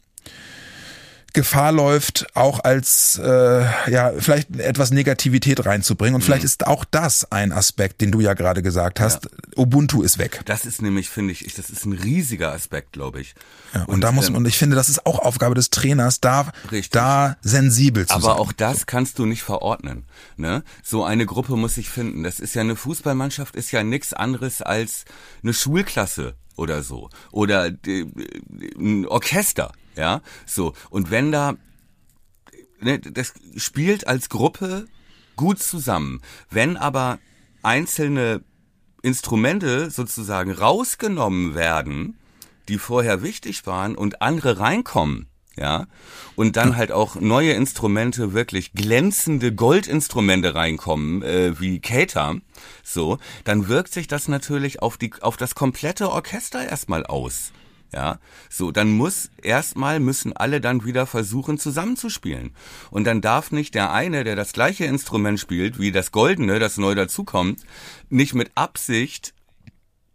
Gefahr 1.34 1.72
läuft, 1.72 2.28
auch 2.36 2.64
als 2.64 3.20
äh, 3.24 3.62
ja 3.90 4.12
vielleicht 4.18 4.56
etwas 4.58 4.92
Negativität 4.92 5.66
reinzubringen. 5.66 6.16
Und 6.16 6.22
mhm. 6.22 6.26
vielleicht 6.26 6.44
ist 6.44 6.68
auch 6.68 6.86
das 6.86 7.32
ein 7.32 7.52
Aspekt, 7.52 8.02
den 8.02 8.12
du 8.12 8.20
ja 8.20 8.34
gerade 8.34 8.62
gesagt 8.62 9.00
hast. 9.00 9.26
Ja. 9.26 9.32
Ubuntu 9.58 10.02
ist 10.02 10.18
weg. 10.18 10.42
Das 10.46 10.66
ist 10.66 10.82
nämlich, 10.82 11.10
finde 11.10 11.34
ich, 11.34 11.54
das 11.54 11.70
ist 11.70 11.86
ein 11.86 11.94
riesiger 11.94 12.52
Aspekt, 12.52 12.94
glaube 12.94 13.22
ich. 13.22 13.36
Ja, 13.74 13.84
und, 13.84 13.96
und, 13.96 14.02
da 14.02 14.12
muss 14.12 14.26
man, 14.26 14.34
ähm, 14.34 14.38
und 14.38 14.48
ich 14.48 14.58
finde, 14.58 14.76
das 14.76 14.90
ist 14.90 15.06
auch 15.06 15.20
Aufgabe 15.20 15.56
des 15.56 15.70
Trainers, 15.70 16.20
da, 16.20 16.52
richtig. 16.72 16.90
da 16.92 17.38
sensibel 17.42 18.06
zu 18.06 18.14
Aber 18.14 18.22
sein. 18.22 18.32
Aber 18.32 18.42
auch 18.42 18.52
das 18.52 18.86
kannst 18.86 19.20
du 19.20 19.26
nicht 19.26 19.44
verordnen. 19.44 20.06
Ne? 20.38 20.64
So 20.84 21.04
eine 21.04 21.26
Gruppe 21.26 21.56
muss 21.56 21.76
sich 21.76 21.90
finden. 21.90 22.24
Das 22.24 22.40
ist 22.40 22.56
ja 22.56 22.62
eine 22.62 22.76
Fußballmannschaft, 22.76 23.56
ist 23.56 23.72
ja 23.72 23.84
nichts 23.84 24.14
anderes 24.14 24.62
als 24.62 25.06
eine 25.44 25.54
Schulklasse 25.54 26.36
oder 26.56 26.84
so. 26.84 27.10
Oder 27.32 27.72
ein 27.86 29.06
Orchester. 29.08 29.72
Ja, 29.96 30.22
so. 30.46 30.74
Und 30.90 31.12
wenn 31.12 31.32
da, 31.32 31.56
ne, 32.80 33.00
das 33.00 33.34
spielt 33.58 34.08
als 34.08 34.30
Gruppe 34.30 34.88
gut 35.36 35.60
zusammen. 35.60 36.22
Wenn 36.50 36.78
aber 36.78 37.20
einzelne 37.64 38.44
Instrumente 39.02 39.90
sozusagen 39.90 40.52
rausgenommen 40.52 41.56
werden, 41.56 42.18
die 42.68 42.78
vorher 42.78 43.24
wichtig 43.24 43.66
waren 43.66 43.96
und 43.96 44.22
andere 44.22 44.60
reinkommen, 44.60 45.28
ja, 45.58 45.88
und 46.36 46.56
dann 46.56 46.78
halt 46.78 46.92
auch 46.92 47.16
neue 47.16 47.52
Instrumente, 47.54 48.34
wirklich 48.34 48.74
glänzende 48.74 49.54
Goldinstrumente 49.54 50.56
reinkommen, 50.56 51.24
äh, 51.24 51.60
wie 51.60 51.82
Cater, 51.82 52.36
so, 52.84 53.18
dann 53.44 53.68
wirkt 53.68 53.92
sich 53.92 54.08
das 54.08 54.28
natürlich 54.28 54.82
auf 54.82 54.98
die, 54.98 55.12
auf 55.22 55.36
das 55.38 55.56
komplette 55.56 56.10
Orchester 56.10 56.64
erstmal 56.66 57.06
aus. 57.06 57.52
Ja, 57.94 58.20
so, 58.50 58.72
dann 58.72 58.92
muss 58.92 59.30
erstmal 59.42 60.00
müssen 60.00 60.36
alle 60.36 60.62
dann 60.62 60.86
wieder 60.86 61.06
versuchen 61.06 61.58
zusammenzuspielen. 61.58 62.56
Und 62.90 63.04
dann 63.04 63.20
darf 63.20 63.52
nicht 63.52 63.76
der 63.76 63.92
eine, 63.92 64.24
der 64.24 64.38
das 64.38 64.54
gleiche 64.54 64.86
Instrument 64.86 65.40
spielt, 65.40 65.78
wie 65.78 65.92
das 65.92 66.14
Goldene, 66.14 66.60
das 66.60 66.78
neu 66.78 66.96
dazukommt, 66.96 67.62
nicht 68.10 68.34
mit 68.34 68.52
Absicht 68.56 69.34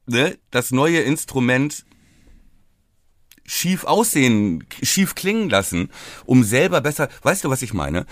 ne, 0.07 0.39
das 0.51 0.71
neue 0.71 1.01
Instrument 1.01 1.85
schief 3.45 3.85
aussehen, 3.85 4.67
schief 4.83 5.15
klingen 5.15 5.51
lassen, 5.51 5.91
um 6.25 6.43
selber 6.43 6.81
besser, 6.81 7.09
weißt 7.23 7.45
du, 7.45 7.51
was 7.51 7.63
ich 7.63 7.75
meine? 7.75 8.07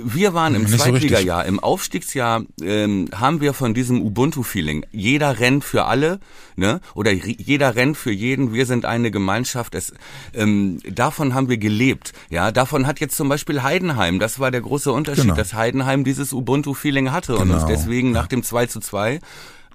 Wir 0.00 0.32
waren 0.32 0.54
im 0.54 0.62
Nicht 0.62 0.72
so 0.72 0.78
Zweitligajahr, 0.78 1.44
im 1.46 1.58
Aufstiegsjahr 1.58 2.42
ähm, 2.62 3.08
haben 3.14 3.40
wir 3.40 3.52
von 3.52 3.74
diesem 3.74 4.00
Ubuntu-Feeling. 4.00 4.86
Jeder 4.92 5.40
rennt 5.40 5.64
für 5.64 5.86
alle, 5.86 6.20
ne? 6.56 6.80
Oder 6.94 7.12
jeder 7.12 7.74
rennt 7.74 7.96
für 7.96 8.12
jeden. 8.12 8.52
Wir 8.52 8.64
sind 8.66 8.84
eine 8.84 9.10
Gemeinschaft. 9.10 9.74
Es, 9.74 9.92
ähm, 10.34 10.80
davon 10.88 11.34
haben 11.34 11.48
wir 11.48 11.58
gelebt. 11.58 12.12
Ja, 12.30 12.52
davon 12.52 12.86
hat 12.86 13.00
jetzt 13.00 13.16
zum 13.16 13.28
Beispiel 13.28 13.62
Heidenheim. 13.62 14.18
Das 14.20 14.38
war 14.38 14.50
der 14.50 14.60
große 14.60 14.92
Unterschied, 14.92 15.24
Genau. 15.24 15.34
dass 15.34 15.54
Heidenheim 15.54 16.04
dieses 16.04 16.32
Ubuntu-Feeling 16.32 17.10
hatte 17.10 17.34
und 17.36 17.50
uns 17.50 17.64
Genau. 17.64 17.66
deswegen 17.66 18.12
nach 18.12 18.28
dem 18.28 18.42
2 18.42 18.66
zu 18.66 18.80
2 18.80 19.20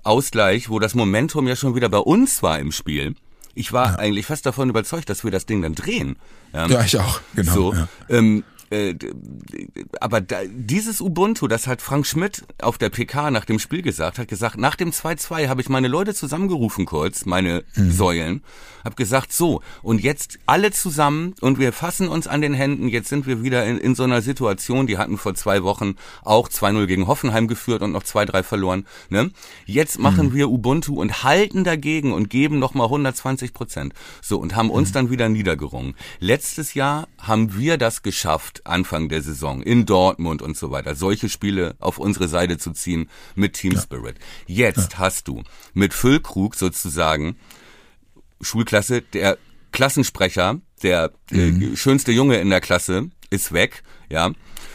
Ausgleich, 0.03 0.69
wo 0.69 0.79
das 0.79 0.95
Momentum 0.95 1.47
ja 1.47 1.55
schon 1.55 1.75
wieder 1.75 1.89
bei 1.89 1.97
uns 1.99 2.43
war 2.43 2.59
im 2.59 2.71
Spiel. 2.71 3.15
Ich 3.55 3.71
war 3.71 3.99
eigentlich 3.99 4.25
fest 4.25 4.45
davon 4.47 4.69
überzeugt, 4.69 5.09
dass 5.09 5.23
wir 5.23 5.29
das 5.31 5.45
Ding 5.45 5.61
dann 5.61 5.75
drehen. 5.75 6.15
Ja, 6.53 6.65
Ja, 6.67 6.83
ich 6.83 6.97
auch, 6.97 7.21
genau. 7.35 7.53
so, 7.53 7.73
ja. 7.73 7.87
ähm, 8.09 8.43
äh, 8.73 8.95
aber 9.99 10.21
da, 10.21 10.39
dieses 10.49 11.01
Ubuntu, 11.01 11.47
das 11.47 11.67
hat 11.67 11.81
Frank 11.81 12.05
Schmidt 12.07 12.43
auf 12.61 12.77
der 12.77 12.89
PK 12.89 13.31
nach 13.31 13.45
dem 13.45 13.59
Spiel 13.59 13.81
gesagt, 13.81 14.17
hat 14.17 14.27
gesagt, 14.27 14.57
nach 14.57 14.75
dem 14.75 14.91
2-2 14.91 15.47
habe 15.47 15.61
ich 15.61 15.69
meine 15.69 15.87
Leute 15.87 16.13
zusammengerufen 16.13 16.85
kurz, 16.85 17.25
meine 17.25 17.63
Mhm. 17.75 17.91
Säulen, 17.91 18.41
habe 18.83 18.95
gesagt, 18.95 19.31
so, 19.33 19.61
und 19.81 20.01
jetzt 20.01 20.39
alle 20.45 20.71
zusammen 20.71 21.35
und 21.41 21.59
wir 21.59 21.73
fassen 21.73 22.07
uns 22.07 22.27
an 22.27 22.41
den 22.41 22.53
Händen, 22.53 22.87
jetzt 22.87 23.09
sind 23.09 23.25
wir 23.27 23.43
wieder 23.43 23.65
in, 23.65 23.77
in 23.77 23.95
so 23.95 24.03
einer 24.03 24.21
Situation, 24.21 24.87
die 24.87 24.97
hatten 24.97 25.17
vor 25.17 25.35
zwei 25.35 25.63
Wochen 25.63 25.95
auch 26.23 26.49
2-0 26.49 26.85
gegen 26.85 27.07
Hoffenheim 27.07 27.47
geführt 27.47 27.81
und 27.81 27.91
noch 27.91 28.03
2-3 28.03 28.43
verloren. 28.43 28.85
Ne? 29.09 29.31
Jetzt 29.65 29.99
machen 29.99 30.27
Mhm. 30.27 30.33
wir 30.33 30.49
Ubuntu 30.49 30.99
und 30.99 31.23
halten 31.23 31.63
dagegen 31.63 32.11
und 32.13 32.29
geben 32.29 32.59
nochmal 32.59 32.87
120 32.87 33.53
Prozent. 33.53 33.93
So, 34.21 34.37
und 34.39 34.55
haben 34.55 34.67
Mhm. 34.67 34.71
uns 34.73 34.91
dann 34.91 35.09
wieder 35.09 35.29
niedergerungen. 35.29 35.95
Letztes 36.19 36.73
Jahr 36.73 37.07
haben 37.19 37.57
wir 37.57 37.77
das 37.77 38.01
geschafft, 38.03 38.61
Anfang 38.65 39.09
der 39.09 39.21
Saison, 39.21 39.61
in 39.61 39.85
Dortmund 39.85 40.41
und 40.41 40.57
so 40.57 40.71
weiter, 40.71 40.95
solche 40.95 41.29
Spiele 41.29 41.75
auf 41.79 41.97
unsere 41.97 42.27
Seite 42.27 42.57
zu 42.57 42.71
ziehen 42.71 43.09
mit 43.35 43.53
Team 43.53 43.77
Spirit. 43.77 44.15
Jetzt 44.47 44.97
hast 44.99 45.27
du 45.27 45.43
mit 45.73 45.93
Füllkrug 45.93 46.55
sozusagen 46.55 47.35
Schulklasse, 48.43 49.01
der 49.01 49.37
Klassensprecher, 49.71 50.59
der 50.83 51.11
äh, 51.31 51.75
schönste 51.75 52.11
Junge 52.11 52.39
in 52.39 52.49
der 52.49 52.61
Klasse, 52.61 53.09
ist 53.29 53.53
weg, 53.53 53.83
ja. 54.09 54.31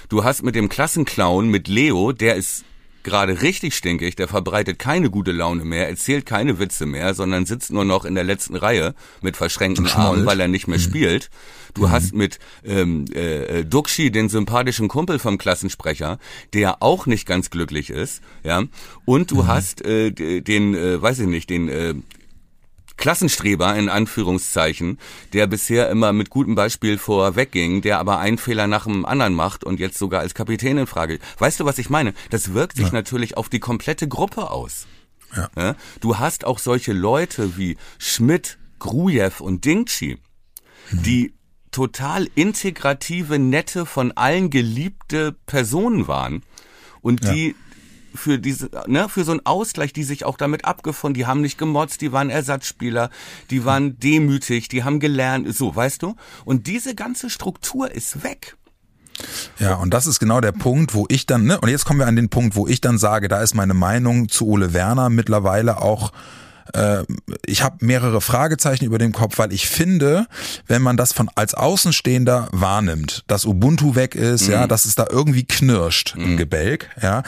Du 0.09 0.25
hast 0.25 0.43
mit 0.43 0.55
dem 0.55 0.69
Klassenclown, 0.69 1.49
mit 1.49 1.69
Leo, 1.69 2.13
der 2.13 2.37
ist 2.37 2.65
gerade 3.03 3.43
richtig 3.43 3.75
stinkig, 3.75 4.17
der 4.17 4.29
verbreitet 4.29 4.79
keine 4.79 5.11
gute 5.11 5.33
Laune 5.33 5.65
mehr, 5.65 5.89
erzählt 5.89 6.27
keine 6.27 6.59
Witze 6.59 6.87
mehr, 6.87 7.15
sondern 7.15 7.47
sitzt 7.47 7.71
nur 7.73 7.85
noch 7.85 8.05
in 8.05 8.15
der 8.15 8.25
letzten 8.25 8.57
Reihe 8.57 8.95
mit 9.23 9.37
verschränkten 9.37 9.87
Armen, 9.87 10.27
weil 10.27 10.41
er 10.41 10.49
nicht 10.49 10.69
mehr 10.69 10.79
spielt. 10.79 11.31
Du 11.75 11.91
hast 11.91 12.15
mit 12.15 12.39
ähm, 12.65 13.05
äh, 13.15 13.65
Duxi 13.65 14.11
den 14.11 14.29
sympathischen 14.29 14.89
Kumpel 14.89 15.19
vom 15.19 15.39
Klassensprecher, 15.39 16.19
der 16.53 16.83
auch 16.83 17.07
nicht 17.07 17.27
ganz 17.27 17.51
glücklich 17.51 17.91
ist, 17.91 18.21
ja. 18.43 18.65
Und 19.05 19.31
du 19.31 19.47
hast 19.47 19.85
äh, 19.85 20.11
den, 20.11 20.75
äh, 20.75 21.01
weiß 21.01 21.21
ich 21.21 21.29
nicht, 21.29 21.51
den 21.51 21.69
äh, 21.69 21.95
Klassenstreber 22.99 23.75
in 23.77 23.89
Anführungszeichen, 23.89 24.99
der 25.33 25.47
bisher 25.47 25.89
immer 25.89 26.13
mit 26.13 26.29
gutem 26.29 26.55
Beispiel 26.55 26.99
vorwegging, 26.99 27.81
der 27.81 27.99
aber 27.99 28.19
einen 28.19 28.37
Fehler 28.37 28.67
nach 28.67 28.85
dem 28.85 29.07
anderen 29.07 29.35
macht 29.35 29.65
und 29.65 29.81
jetzt 29.81 29.99
sogar 29.99 30.21
als 30.21 30.35
Kapitän 30.35 30.77
in 30.77 30.87
Frage. 30.87 31.19
Weißt 31.39 31.59
du, 31.61 31.65
was 31.65 31.79
ich 31.79 31.89
meine? 31.89 32.13
Das 32.31 32.53
wirkt 32.53 32.77
sich 32.77 32.93
natürlich 32.93 33.37
auf 33.37 33.49
die 33.49 33.61
komplette 33.61 34.09
Gruppe 34.09 34.51
aus. 34.51 34.87
Ja. 35.35 35.49
Ja? 35.57 35.77
Du 36.01 36.19
hast 36.19 36.45
auch 36.45 36.59
solche 36.59 36.93
Leute 36.93 37.57
wie 37.57 37.77
Schmidt, 37.99 38.59
Grujew 38.79 39.33
und 39.41 39.65
Dingchi, 39.65 40.19
die 40.91 41.35
total 41.71 42.29
integrative, 42.35 43.39
nette, 43.39 43.87
von 43.87 44.13
allen 44.13 44.51
geliebte 44.51 45.37
Personen 45.47 46.09
waren 46.09 46.43
und 47.01 47.25
die 47.25 47.55
für 48.15 48.39
diese, 48.39 48.71
ne, 48.87 49.09
für 49.09 49.25
so 49.25 49.33
einen 49.33 49.45
Ausgleich, 49.45 49.93
die 49.93 50.05
sich 50.05 50.25
auch 50.25 50.37
damit 50.37 50.65
abgefunden, 50.65 51.15
die 51.15 51.27
haben 51.27 51.41
nicht 51.41 51.59
gemotzt, 51.59 52.01
die 52.01 52.13
waren 52.13 52.31
Ersatzspieler, 52.31 53.11
die 53.51 53.65
waren 53.65 53.99
demütig, 53.99 54.69
die 54.69 54.85
haben 54.85 55.01
gelernt, 55.01 55.55
so, 55.55 55.75
weißt 55.75 56.03
du? 56.03 56.17
Und 56.45 56.67
diese 56.67 56.95
ganze 56.95 57.31
Struktur 57.31 57.91
ist 57.91 58.23
weg. 58.23 58.57
Ja, 59.59 59.75
und 59.75 59.93
das 59.93 60.07
ist 60.07 60.21
genau 60.21 60.41
der 60.41 60.53
Punkt, 60.53 60.95
wo 60.95 61.07
ich 61.09 61.27
dann, 61.27 61.45
ne, 61.45 61.61
und 61.61 61.69
jetzt 61.69 61.85
kommen 61.85 62.01
wir 62.01 62.07
an 62.07 62.17
den 62.17 62.29
Punkt, 62.29 62.55
wo 62.57 62.67
ich 62.67 62.81
dann 62.81 62.99
sage, 62.99 63.29
da 63.29 63.43
ist 63.43 63.55
meine 63.55 63.75
Meinung 63.75 64.29
zu 64.29 64.47
Ole 64.47 64.73
Werner 64.73 65.11
mittlerweile 65.11 65.83
auch 65.83 66.13
äh, 66.75 67.05
ich 67.47 67.63
habe 67.63 67.85
mehrere 67.85 68.21
Fragezeichen 68.21 68.85
über 68.85 68.99
dem 68.99 69.13
Kopf, 69.13 69.39
weil 69.39 69.53
ich 69.53 69.69
finde, 69.69 70.27
wenn 70.67 70.83
man 70.83 70.97
das 70.97 71.13
von 71.13 71.31
als 71.35 71.55
Außenstehender 71.55 72.49
wahrnimmt, 72.53 73.25
dass 73.27 73.45
Ubuntu 73.47 73.95
weg 73.95 74.15
ist, 74.15 74.49
ja, 74.49 74.67
dass 74.67 74.85
es 74.85 74.95
da 74.95 75.07
irgendwie 75.11 75.45
knirscht 75.45 76.15
im 76.17 76.37
Gebälk, 76.37 76.91
ja, 77.01 77.23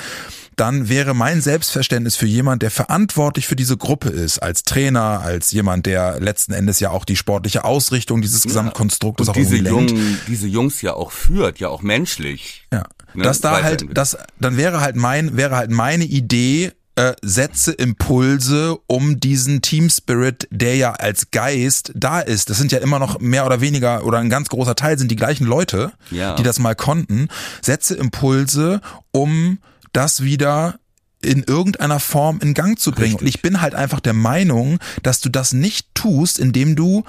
dann 0.61 0.89
wäre 0.91 1.15
mein 1.15 1.41
Selbstverständnis 1.41 2.17
für 2.17 2.27
jemand, 2.27 2.63
der 2.63 2.71
verantwortlich 2.71 3.47
für 3.47 3.57
diese 3.57 3.77
Gruppe 3.79 4.11
ist, 4.11 4.39
als 4.41 4.63
Trainer, 4.65 5.21
als 5.21 5.53
jemand, 5.53 5.87
der 5.87 6.21
letzten 6.21 6.53
Endes 6.53 6.81
ja 6.81 6.91
auch 6.91 7.05
die 7.07 7.17
sportliche 7.17 7.65
Ausrichtung 7.65 8.21
dieses 8.21 8.43
Gesamtkonstruktes 8.43 9.29
Und 9.29 9.31
auch 9.31 9.37
diese 9.37 9.57
lenkt. 9.57 9.91
Jungen, 9.91 10.21
diese 10.29 10.47
Jungs 10.47 10.83
ja 10.83 10.93
auch 10.95 11.13
führt, 11.13 11.59
ja 11.61 11.69
auch 11.69 11.81
menschlich. 11.83 12.67
Ja, 12.73 12.85
ne, 13.15 13.23
dass 13.23 13.41
da 13.41 13.63
halt, 13.63 13.87
das, 13.95 14.19
dann 14.39 14.57
wäre 14.59 14.83
halt 14.83 14.97
mein, 14.97 15.37
wäre 15.37 15.57
halt 15.57 15.71
meine 15.71 16.05
Idee, 16.05 16.73
äh, 16.97 17.15
setze 17.23 17.73
Impulse, 17.73 18.77
um 18.87 19.19
diesen 19.19 19.63
Team 19.63 19.89
Spirit, 19.89 20.47
der 20.51 20.77
ja 20.77 20.93
als 20.93 21.31
Geist 21.31 21.93
da 21.95 22.21
ist. 22.21 22.51
Das 22.51 22.59
sind 22.59 22.71
ja 22.73 22.81
immer 22.81 22.99
noch 22.99 23.19
mehr 23.21 23.47
oder 23.47 23.63
weniger 23.63 24.05
oder 24.05 24.19
ein 24.19 24.29
ganz 24.29 24.51
großer 24.51 24.75
Teil 24.75 24.99
sind 24.99 25.11
die 25.11 25.17
gleichen 25.17 25.47
Leute, 25.47 25.93
Ja. 26.11 26.35
die 26.35 26.43
das 26.43 26.59
mal 26.59 26.75
konnten. 26.75 27.29
Setze 27.63 27.95
Impulse, 27.95 28.83
um 29.13 29.59
das 29.93 30.23
wieder 30.23 30.79
in 31.23 31.43
irgendeiner 31.43 32.01
Form 32.01 32.39
in 32.43 32.55
Gang 32.55 32.79
zu 32.79 32.93
bringen. 32.93 33.17
Und 33.17 33.27
ich 33.27 33.43
bin 33.43 33.61
halt 33.61 33.75
einfach 33.75 34.01
der 34.01 34.15
Meinung, 34.15 34.79
dass 35.03 35.21
du 35.21 35.29
das 35.29 35.53
nicht 35.53 35.95
tust, 35.95 36.39
indem 36.39 36.77
du 36.77 37.05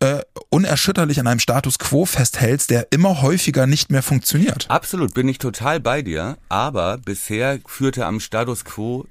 äh, 0.00 0.20
unerschütterlich 0.48 1.20
an 1.20 1.28
einem 1.28 1.38
Status 1.38 1.78
quo 1.78 2.04
festhältst, 2.04 2.70
der 2.70 2.88
immer 2.90 3.22
häufiger 3.22 3.68
nicht 3.68 3.90
mehr 3.92 4.02
funktioniert. 4.02 4.66
Absolut, 4.68 5.14
bin 5.14 5.28
ich 5.28 5.38
total 5.38 5.78
bei 5.78 6.02
dir, 6.02 6.38
aber 6.48 6.98
bisher 6.98 7.60
führte 7.66 8.04
am 8.06 8.18
Status 8.18 8.64
quo 8.64 9.06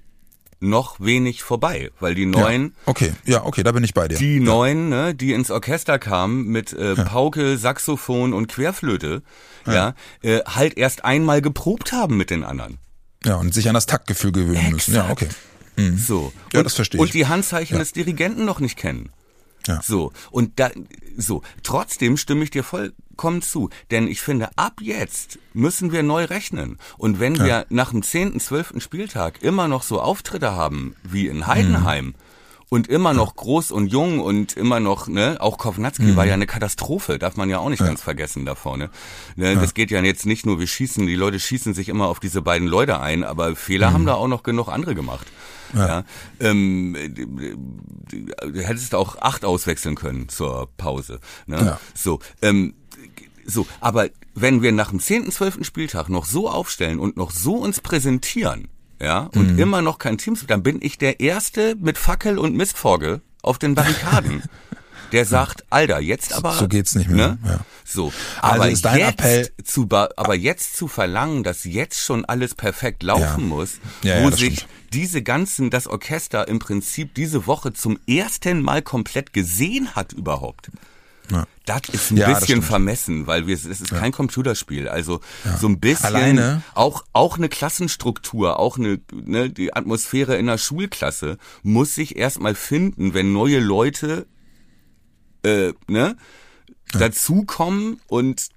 noch 0.59 0.99
wenig 0.99 1.41
vorbei, 1.43 1.89
weil 1.99 2.13
die 2.13 2.25
neuen, 2.25 2.65
Ja, 2.65 2.71
okay, 2.85 3.13
ja, 3.25 3.45
okay, 3.45 3.63
da 3.63 3.71
bin 3.71 3.83
ich 3.83 3.93
bei 3.93 4.07
dir. 4.07 4.17
die 4.17 4.39
neuen, 4.39 4.89
ne, 4.89 5.15
die 5.15 5.31
ins 5.33 5.49
Orchester 5.49 5.97
kamen 5.97 6.45
mit 6.47 6.71
äh, 6.73 6.95
Pauke, 6.95 7.57
Saxophon 7.57 8.33
und 8.33 8.47
Querflöte, 8.47 9.23
ja, 9.65 9.95
äh, 10.21 10.39
halt 10.45 10.77
erst 10.77 11.03
einmal 11.05 11.41
geprobt 11.41 11.93
haben 11.93 12.17
mit 12.17 12.29
den 12.29 12.43
anderen. 12.43 12.77
Ja, 13.23 13.35
und 13.35 13.53
sich 13.53 13.67
an 13.67 13.73
das 13.73 13.85
Taktgefühl 13.85 14.31
gewöhnen 14.31 14.71
müssen. 14.71 14.95
Ja, 14.95 15.09
okay. 15.09 15.27
So. 15.95 16.33
Ja, 16.53 16.59
und, 16.59 16.65
das 16.65 16.75
verstehe 16.75 16.97
ich. 16.97 17.01
Und 17.01 17.13
die 17.13 17.27
Handzeichen 17.27 17.79
des 17.79 17.93
Dirigenten 17.93 18.45
noch 18.45 18.59
nicht 18.59 18.77
kennen. 18.77 19.09
Ja. 19.67 19.81
So. 19.83 20.11
Und 20.31 20.59
da, 20.59 20.69
so. 21.17 21.43
Trotzdem 21.63 22.17
stimme 22.17 22.43
ich 22.43 22.51
dir 22.51 22.63
vollkommen 22.63 23.41
zu. 23.41 23.69
Denn 23.89 24.07
ich 24.07 24.21
finde, 24.21 24.49
ab 24.57 24.79
jetzt 24.81 25.39
müssen 25.53 25.91
wir 25.91 26.03
neu 26.03 26.25
rechnen. 26.25 26.77
Und 26.97 27.19
wenn 27.19 27.39
wir 27.39 27.65
nach 27.69 27.91
dem 27.91 28.03
10., 28.03 28.39
12. 28.39 28.81
Spieltag 28.81 29.41
immer 29.41 29.67
noch 29.67 29.83
so 29.83 30.01
Auftritte 30.01 30.51
haben 30.51 30.95
wie 31.03 31.27
in 31.27 31.47
Heidenheim, 31.47 32.07
Mhm. 32.07 32.15
Und 32.73 32.87
immer 32.87 33.13
noch 33.13 33.35
groß 33.35 33.71
und 33.71 33.87
jung 33.87 34.21
und 34.21 34.53
immer 34.55 34.79
noch, 34.79 35.09
ne, 35.09 35.35
auch 35.41 35.57
Kovnatski 35.57 36.03
Mhm. 36.03 36.15
war 36.15 36.25
ja 36.25 36.35
eine 36.35 36.47
Katastrophe, 36.47 37.19
darf 37.19 37.35
man 37.35 37.49
ja 37.49 37.59
auch 37.59 37.67
nicht 37.67 37.83
ganz 37.83 38.01
vergessen 38.01 38.45
da 38.45 38.55
vorne. 38.55 38.89
Ne, 39.35 39.55
Das 39.57 39.73
geht 39.73 39.91
ja 39.91 40.01
jetzt 40.01 40.25
nicht 40.25 40.45
nur, 40.45 40.57
wir 40.57 40.67
schießen, 40.67 41.05
die 41.05 41.15
Leute 41.15 41.37
schießen 41.41 41.73
sich 41.73 41.89
immer 41.89 42.07
auf 42.07 42.21
diese 42.21 42.41
beiden 42.41 42.69
Leute 42.69 43.01
ein, 43.01 43.25
aber 43.25 43.57
Fehler 43.57 43.89
Mhm. 43.89 43.93
haben 43.93 44.05
da 44.05 44.13
auch 44.13 44.29
noch 44.29 44.43
genug 44.43 44.69
andere 44.69 44.95
gemacht. 44.95 45.27
Ja. 45.75 46.05
ähm, 46.39 46.95
du 47.15 48.61
hättest 48.61 48.95
auch 48.95 49.17
acht 49.21 49.43
auswechseln 49.43 49.95
können 49.95 50.29
zur 50.29 50.69
Pause. 50.77 51.19
Ne? 51.47 51.57
Ja. 51.57 51.79
So, 51.93 52.19
ähm, 52.41 52.73
so, 53.45 53.67
aber 53.81 54.07
wenn 54.33 54.61
wir 54.61 54.71
nach 54.71 54.91
dem 54.91 54.99
10., 55.01 55.29
12. 55.31 55.65
Spieltag 55.65 56.07
noch 56.07 56.23
so 56.25 56.49
aufstellen 56.49 56.99
und 56.99 57.17
noch 57.17 57.31
so 57.31 57.55
uns 57.55 57.81
präsentieren, 57.81 58.69
ja, 59.01 59.29
und 59.35 59.57
immer 59.57 59.81
noch 59.81 59.97
kein 59.97 60.17
Team, 60.17 60.37
dann 60.47 60.63
bin 60.63 60.79
ich 60.81 60.97
der 60.97 61.19
Erste 61.19 61.75
mit 61.79 61.97
Fackel 61.97 62.37
und 62.37 62.55
Mistforge 62.55 63.21
auf 63.41 63.57
den 63.57 63.75
Barrikaden. 63.75 64.43
der 65.11 65.25
sagt, 65.25 65.65
Alter, 65.69 65.99
jetzt 65.99 66.31
aber. 66.33 66.53
So 66.53 66.67
geht's 66.69 66.95
nicht 66.95 67.09
mehr. 67.09 67.29
Ne? 67.29 67.37
Ja. 67.45 67.59
So. 67.83 68.13
Also 68.41 68.61
Aber 68.63 68.71
dein 68.71 68.97
jetzt 68.99 69.19
Appell- 69.19 69.51
zu, 69.65 69.87
aber 69.91 70.35
jetzt 70.35 70.77
zu 70.77 70.87
verlangen, 70.87 71.43
dass 71.43 71.65
jetzt 71.65 71.99
schon 71.99 72.23
alles 72.23 72.55
perfekt 72.55 73.03
laufen 73.03 73.41
Ja. 73.41 73.45
muss, 73.47 73.79
Ja, 74.03 74.23
wo 74.23 74.31
sich 74.31 74.59
stimmt. 74.59 74.69
diese 74.93 75.21
ganzen, 75.21 75.69
das 75.69 75.87
Orchester 75.87 76.47
im 76.47 76.59
Prinzip 76.59 77.13
diese 77.15 77.45
Woche 77.45 77.73
zum 77.73 77.99
ersten 78.07 78.61
Mal 78.61 78.81
komplett 78.81 79.33
gesehen 79.33 79.95
hat 79.95 80.13
überhaupt. 80.13 80.69
Ja. 81.31 81.47
Das 81.65 81.81
ist 81.91 82.11
ein 82.11 82.17
Ja, 82.17 82.33
bisschen 82.33 82.61
vermessen, 82.61 83.25
weil 83.27 83.47
wir, 83.47 83.55
es 83.55 83.65
ist 83.65 83.89
kein 83.89 84.11
Computerspiel. 84.11 84.87
Also 84.89 85.21
so 85.59 85.67
ein 85.67 85.79
bisschen 85.79 86.05
Alleine- 86.07 86.61
auch 86.73 87.03
auch 87.13 87.37
eine 87.37 87.49
Klassenstruktur, 87.49 88.59
auch 88.59 88.77
eine 88.77 88.99
ne, 89.13 89.49
die 89.49 89.73
Atmosphäre 89.73 90.35
in 90.37 90.47
der 90.47 90.57
Schulklasse 90.57 91.37
muss 91.63 91.95
sich 91.95 92.17
erstmal 92.17 92.55
finden, 92.55 93.13
wenn 93.13 93.31
neue 93.31 93.59
Leute 93.59 94.27
äh, 95.43 95.73
ne 95.87 96.17
dazukommen 96.93 98.01
und 98.07 98.49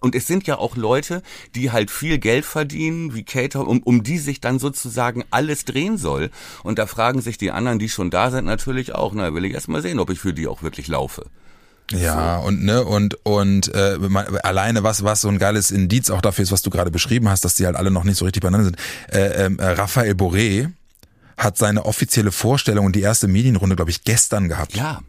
und 0.00 0.16
es 0.16 0.26
sind 0.26 0.48
ja 0.48 0.58
auch 0.58 0.76
Leute, 0.76 1.22
die 1.54 1.70
halt 1.70 1.90
viel 1.90 2.18
Geld 2.18 2.44
verdienen, 2.44 3.14
wie 3.14 3.22
Cater, 3.24 3.66
um, 3.66 3.80
um 3.84 4.02
die 4.02 4.18
sich 4.18 4.40
dann 4.40 4.58
sozusagen 4.58 5.22
alles 5.30 5.64
drehen 5.64 5.96
soll. 5.96 6.30
Und 6.64 6.80
da 6.80 6.86
fragen 6.86 7.20
sich 7.20 7.38
die 7.38 7.52
anderen, 7.52 7.78
die 7.78 7.88
schon 7.88 8.10
da 8.10 8.32
sind, 8.32 8.44
natürlich 8.44 8.96
auch, 8.96 9.12
na, 9.14 9.32
will 9.32 9.44
ich 9.44 9.54
erst 9.54 9.68
mal 9.68 9.80
sehen, 9.80 10.00
ob 10.00 10.10
ich 10.10 10.18
für 10.18 10.34
die 10.34 10.48
auch 10.48 10.62
wirklich 10.64 10.88
laufe. 10.88 11.26
Ja, 12.00 12.38
und 12.38 12.62
ne, 12.64 12.84
und 12.84 13.16
und 13.24 13.74
äh, 13.74 13.98
man, 13.98 14.26
alleine 14.38 14.82
was 14.82 15.04
was 15.04 15.20
so 15.20 15.28
ein 15.28 15.38
geiles 15.38 15.70
Indiz 15.70 16.10
auch 16.10 16.20
dafür 16.20 16.42
ist, 16.42 16.52
was 16.52 16.62
du 16.62 16.70
gerade 16.70 16.90
beschrieben 16.90 17.28
hast, 17.28 17.44
dass 17.44 17.54
die 17.54 17.66
halt 17.66 17.76
alle 17.76 17.90
noch 17.90 18.04
nicht 18.04 18.16
so 18.16 18.24
richtig 18.24 18.42
beieinander 18.42 18.66
sind. 18.66 18.76
Äh, 19.10 19.46
äh, 19.46 19.50
Raphael 19.58 20.14
Boré 20.14 20.70
hat 21.36 21.56
seine 21.58 21.84
offizielle 21.84 22.32
Vorstellung 22.32 22.86
und 22.86 22.96
die 22.96 23.00
erste 23.00 23.28
Medienrunde, 23.28 23.76
glaube 23.76 23.90
ich, 23.90 24.04
gestern 24.04 24.48
gehabt. 24.48 24.76
Ja, 24.76 25.00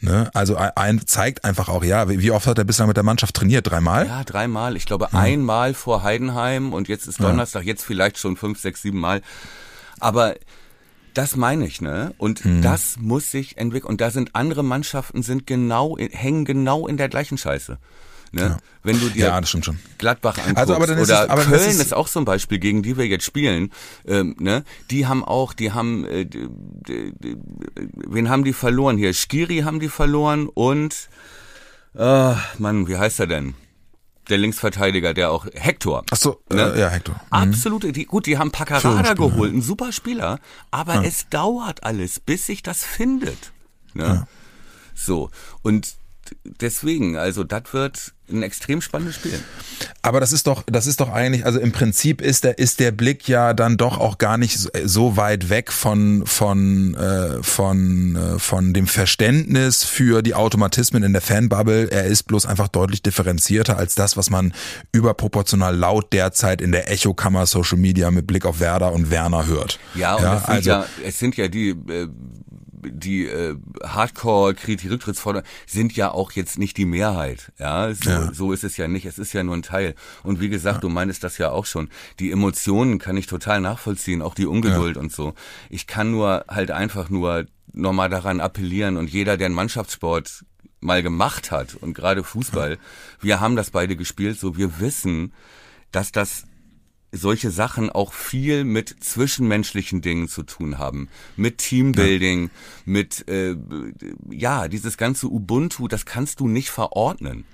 Ne? 0.00 0.28
Also 0.34 0.56
ein, 0.56 1.06
zeigt 1.06 1.44
einfach 1.44 1.68
auch, 1.68 1.82
ja, 1.82 2.08
wie 2.08 2.30
oft 2.30 2.46
hat 2.46 2.58
er 2.58 2.64
bislang 2.64 2.88
mit 2.88 2.96
der 2.96 3.04
Mannschaft 3.04 3.34
trainiert? 3.34 3.70
Dreimal? 3.70 4.06
ja, 4.06 4.22
dreimal. 4.22 4.76
Ich 4.76 4.84
glaube, 4.84 5.14
einmal 5.14 5.72
vor 5.72 6.02
Heidenheim 6.02 6.74
und 6.74 6.88
jetzt 6.88 7.06
ist 7.06 7.22
Donnerstag, 7.22 7.64
jetzt 7.64 7.84
vielleicht 7.84 8.18
schon 8.18 8.36
fünf, 8.36 8.60
sechs, 8.60 8.82
sieben 8.82 9.00
Mal. 9.00 9.22
Aber 10.00 10.34
das 11.14 11.36
meine 11.36 11.66
ich, 11.66 11.80
ne? 11.80 12.14
Und 12.18 12.44
Hm. 12.44 12.62
das 12.62 12.96
muss 13.00 13.30
sich 13.30 13.56
entwickeln. 13.56 13.88
Und 13.88 14.00
da 14.00 14.10
sind 14.10 14.34
andere 14.34 14.62
Mannschaften, 14.62 15.22
sind 15.22 15.46
genau, 15.46 15.96
hängen 15.98 16.44
genau 16.44 16.86
in 16.86 16.96
der 16.96 17.08
gleichen 17.08 17.38
Scheiße. 17.38 17.78
Ne? 18.32 18.56
Wenn 18.82 18.98
du 18.98 19.08
dir 19.10 19.26
Ja, 19.26 19.40
das 19.40 19.48
stimmt 19.48 19.64
schon. 19.64 19.78
Gladbach 19.96 20.38
anguckst 20.38 20.58
Also, 20.58 20.74
aber 20.74 20.88
dann 20.88 20.98
ist 20.98 21.08
oder 21.08 21.22
es- 21.24 21.30
aber 21.30 21.44
Köln 21.44 21.70
ist- 21.70 21.80
ist, 21.80 21.94
auch 21.94 22.08
ein 22.16 22.24
Beispiel, 22.24 22.58
gegen 22.58 22.82
die 22.82 22.96
wir 22.96 23.06
jetzt 23.06 23.24
spielen. 23.24 23.70
Ähm, 24.08 24.34
ne? 24.40 24.64
Die 24.90 25.06
haben 25.06 25.24
auch, 25.24 25.52
die 25.52 25.70
haben, 25.70 26.04
äh, 26.04 26.26
d- 26.26 26.48
d- 26.50 27.12
d- 27.12 27.36
wen 28.08 28.28
haben 28.30 28.42
die 28.42 28.52
verloren 28.52 28.96
hier? 28.98 29.14
Skiri 29.14 29.58
haben 29.60 29.78
die 29.78 29.88
verloren 29.88 30.48
und, 30.48 31.08
äh, 31.96 32.34
Mann, 32.58 32.88
wie 32.88 32.96
heißt 32.96 33.20
er 33.20 33.28
denn? 33.28 33.54
Der 34.28 34.38
Linksverteidiger, 34.38 35.12
der 35.14 35.30
auch 35.30 35.46
Hector. 35.54 36.04
Ach 36.10 36.16
so, 36.16 36.40
Ne? 36.50 36.72
äh, 36.74 36.80
ja, 36.80 36.88
Hector. 36.88 37.20
Absolut, 37.30 37.82
die, 37.84 38.04
gut, 38.06 38.26
die 38.26 38.38
haben 38.38 38.50
Paccarada 38.50 39.14
geholt, 39.14 39.52
ein 39.52 39.62
super 39.62 39.92
Spieler, 39.92 40.40
aber 40.70 41.04
es 41.04 41.28
dauert 41.28 41.84
alles, 41.84 42.20
bis 42.20 42.46
sich 42.46 42.62
das 42.62 42.84
findet. 42.84 43.52
Ne? 43.92 44.26
So, 44.94 45.30
und 45.62 45.96
deswegen, 46.44 47.16
also 47.16 47.44
das 47.44 47.62
wird 47.72 48.14
ein 48.30 48.42
extrem 48.42 48.80
spannendes 48.80 49.16
Spiel. 49.16 49.38
Aber 50.00 50.18
das 50.18 50.32
ist 50.32 50.46
doch, 50.46 50.62
das 50.66 50.86
ist 50.86 51.00
doch 51.00 51.10
eigentlich, 51.10 51.44
also 51.44 51.58
im 51.58 51.72
Prinzip 51.72 52.22
ist 52.22 52.44
der, 52.44 52.58
ist 52.58 52.80
der 52.80 52.90
Blick 52.90 53.28
ja 53.28 53.52
dann 53.52 53.76
doch 53.76 53.98
auch 53.98 54.16
gar 54.16 54.38
nicht 54.38 54.58
so, 54.58 55.16
weit 55.16 55.50
weg 55.50 55.70
von, 55.70 56.26
von, 56.26 56.94
äh, 56.94 57.42
von, 57.42 58.16
äh, 58.16 58.38
von 58.38 58.72
dem 58.72 58.86
Verständnis 58.86 59.84
für 59.84 60.22
die 60.22 60.34
Automatismen 60.34 61.02
in 61.02 61.12
der 61.12 61.20
Fanbubble. 61.20 61.90
Er 61.90 62.04
ist 62.06 62.24
bloß 62.24 62.46
einfach 62.46 62.68
deutlich 62.68 63.02
differenzierter 63.02 63.76
als 63.76 63.94
das, 63.94 64.16
was 64.16 64.30
man 64.30 64.54
überproportional 64.92 65.76
laut 65.76 66.12
derzeit 66.12 66.62
in 66.62 66.72
der 66.72 66.90
Echokammer 66.90 67.44
Social 67.46 67.78
Media 67.78 68.10
mit 68.10 68.26
Blick 68.26 68.46
auf 68.46 68.60
Werder 68.60 68.92
und 68.92 69.10
Werner 69.10 69.46
hört. 69.46 69.78
Ja, 69.94 70.14
und 70.14 70.24
es, 70.24 70.40
sind 70.40 70.48
also, 70.48 70.70
ja, 70.70 70.86
es 71.04 71.18
sind 71.18 71.36
ja 71.36 71.48
die, 71.48 71.70
äh, 71.70 72.08
die 72.86 73.26
äh, 73.26 73.56
Hardcore-Kritik, 73.82 74.90
Rücktrittsforderungen 74.90 75.48
sind 75.66 75.94
ja 75.96 76.10
auch 76.10 76.32
jetzt 76.32 76.58
nicht 76.58 76.76
die 76.76 76.84
Mehrheit. 76.84 77.52
Ja, 77.58 77.92
so, 77.94 78.10
Ja. 78.10 78.32
so 78.32 78.52
ist 78.52 78.64
es 78.64 78.76
ja 78.76 78.88
nicht. 78.88 79.06
Es 79.06 79.18
ist 79.18 79.32
ja 79.32 79.42
nur 79.42 79.56
ein 79.56 79.62
Teil. 79.62 79.94
Und 80.22 80.40
wie 80.40 80.48
gesagt, 80.48 80.84
du 80.84 80.88
meintest 80.88 81.24
das 81.24 81.38
ja 81.38 81.50
auch 81.50 81.66
schon. 81.66 81.88
Die 82.20 82.30
Emotionen 82.30 82.98
kann 82.98 83.16
ich 83.16 83.26
total 83.26 83.60
nachvollziehen, 83.60 84.22
auch 84.22 84.34
die 84.34 84.46
Ungeduld 84.46 84.96
und 84.96 85.12
so. 85.12 85.34
Ich 85.70 85.86
kann 85.86 86.10
nur 86.10 86.44
halt 86.48 86.70
einfach 86.70 87.10
nur 87.10 87.46
nochmal 87.72 88.08
daran 88.10 88.40
appellieren 88.40 88.96
und 88.96 89.10
jeder, 89.10 89.36
der 89.36 89.46
einen 89.46 89.54
Mannschaftssport 89.54 90.44
mal 90.80 91.02
gemacht 91.02 91.50
hat 91.50 91.74
und 91.74 91.94
gerade 91.94 92.22
Fußball, 92.22 92.78
wir 93.20 93.40
haben 93.40 93.56
das 93.56 93.70
beide 93.70 93.96
gespielt, 93.96 94.38
so 94.38 94.56
wir 94.56 94.80
wissen, 94.80 95.32
dass 95.90 96.12
das 96.12 96.44
solche 97.14 97.50
Sachen 97.50 97.90
auch 97.90 98.12
viel 98.12 98.64
mit 98.64 98.94
zwischenmenschlichen 99.00 100.02
Dingen 100.02 100.28
zu 100.28 100.42
tun 100.42 100.78
haben, 100.78 101.08
mit 101.36 101.58
Teambuilding, 101.58 102.50
mit 102.84 103.28
äh, 103.28 103.56
ja 104.30 104.68
dieses 104.68 104.96
ganze 104.96 105.28
Ubuntu, 105.28 105.88
das 105.88 106.06
kannst 106.06 106.40
du 106.40 106.48
nicht 106.48 106.70
verordnen. 106.70 107.44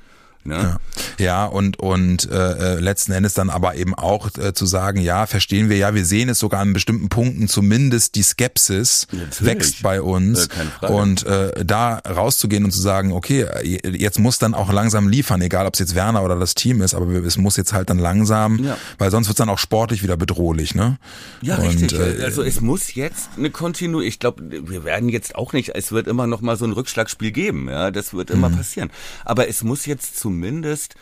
Ne? 0.43 0.77
Ja, 1.19 1.45
und 1.45 1.79
und 1.79 2.31
äh, 2.31 2.77
äh, 2.77 2.81
letzten 2.81 3.13
Endes 3.13 3.35
dann 3.35 3.51
aber 3.51 3.75
eben 3.75 3.95
auch 3.95 4.31
äh, 4.39 4.55
zu 4.55 4.65
sagen, 4.65 5.01
ja, 5.01 5.27
verstehen 5.27 5.69
wir, 5.69 5.77
ja, 5.77 5.95
wir 5.95 6.07
sehen 6.07 6.31
es 6.31 6.39
sogar 6.39 6.61
an 6.61 6.73
bestimmten 6.73 7.11
Punkten 7.11 7.47
zumindest 7.47 8.15
die 8.15 8.23
Skepsis 8.23 9.07
Natürlich. 9.13 9.41
wächst 9.43 9.83
bei 9.83 10.01
uns 10.01 10.49
Äh, 10.81 10.87
und 10.87 11.25
äh, 11.27 11.65
da 11.65 11.97
rauszugehen 11.99 12.65
und 12.65 12.71
zu 12.71 12.81
sagen, 12.81 13.13
okay, 13.13 13.43
äh, 13.43 13.97
jetzt 13.97 14.19
muss 14.19 14.39
dann 14.39 14.55
auch 14.55 14.73
langsam 14.73 15.09
liefern, 15.09 15.43
egal 15.43 15.67
ob 15.67 15.75
es 15.75 15.81
jetzt 15.81 15.95
Werner 15.95 16.23
oder 16.25 16.37
das 16.39 16.55
Team 16.55 16.81
ist, 16.81 16.95
aber 16.95 17.07
es 17.25 17.37
muss 17.37 17.57
jetzt 17.59 17.73
halt 17.75 17.91
dann 17.91 17.99
langsam, 17.99 18.59
Ja. 18.65 18.79
weil 18.97 19.11
sonst 19.11 19.29
wird 19.29 19.35
es 19.35 19.39
dann 19.39 19.51
auch 19.51 19.59
sportlich 19.59 20.03
wieder 20.03 20.17
bedrohlich, 20.17 20.75
ne? 20.75 20.97
Ja, 21.43 21.57
und, 21.57 21.67
richtig. 21.69 21.93
Äh, 21.93 22.25
also 22.25 22.43
es 22.43 22.61
muss 22.63 22.95
jetzt 22.95 23.29
eine 23.37 23.51
Kontinu. 23.51 24.01
Ich 24.01 24.19
glaube, 24.19 24.43
wir 24.51 24.85
werden 24.85 25.11
jetzt 25.11 25.35
auch 25.35 25.53
nicht. 25.53 25.75
Es 25.75 25.93
wird 25.93 26.07
immer 26.09 26.27
noch 26.27 26.41
mal 26.41 26.57
so 26.57 26.65
ein 26.65 26.73
Rückschlagspiel 26.73 27.31
geben. 27.31 27.69
Ja, 27.69 27.91
das 27.91 28.15
wird 28.15 28.31
Mhm. 28.31 28.37
immer 28.37 28.51
passieren. 28.51 28.91
Aber 29.27 29.49
es 29.49 29.63
muss 29.63 29.85
jetzt 29.87 30.19
zumindest 30.31 30.95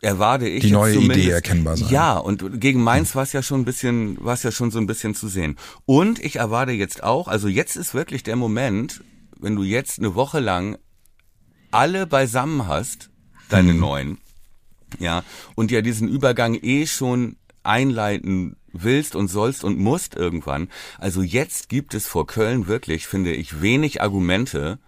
erwarte 0.00 0.48
ich 0.48 0.62
Die 0.62 0.72
neue 0.72 0.96
Idee 0.96 1.30
erkennbar 1.30 1.76
sein. 1.76 1.88
Ja, 1.90 2.16
und 2.16 2.60
gegen 2.60 2.82
Mainz 2.82 3.14
war 3.14 3.22
es 3.22 3.32
ja 3.32 3.42
schon 3.42 3.60
ein 3.60 3.64
bisschen, 3.64 4.22
war 4.24 4.34
es 4.34 4.42
ja 4.42 4.50
schon 4.50 4.70
so 4.70 4.78
ein 4.78 4.86
bisschen 4.86 5.14
zu 5.14 5.28
sehen. 5.28 5.56
Und 5.84 6.18
ich 6.18 6.36
erwarte 6.36 6.72
jetzt 6.72 7.04
auch, 7.04 7.28
also 7.28 7.46
jetzt 7.46 7.76
ist 7.76 7.94
wirklich 7.94 8.22
der 8.22 8.36
Moment, 8.36 9.04
wenn 9.38 9.54
du 9.54 9.62
jetzt 9.62 9.98
eine 9.98 10.14
Woche 10.14 10.40
lang 10.40 10.78
alle 11.70 12.06
beisammen 12.06 12.66
hast, 12.66 13.10
deine 13.48 13.74
neuen, 13.74 14.18
ja, 14.98 15.22
und 15.54 15.70
ja 15.70 15.82
diesen 15.82 16.08
Übergang 16.08 16.58
eh 16.60 16.86
schon 16.86 17.36
einleiten 17.62 18.56
willst 18.72 19.14
und 19.14 19.28
sollst 19.28 19.62
und 19.62 19.78
musst 19.78 20.16
irgendwann. 20.16 20.68
Also 20.98 21.22
jetzt 21.22 21.68
gibt 21.68 21.94
es 21.94 22.06
vor 22.08 22.26
Köln 22.26 22.66
wirklich, 22.66 23.06
finde 23.06 23.32
ich, 23.34 23.60
wenig 23.60 24.00
Argumente, 24.00 24.78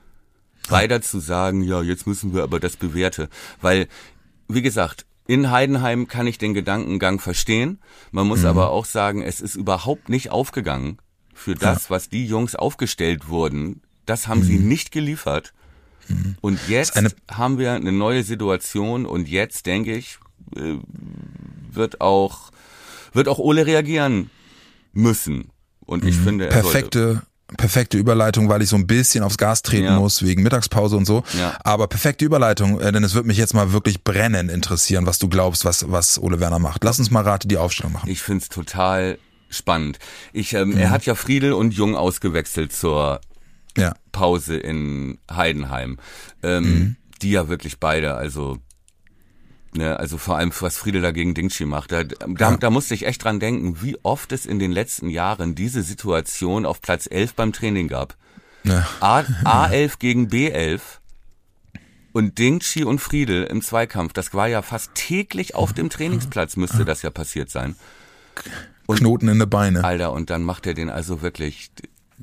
weiter 0.68 1.00
zu 1.00 1.20
sagen, 1.20 1.62
ja, 1.62 1.82
jetzt 1.82 2.06
müssen 2.06 2.34
wir 2.34 2.42
aber 2.42 2.60
das 2.60 2.76
bewährte, 2.76 3.28
weil, 3.60 3.88
wie 4.48 4.62
gesagt, 4.62 5.06
in 5.26 5.50
Heidenheim 5.50 6.06
kann 6.06 6.26
ich 6.26 6.36
den 6.36 6.52
Gedankengang 6.52 7.18
verstehen. 7.18 7.78
Man 8.12 8.26
muss 8.26 8.44
aber 8.44 8.70
auch 8.70 8.84
sagen, 8.84 9.22
es 9.22 9.40
ist 9.40 9.54
überhaupt 9.54 10.10
nicht 10.10 10.30
aufgegangen 10.30 10.98
für 11.32 11.54
das, 11.54 11.88
was 11.88 12.10
die 12.10 12.26
Jungs 12.26 12.54
aufgestellt 12.54 13.28
wurden. 13.28 13.80
Das 14.04 14.28
haben 14.28 14.42
sie 14.42 14.58
nicht 14.58 14.92
geliefert. 14.92 15.54
Und 16.42 16.60
jetzt 16.68 17.00
haben 17.30 17.58
wir 17.58 17.72
eine 17.72 17.92
neue 17.92 18.22
Situation 18.22 19.06
und 19.06 19.26
jetzt 19.26 19.64
denke 19.64 19.96
ich, 19.96 20.18
äh, 20.54 20.76
wird 21.72 22.02
auch 22.02 22.50
wird 23.14 23.28
auch 23.28 23.38
Ole 23.38 23.66
reagieren 23.66 24.28
müssen. 24.92 25.50
Und 25.86 26.04
ich 26.04 26.16
finde, 26.16 26.50
er 26.50 26.62
sollte. 26.62 27.22
Perfekte 27.56 27.96
Überleitung, 27.98 28.48
weil 28.48 28.62
ich 28.62 28.68
so 28.68 28.76
ein 28.76 28.86
bisschen 28.86 29.24
aufs 29.24 29.38
Gas 29.38 29.62
treten 29.62 29.84
Ja. 29.84 29.98
muss 29.98 30.22
wegen 30.22 30.42
Mittagspause 30.42 30.96
und 30.96 31.04
so. 31.06 31.22
Ja. 31.38 31.56
Aber 31.64 31.86
perfekte 31.88 32.24
Überleitung, 32.24 32.80
äh, 32.80 32.92
denn 32.92 33.04
es 33.04 33.14
wird 33.14 33.26
mich 33.26 33.36
jetzt 33.38 33.54
mal 33.54 33.72
wirklich 33.72 34.04
brennend 34.04 34.50
interessieren, 34.50 35.06
was 35.06 35.18
du 35.18 35.28
glaubst, 35.28 35.64
was 35.64 35.90
was 35.90 36.18
Ole 36.18 36.40
Werner 36.40 36.58
macht. 36.58 36.84
Lass 36.84 36.98
uns 36.98 37.10
mal 37.10 37.22
Rate 37.22 37.48
die 37.48 37.56
Aufstellung 37.58 37.92
machen. 37.92 38.08
Ich 38.10 38.22
find's 38.22 38.48
total 38.48 39.18
spannend. 39.48 39.98
Ich, 40.32 40.52
ähm, 40.54 40.70
Mhm. 40.70 40.76
Er 40.78 40.90
hat 40.90 41.06
ja 41.06 41.14
Friedel 41.14 41.52
und 41.52 41.72
Jung 41.74 41.96
ausgewechselt 41.96 42.72
zur 42.72 43.20
Ja. 43.76 43.94
Pause 44.12 44.56
in 44.56 45.18
Heidenheim. 45.30 45.98
Ähm, 46.42 46.64
Mhm. 46.64 46.96
Die 47.22 47.30
ja 47.30 47.48
wirklich 47.48 47.78
beide, 47.80 48.14
also 48.14 48.58
ne, 49.74 49.98
also 49.98 50.18
vor 50.18 50.36
allem 50.36 50.52
was 50.60 50.76
Friedel 50.76 51.02
dagegen 51.02 51.34
Dingshi 51.34 51.64
macht. 51.64 51.92
Da, 51.92 52.04
da, 52.04 52.56
da 52.56 52.70
musste 52.70 52.94
ich 52.94 53.06
echt 53.06 53.24
dran 53.24 53.40
denken, 53.40 53.82
wie 53.82 53.96
oft 54.02 54.32
es 54.32 54.46
in 54.46 54.58
den 54.58 54.72
letzten 54.72 55.10
Jahren 55.10 55.54
diese 55.54 55.82
Situation 55.82 56.66
auf 56.66 56.80
Platz 56.80 57.06
11 57.10 57.34
beim 57.34 57.52
Training 57.52 57.88
gab. 57.88 58.16
Ja. 58.64 58.86
A, 59.00 59.18
A11 59.44 59.98
gegen 59.98 60.28
B11 60.28 60.80
und 62.12 62.38
Dingchi 62.38 62.84
und 62.84 63.00
Friedel 63.00 63.44
im 63.44 63.60
Zweikampf, 63.60 64.12
das 64.12 64.32
war 64.34 64.46
ja 64.46 64.62
fast 64.62 64.94
täglich 64.94 65.54
auf 65.54 65.72
dem 65.72 65.90
Trainingsplatz, 65.90 66.56
müsste 66.56 66.84
das 66.84 67.02
ja 67.02 67.10
passiert 67.10 67.50
sein. 67.50 67.76
Und- 68.86 68.98
Knoten 68.98 69.28
in 69.28 69.38
die 69.38 69.46
Beine. 69.46 69.82
Alter, 69.84 70.12
und 70.12 70.30
dann 70.30 70.42
macht 70.42 70.66
er 70.66 70.74
den 70.74 70.90
also 70.90 71.22
wirklich, 71.22 71.70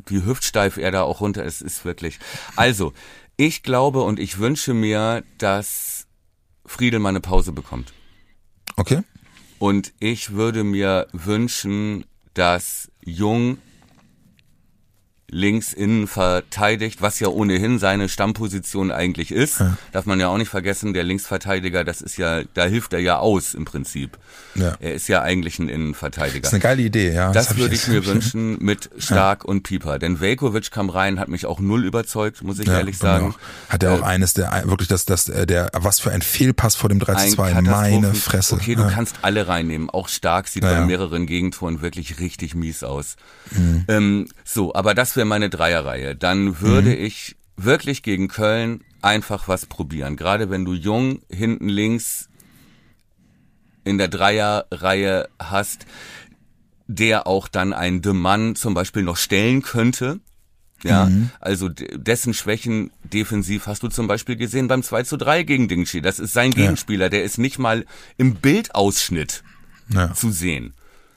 wie 0.07 0.23
hüftsteif 0.25 0.77
er 0.77 0.91
da 0.91 1.03
auch 1.03 1.21
runter 1.21 1.43
ist, 1.43 1.61
ist 1.61 1.83
wirklich. 1.85 2.19
Also, 2.55 2.93
ich 3.37 3.63
glaube 3.63 4.01
und 4.03 4.19
ich 4.19 4.39
wünsche 4.39 4.73
mir, 4.73 5.23
dass 5.37 6.00
Friedel 6.65 6.99
mal 6.99 7.09
eine 7.09 7.21
Pause 7.21 7.51
bekommt. 7.51 7.93
Okay. 8.75 9.01
Und 9.59 9.93
ich 9.99 10.31
würde 10.31 10.63
mir 10.63 11.07
wünschen, 11.11 12.05
dass 12.33 12.91
Jung 13.03 13.57
links 15.31 15.73
innen 15.73 16.07
verteidigt, 16.07 17.01
was 17.01 17.19
ja 17.19 17.27
ohnehin 17.29 17.79
seine 17.79 18.09
Stammposition 18.09 18.91
eigentlich 18.91 19.31
ist. 19.31 19.59
Ja. 19.59 19.77
Darf 19.93 20.05
man 20.05 20.19
ja 20.19 20.27
auch 20.27 20.37
nicht 20.37 20.49
vergessen, 20.49 20.93
der 20.93 21.03
Linksverteidiger, 21.03 21.83
das 21.83 22.01
ist 22.01 22.17
ja, 22.17 22.41
da 22.53 22.65
hilft 22.65 22.93
er 22.93 22.99
ja 22.99 23.17
aus 23.17 23.53
im 23.53 23.65
Prinzip. 23.65 24.17
Ja. 24.55 24.75
Er 24.79 24.93
ist 24.93 25.07
ja 25.07 25.21
eigentlich 25.21 25.57
ein 25.59 25.69
Innenverteidiger. 25.69 26.41
Das 26.41 26.49
ist 26.49 26.53
eine 26.53 26.61
geile 26.61 26.81
Idee, 26.81 27.13
ja. 27.13 27.31
Das, 27.31 27.49
hab 27.51 27.57
würde 27.57 27.73
ich, 27.75 27.81
jetzt- 27.87 27.89
mir 27.89 28.05
wünschen 28.13 28.57
mit 28.59 28.89
Stark 28.97 29.45
und 29.45 29.63
Pieper. 29.63 29.97
Denn 29.99 30.19
Velkovic 30.19 30.69
kam 30.71 30.89
rein, 30.89 31.19
hat 31.19 31.29
mich 31.29 31.45
auch 31.45 31.59
null 31.59 31.85
überzeugt, 31.85 32.43
muss 32.43 32.59
ich 32.59 32.67
Ja, 32.67 32.79
ehrlich 32.79 32.97
sagen. 32.97 33.33
auch. 33.33 33.71
Hat 33.73 33.83
er 33.83 33.93
auch 33.93 34.01
Äh, 34.01 34.05
eines 34.05 34.33
der 34.33 34.63
wirklich 34.65 34.89
das 34.89 35.05
das 35.05 35.29
äh, 35.29 35.47
der 35.47 35.71
was 35.73 35.99
für 36.01 36.11
ein 36.11 36.21
Fehlpass 36.21 36.75
vor 36.75 36.89
dem 36.89 36.99
3 36.99 37.13
zu 37.13 37.19
ein 37.21 37.29
2 37.31 37.51
Katastrophen- 37.53 38.01
meine 38.01 38.13
Fresse. 38.15 38.55
Okay, 38.55 38.75
du 38.75 38.81
ja. 38.83 38.89
kannst 38.89 39.15
alle 39.21 39.47
reinnehmen. 39.47 39.89
Auch 39.89 40.09
Stark 40.09 40.47
sieht 40.49 40.63
Ja, 40.63 40.71
bei 40.71 40.75
ja. 40.79 40.85
mehreren 40.85 41.25
Gegentoren 41.25 41.81
wirklich 41.81 42.19
richtig 42.19 42.53
mies 42.53 42.83
aus. 42.83 43.15
Mhm. 43.51 43.85
Ähm, 43.87 44.27
so, 44.43 44.73
aber 44.75 44.93
das 44.93 45.15
wäre 45.15 45.20
meine 45.25 45.49
Dreierreihe. 45.49 46.15
Dann 46.15 46.61
würde 46.61 46.89
Mhm. 46.95 47.03
ich 47.05 47.35
wirklich 47.57 48.03
gegen 48.03 48.27
Köln 48.27 48.81
einfach 49.01 49.47
was 49.47 49.65
probieren. 49.65 50.15
Gerade 50.15 50.49
wenn 50.49 50.65
du 50.65 50.73
jung 50.73 51.21
hinten 51.29 51.69
links 51.69 52.29
in 53.83 53.97
der 53.97 54.07
Dreierreihe 54.07 55.27
hast, 55.39 55.85
der 56.87 57.25
auch 57.27 57.47
dann 57.47 57.73
ein 57.73 58.01
De 58.01 58.13
Mann 58.13 58.55
zum 58.55 58.73
Beispiel 58.73 59.03
noch 59.03 59.17
stellen 59.17 59.61
könnte. 59.61 60.19
Ja, 60.83 61.05
Mhm. 61.05 61.29
also 61.39 61.69
de- 61.69 61.97
dessen 61.97 62.33
Schwächen 62.33 62.91
defensiv 63.03 63.67
hast 63.67 63.83
du 63.83 63.87
zum 63.87 64.07
Beispiel 64.07 64.35
gesehen 64.35 64.67
beim 64.67 64.81
2 64.81 65.03
zu 65.03 65.15
3 65.15 65.43
gegen 65.43 65.67
Dingshi. 65.67 66.01
Das 66.01 66.19
ist 66.19 66.33
sein 66.33 66.51
Gegenspieler, 66.51 67.09
der 67.09 67.23
ist 67.23 67.37
nicht 67.37 67.59
mal 67.59 67.85
im 68.17 68.35
Bildausschnitt 68.35 69.43
ja. 69.89 70.13
zu 70.13 70.31
sehen. 70.31 70.73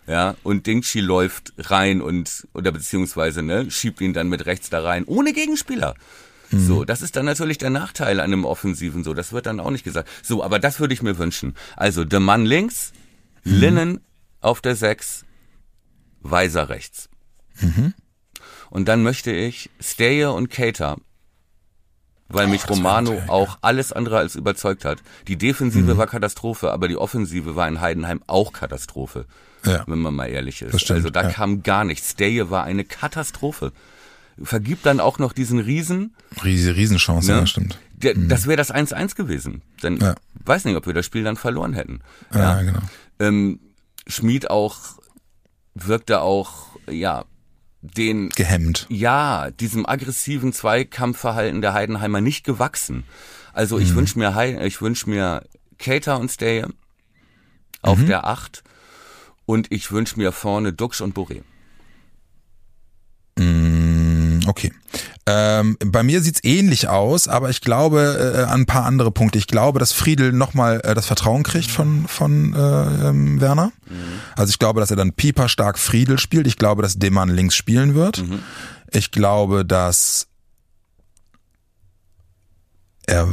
Ja, 0.07 0.37
und 0.43 0.67
Dingshi 0.67 1.01
läuft 1.01 1.55
rein 1.57 2.03
und, 2.03 2.47
oder 2.53 2.73
beziehungsweise, 2.73 3.43
ne, 3.43 3.71
schiebt 3.71 4.01
ihn 4.01 4.13
dann 4.13 4.29
mit 4.29 4.45
rechts 4.45 4.69
da 4.69 4.83
rein, 4.83 5.05
ohne 5.07 5.33
Gegenspieler. 5.33 5.95
So, 6.51 6.85
das 6.85 7.03
ist 7.03 7.17
dann 7.17 7.25
natürlich 7.25 7.59
der 7.59 7.71
Nachteil 7.71 8.21
an 8.21 8.33
einem 8.33 8.45
Offensiven, 8.45 9.03
so, 9.03 9.13
das 9.15 9.33
wird 9.33 9.47
dann 9.47 9.59
auch 9.59 9.71
nicht 9.71 9.83
gesagt. 9.83 10.09
So, 10.23 10.45
aber 10.45 10.59
das 10.61 10.79
würde 10.79 10.95
ich 10.95 11.03
mir 11.03 11.19
wünschen. 11.19 11.55
Also, 11.75 12.05
der 12.05 12.21
Mann 12.21 12.45
links, 12.47 12.93
Linnen 13.43 14.01
auf 14.41 14.61
der 14.61 14.77
6, 14.77 15.25
Weiser 16.21 16.69
rechts. 16.69 17.09
Und 18.71 18.89
dann 18.89 19.03
möchte 19.03 19.33
ich 19.33 19.71
Steyer 19.81 20.35
und 20.35 20.51
Cater, 20.51 20.99
weil 22.29 22.47
mich 22.47 22.69
Romano 22.69 23.23
auch 23.29 23.59
alles 23.61 23.93
andere 23.93 24.19
als 24.19 24.35
überzeugt 24.35 24.85
hat. 24.85 25.03
Die 25.29 25.37
Defensive 25.37 25.97
war 25.97 26.07
Katastrophe, 26.07 26.73
aber 26.73 26.89
die 26.89 26.97
Offensive 26.97 27.55
war 27.57 27.69
in 27.69 27.81
Heidenheim 27.81 28.23
auch 28.27 28.53
Katastrophe. 28.53 29.27
Ja. 29.65 29.85
Wenn 29.87 29.99
man 30.01 30.15
mal 30.15 30.27
ehrlich 30.27 30.61
ist. 30.63 30.79
Stimmt, 30.81 30.99
also 30.99 31.11
da 31.11 31.23
ja. 31.23 31.31
kam 31.31 31.63
gar 31.63 31.85
nichts. 31.85 32.11
Steyer 32.13 32.51
war 32.51 32.65
eine 32.65 32.85
Katastrophe. 32.85 33.73
Vergibt 34.43 34.85
dann 34.85 35.01
auch 35.01 35.19
noch 35.19 35.33
diesen 35.33 35.59
Riesen. 35.61 36.15
Riese 36.43 36.75
Riesenchance, 36.77 37.31
Ne? 37.31 37.39
ja, 37.39 37.47
stimmt. 37.47 37.79
Der, 37.95 38.15
Das 38.15 38.47
wäre 38.47 38.57
das 38.57 38.75
1-1 38.75 39.15
gewesen. 39.15 39.63
Dann 39.81 39.99
Ja. 39.99 40.15
weiß 40.45 40.65
nicht, 40.67 40.77
ob 40.77 40.87
wir 40.87 40.93
das 40.93 41.07
Spiel 41.07 41.23
dann 41.25 41.37
verloren 41.37 41.73
hätten. 41.73 42.01
Ja, 42.35 42.61
genau. 42.61 42.81
Ähm, 43.21 43.61
Schmied 44.07 44.51
auch 44.51 44.77
wirkte 45.75 46.21
auch, 46.21 46.77
ja, 46.91 47.25
den 47.97 48.31
Gehemmt. 48.31 48.87
ja, 48.89 49.51
diesem 49.51 49.87
aggressiven 49.87 50.53
Zweikampfverhalten 50.53 51.61
der 51.61 51.75
Heidenheimer 51.75 52.21
nicht 52.21 52.45
gewachsen. 52.45 53.05
Also 53.53 53.79
ich 53.79 53.95
wünsch 53.95 54.17
mir 54.17 54.35
Hei- 54.35 54.65
ich 54.67 54.81
wünsch 54.81 55.07
mir 55.07 55.45
Cater 55.79 56.19
und 56.19 56.31
Stay 56.31 56.65
auf 57.83 57.99
der 58.07 58.25
Acht 58.27 58.65
und 59.47 59.71
ich 59.71 59.93
wünsch 59.93 60.17
mir 60.17 60.33
vorne 60.33 60.73
Duxch 60.73 61.03
und 61.03 61.15
Boré. 61.15 61.43
Okay. 64.55 64.73
Ähm, 65.27 65.77
bei 65.85 66.05
mir 66.05 66.21
sieht's 66.21 66.39
ähnlich 66.45 66.87
aus, 66.89 67.27
aber 67.27 67.51
ich 67.51 67.61
glaube 67.61 68.35
äh, 68.37 68.43
an 68.45 68.61
ein 68.61 68.67
paar 68.67 68.85
andere 68.85 69.11
Punkte. 69.11 69.37
Ich 69.37 69.49
glaube, 69.49 69.81
dass 69.81 69.93
Friedel 69.93 70.33
nochmal 70.33 70.81
äh, 70.85 70.95
das 70.95 71.07
Vertrauen 71.07 71.43
kriegt 71.43 71.71
von, 71.71 72.07
von 72.07 72.55
äh, 72.55 73.09
ähm, 73.09 73.41
Werner. 73.41 73.73
Also 74.37 74.51
ich 74.51 74.61
glaube, 74.61 74.79
dass 74.79 74.91
er 74.91 74.97
dann 74.97 75.13
Pieper 75.13 75.49
stark 75.49 75.79
Friedel 75.79 76.21
spielt. 76.21 76.47
Ich 76.47 76.57
glaube, 76.57 76.83
dass 76.83 76.99
Demann 76.99 77.31
links 77.31 77.57
spielen 77.57 77.97
wird. 77.97 78.23
Ich 78.93 79.11
glaube, 79.11 79.65
dass 79.65 80.29
er 83.07 83.29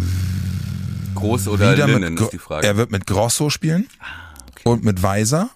Groß 1.13 1.49
oder 1.49 1.73
wieder 1.73 1.85
Linnen 1.85 2.15
mit, 2.15 2.23
ist 2.23 2.33
die 2.33 2.39
Frage. 2.39 2.65
er 2.65 2.77
wird 2.77 2.89
mit 2.89 3.05
Grosso 3.05 3.51
spielen 3.51 3.87
und 4.63 4.83
mit 4.83 5.03
Weiser. 5.03 5.49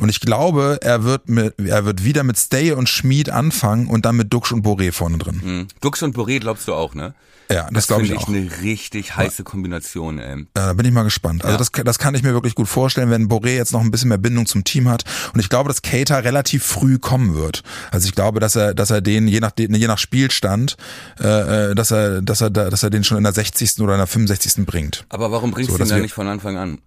Und 0.00 0.08
ich 0.08 0.20
glaube, 0.20 0.78
er 0.82 1.04
wird 1.04 1.28
mit, 1.28 1.54
er 1.60 1.84
wird 1.84 2.04
wieder 2.04 2.22
mit 2.22 2.38
Stay 2.38 2.72
und 2.72 2.88
Schmied 2.88 3.30
anfangen 3.30 3.86
und 3.88 4.04
dann 4.04 4.16
mit 4.16 4.32
Duxch 4.32 4.52
und 4.52 4.64
Boré 4.64 4.92
vorne 4.92 5.18
drin. 5.18 5.40
Hm. 5.42 5.66
Duxch 5.80 6.02
und 6.02 6.16
Boré 6.16 6.38
glaubst 6.40 6.68
du 6.68 6.74
auch, 6.74 6.94
ne? 6.94 7.14
Ja, 7.50 7.68
das, 7.70 7.88
glaube 7.88 8.04
ich 8.04 8.08
Finde 8.08 8.22
auch. 8.24 8.28
ich 8.30 8.34
eine 8.34 8.62
richtig 8.62 9.16
heiße 9.16 9.44
Kombination, 9.44 10.18
ey. 10.18 10.38
Ja, 10.56 10.68
da 10.68 10.72
bin 10.72 10.86
ich 10.86 10.92
mal 10.92 11.02
gespannt. 11.02 11.44
Also 11.44 11.52
Ja. 11.54 11.58
das, 11.58 11.72
das 11.84 11.98
kann 11.98 12.14
ich 12.14 12.22
mir 12.22 12.32
wirklich 12.32 12.54
gut 12.54 12.68
vorstellen, 12.68 13.10
wenn 13.10 13.28
Boré 13.28 13.54
jetzt 13.54 13.72
noch 13.74 13.82
ein 13.82 13.90
bisschen 13.90 14.08
mehr 14.08 14.16
Bindung 14.16 14.46
zum 14.46 14.64
Team 14.64 14.88
hat. 14.88 15.04
Und 15.34 15.40
ich 15.40 15.50
glaube, 15.50 15.68
dass 15.68 15.82
Cater 15.82 16.24
relativ 16.24 16.64
früh 16.64 16.98
kommen 16.98 17.34
wird. 17.34 17.62
Also 17.90 18.06
ich 18.08 18.14
glaube, 18.14 18.40
dass 18.40 18.56
er, 18.56 18.72
dass 18.72 18.90
er 18.90 19.02
den 19.02 19.28
je 19.28 19.40
nach 19.40 19.50
je 19.58 19.68
nach 19.86 19.98
Spielstand, 19.98 20.76
äh, 21.20 21.72
äh, 21.72 21.74
dass 21.74 21.90
er, 21.90 22.22
dass 22.22 22.40
er, 22.40 22.48
da- 22.48 22.70
dass 22.70 22.82
er 22.82 22.88
den 22.88 23.04
schon 23.04 23.18
in 23.18 23.24
der 23.24 23.34
60. 23.34 23.78
oder 23.82 23.92
in 23.92 23.98
der 23.98 24.06
65. 24.06 24.64
bringt. 24.64 25.04
Aber 25.10 25.30
warum 25.30 25.50
bringst 25.50 25.70
So, 25.70 25.76
du 25.76 25.80
ihn 25.80 25.80
dass 25.80 25.88
da 25.90 25.96
wir- 25.96 26.02
nicht 26.02 26.14
von 26.14 26.26
Anfang 26.28 26.56
an? 26.56 26.78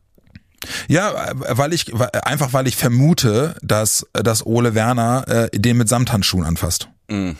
Ja, 0.87 1.31
weil 1.33 1.73
ich 1.73 1.93
einfach 2.23 2.53
weil 2.53 2.67
ich 2.67 2.75
vermute, 2.75 3.55
dass 3.61 4.05
dass 4.13 4.45
Ole 4.45 4.75
Werner 4.75 5.27
äh, 5.27 5.59
den 5.59 5.77
mit 5.77 5.89
Samthandschuhen 5.89 6.45
anfasst. 6.45 6.89
Mhm. 7.09 7.37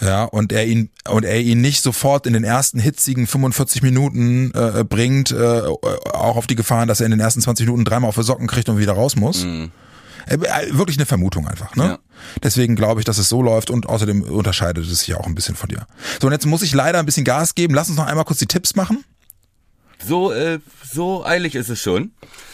Ja, 0.00 0.24
und 0.24 0.52
er 0.52 0.66
ihn 0.66 0.90
und 1.08 1.24
er 1.24 1.40
ihn 1.40 1.60
nicht 1.60 1.82
sofort 1.82 2.26
in 2.26 2.32
den 2.32 2.44
ersten 2.44 2.78
hitzigen 2.78 3.26
45 3.26 3.82
Minuten 3.82 4.52
äh, 4.54 4.84
bringt, 4.84 5.32
äh, 5.32 5.62
auch 5.62 6.36
auf 6.36 6.46
die 6.46 6.54
Gefahren, 6.54 6.88
dass 6.88 7.00
er 7.00 7.06
in 7.06 7.10
den 7.10 7.20
ersten 7.20 7.40
20 7.40 7.66
Minuten 7.66 7.84
dreimal 7.84 8.08
auf 8.08 8.14
die 8.14 8.22
Socken 8.22 8.46
kriegt 8.46 8.68
und 8.68 8.78
wieder 8.78 8.92
raus 8.92 9.16
muss. 9.16 9.44
Äh, 10.28 10.34
äh, 10.34 10.76
wirklich 10.76 10.98
eine 10.98 11.06
Vermutung 11.06 11.48
einfach, 11.48 11.74
ne? 11.74 11.82
Mhm. 11.82 11.90
Ja. 11.90 11.98
Deswegen 12.42 12.76
glaube 12.76 13.00
ich, 13.00 13.04
dass 13.04 13.18
es 13.18 13.28
so 13.28 13.42
läuft 13.42 13.70
und 13.70 13.88
außerdem 13.88 14.22
unterscheidet 14.22 14.84
es 14.84 15.00
sich 15.00 15.08
ja 15.08 15.16
auch 15.18 15.26
ein 15.26 15.34
bisschen 15.34 15.56
von 15.56 15.68
dir. 15.68 15.86
So, 16.20 16.26
und 16.26 16.32
jetzt 16.32 16.46
muss 16.46 16.62
ich 16.62 16.74
leider 16.74 16.98
ein 16.98 17.06
bisschen 17.06 17.24
Gas 17.24 17.54
geben. 17.54 17.74
Lass 17.74 17.88
uns 17.88 17.98
noch 17.98 18.06
einmal 18.06 18.24
kurz 18.24 18.38
die 18.38 18.46
Tipps 18.46 18.76
machen. 18.76 19.04
So, 20.04 20.32
äh, 20.32 20.60
so 20.90 21.24
eilig 21.24 21.54
ist 21.54 21.68
es 21.68 21.80
schon. 21.80 22.12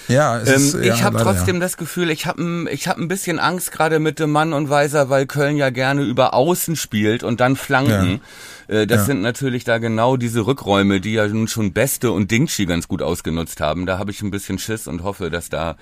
Ja, 0.09 0.39
es 0.39 0.49
ist, 0.51 0.75
Ähm, 0.75 0.83
ja, 0.85 0.95
ich 0.95 1.03
habe 1.03 1.19
trotzdem 1.19 1.61
das 1.61 1.77
Gefühl, 1.77 2.11
ich 2.11 2.27
habe 2.27 2.67
ich 2.71 2.89
hab 2.89 2.99
ein 2.99 3.09
bisschen 3.09 3.39
Angst 3.39 3.73
gerade 3.73 3.99
mit 4.01 4.19
dem 4.19 4.31
Mann 4.33 4.53
und 4.53 4.69
Weiser, 4.71 5.09
weil 5.11 5.27
Köln 5.27 5.57
ja 5.57 5.71
gerne 5.71 6.03
über 6.03 6.35
Außen 6.35 6.77
spielt 6.77 7.23
und 7.23 7.41
dann 7.41 7.57
Flanken. 7.57 8.21
Äh, 8.69 8.87
das 8.87 8.99
Ja. 9.01 9.05
sind 9.05 9.23
natürlich 9.23 9.65
da 9.65 9.79
genau 9.79 10.17
diese 10.17 10.47
Rückräume, 10.47 11.01
die 11.01 11.13
ja 11.15 11.27
nun 11.27 11.49
schon 11.49 11.73
Beste 11.73 12.13
und 12.13 12.31
Dingshi 12.31 12.67
ganz 12.67 12.89
gut 12.89 13.03
ausgenutzt 13.03 13.61
haben. 13.61 13.87
Da 13.87 13.99
habe 13.99 14.11
ich 14.11 14.21
ein 14.23 14.31
bisschen 14.31 14.59
Schiss 14.59 14.87
und 14.87 15.03
hoffe, 15.03 15.31
dass 15.31 15.49
da 15.49 15.77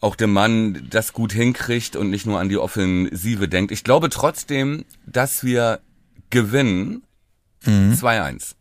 auch 0.00 0.14
der 0.16 0.28
Mann 0.28 0.86
das 0.90 1.12
gut 1.12 1.32
hinkriegt 1.32 1.96
und 1.96 2.10
nicht 2.10 2.26
nur 2.26 2.38
an 2.40 2.48
die 2.48 2.58
Offensive 2.58 3.48
denkt. 3.48 3.72
Ich 3.72 3.82
glaube 3.84 4.08
trotzdem, 4.10 4.84
dass 5.06 5.42
wir 5.44 5.80
gewinnen. 6.30 7.02
Mhm. 7.64 7.94
2-1. 7.94 8.54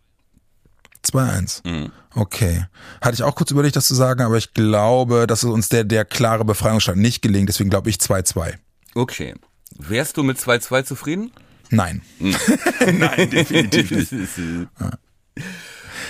2-1. 1.14 1.68
Mhm. 1.68 1.92
Okay. 2.16 2.66
Hatte 3.02 3.16
ich 3.16 3.24
auch 3.24 3.36
kurz 3.36 3.52
überlegt, 3.52 3.76
das 3.76 3.88
zu 3.88 3.96
sagen, 3.96 4.22
aber 4.22 4.38
ich 4.38 4.54
glaube, 4.54 5.28
dass 5.28 5.44
es 5.44 5.50
uns 5.50 5.70
der, 5.70 5.84
der 5.84 6.06
klare 6.06 6.46
Befreiungsschlag 6.46 6.96
nicht 6.96 7.22
gelingt. 7.22 7.50
Deswegen 7.50 7.70
glaube 7.70 7.90
ich 7.90 7.98
2-2. 7.98 8.56
Okay. 8.96 9.36
Wärst 9.78 10.18
du 10.18 10.24
mit 10.24 10.38
2-2 10.38 10.84
zufrieden? 10.84 11.32
Nein. 11.70 12.02
Nein, 12.20 13.30
definitiv 13.30 13.92
nicht. 13.92 14.34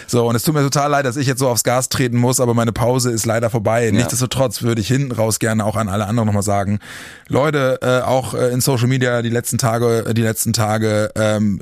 So, 0.09 0.25
und 0.27 0.35
es 0.35 0.43
tut 0.43 0.53
mir 0.53 0.61
total 0.61 0.91
leid, 0.91 1.05
dass 1.05 1.17
ich 1.17 1.27
jetzt 1.27 1.39
so 1.39 1.49
aufs 1.49 1.63
Gas 1.63 1.89
treten 1.89 2.17
muss, 2.17 2.39
aber 2.39 2.53
meine 2.53 2.71
Pause 2.71 3.11
ist 3.11 3.25
leider 3.25 3.49
vorbei. 3.49 3.91
Nichtsdestotrotz 3.91 4.61
würde 4.61 4.79
ich 4.79 4.87
hinten 4.87 5.11
raus 5.11 5.39
gerne 5.39 5.65
auch 5.65 5.75
an 5.75 5.89
alle 5.89 6.05
anderen 6.05 6.27
nochmal 6.27 6.43
sagen, 6.43 6.79
Leute, 7.27 7.79
äh, 7.81 8.05
auch 8.05 8.33
äh, 8.33 8.51
in 8.53 8.61
Social 8.61 8.87
Media 8.87 9.21
die 9.21 9.29
letzten 9.29 9.57
Tage, 9.57 10.05
äh, 10.07 10.13
die 10.13 10.21
letzten 10.21 10.53
Tage, 10.53 11.11
ähm, 11.15 11.59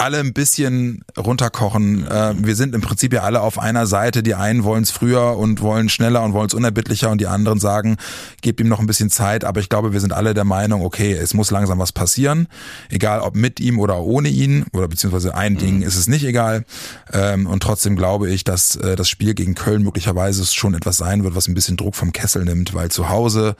alle 0.00 0.18
ein 0.18 0.32
bisschen 0.32 1.04
runterkochen. 1.16 2.06
Äh, 2.06 2.34
wir 2.38 2.56
sind 2.56 2.74
im 2.74 2.80
Prinzip 2.80 3.12
ja 3.12 3.22
alle 3.22 3.42
auf 3.42 3.58
einer 3.58 3.86
Seite. 3.86 4.22
Die 4.22 4.34
einen 4.34 4.64
wollen 4.64 4.82
es 4.82 4.90
früher 4.90 5.36
und 5.36 5.60
wollen 5.60 5.88
schneller 5.88 6.22
und 6.22 6.32
wollen 6.32 6.46
es 6.46 6.54
unerbittlicher 6.54 7.10
und 7.10 7.20
die 7.20 7.26
anderen 7.26 7.60
sagen, 7.60 7.96
gebt 8.40 8.60
ihm 8.60 8.68
noch 8.68 8.80
ein 8.80 8.86
bisschen 8.86 9.10
Zeit. 9.10 9.44
Aber 9.44 9.60
ich 9.60 9.68
glaube, 9.68 9.92
wir 9.92 10.00
sind 10.00 10.12
alle 10.12 10.32
der 10.32 10.44
Meinung, 10.44 10.82
okay, 10.82 11.12
es 11.12 11.34
muss 11.34 11.50
langsam 11.50 11.78
was 11.78 11.92
passieren. 11.92 12.48
Egal 12.88 13.20
ob 13.20 13.36
mit 13.36 13.60
ihm 13.60 13.78
oder 13.78 14.00
ohne 14.00 14.30
ihn 14.30 14.64
oder 14.72 14.88
beziehungsweise 14.88 15.34
ein 15.34 15.58
Ding 15.58 15.82
ist 15.82 15.96
es 15.96 16.08
nicht 16.08 16.24
egal. 16.24 16.64
Ähm, 17.12 17.46
und 17.46 17.62
trotzdem 17.62 17.94
glaube 17.96 18.30
ich, 18.30 18.44
dass 18.44 18.76
äh, 18.76 18.96
das 18.96 19.08
Spiel 19.08 19.34
gegen 19.34 19.54
Köln 19.54 19.82
möglicherweise 19.82 20.44
schon 20.46 20.74
etwas 20.74 20.96
sein 20.96 21.24
wird, 21.24 21.34
was 21.34 21.46
ein 21.46 21.54
bisschen 21.54 21.76
Druck 21.76 21.94
vom 21.94 22.12
Kessel 22.12 22.44
nimmt, 22.44 22.72
weil 22.72 22.90
zu 22.90 23.10
Hause 23.10 23.54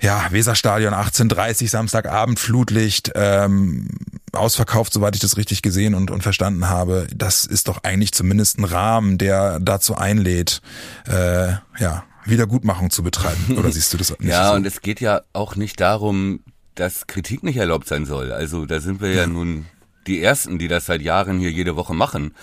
ja, 0.00 0.26
Weserstadion 0.30 0.94
18.30 0.94 1.68
Samstagabend, 1.68 2.38
Flutlicht, 2.38 3.12
ähm, 3.14 3.88
ausverkauft, 4.32 4.92
soweit 4.92 5.14
ich 5.14 5.20
das 5.20 5.36
richtig 5.36 5.62
gesehen 5.62 5.94
und, 5.94 6.10
und 6.10 6.22
verstanden 6.22 6.68
habe. 6.68 7.06
Das 7.14 7.44
ist 7.44 7.68
doch 7.68 7.82
eigentlich 7.82 8.12
zumindest 8.12 8.58
ein 8.58 8.64
Rahmen, 8.64 9.18
der 9.18 9.58
dazu 9.60 9.96
einlädt, 9.96 10.60
äh, 11.08 11.52
ja, 11.78 12.04
Wiedergutmachung 12.24 12.90
zu 12.90 13.02
betreiben. 13.02 13.56
Oder 13.58 13.72
siehst 13.72 13.92
du 13.92 13.96
das 13.96 14.10
nicht 14.18 14.28
ja, 14.28 14.50
so? 14.50 14.54
und 14.54 14.66
es 14.66 14.82
geht 14.82 15.00
ja 15.00 15.22
auch 15.32 15.56
nicht 15.56 15.80
darum, 15.80 16.40
dass 16.74 17.06
Kritik 17.06 17.42
nicht 17.42 17.56
erlaubt 17.56 17.88
sein 17.88 18.06
soll. 18.06 18.30
Also 18.30 18.66
da 18.66 18.80
sind 18.80 19.00
wir 19.00 19.10
ja, 19.10 19.22
ja 19.22 19.26
nun 19.26 19.66
die 20.06 20.22
Ersten, 20.22 20.58
die 20.58 20.68
das 20.68 20.86
seit 20.86 21.02
Jahren 21.02 21.38
hier 21.38 21.50
jede 21.50 21.74
Woche 21.74 21.94
machen. 21.94 22.34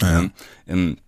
Ja. 0.00 0.24
Ähm, 0.66 0.98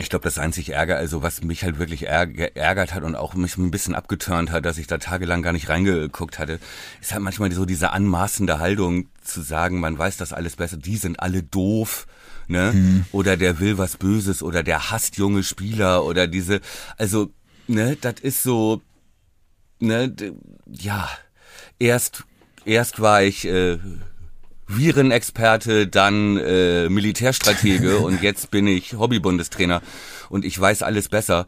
ich 0.00 0.08
glaube, 0.08 0.24
das 0.24 0.38
einzig 0.38 0.70
Ärger, 0.70 0.96
also 0.96 1.22
was 1.22 1.42
mich 1.42 1.62
halt 1.62 1.78
wirklich 1.78 2.00
geärgert 2.00 2.94
hat 2.94 3.02
und 3.02 3.14
auch 3.14 3.34
mich 3.34 3.56
ein 3.58 3.70
bisschen 3.70 3.94
abgeturnt 3.94 4.50
hat, 4.50 4.64
dass 4.64 4.78
ich 4.78 4.86
da 4.86 4.98
tagelang 4.98 5.42
gar 5.42 5.52
nicht 5.52 5.68
reingeguckt 5.68 6.38
hatte, 6.38 6.58
ist 7.00 7.12
halt 7.12 7.22
manchmal 7.22 7.52
so 7.52 7.66
diese 7.66 7.92
anmaßende 7.92 8.58
Haltung 8.58 9.08
zu 9.22 9.42
sagen, 9.42 9.78
man 9.78 9.98
weiß 9.98 10.16
das 10.16 10.32
alles 10.32 10.56
besser, 10.56 10.78
die 10.78 10.96
sind 10.96 11.20
alle 11.20 11.42
doof, 11.42 12.06
ne? 12.48 12.72
Mhm. 12.72 13.04
Oder 13.12 13.36
der 13.36 13.60
will 13.60 13.76
was 13.76 13.96
Böses 13.96 14.42
oder 14.42 14.62
der 14.62 14.90
hasst 14.90 15.16
junge 15.16 15.42
Spieler 15.42 16.04
oder 16.04 16.26
diese, 16.26 16.60
also, 16.96 17.30
ne, 17.68 17.96
das 18.00 18.14
ist 18.20 18.42
so, 18.42 18.80
ne, 19.80 20.14
ja, 20.66 21.10
erst, 21.78 22.24
erst 22.64 23.00
war 23.00 23.22
ich, 23.22 23.46
äh, 23.46 23.78
Virenexperte, 24.76 25.86
dann 25.88 26.36
äh, 26.36 26.88
Militärstratege 26.88 27.98
und 27.98 28.22
jetzt 28.22 28.50
bin 28.50 28.66
ich 28.66 28.94
Hobbybundestrainer 28.94 29.82
und 30.28 30.44
ich 30.44 30.58
weiß 30.58 30.82
alles 30.82 31.08
besser. 31.08 31.46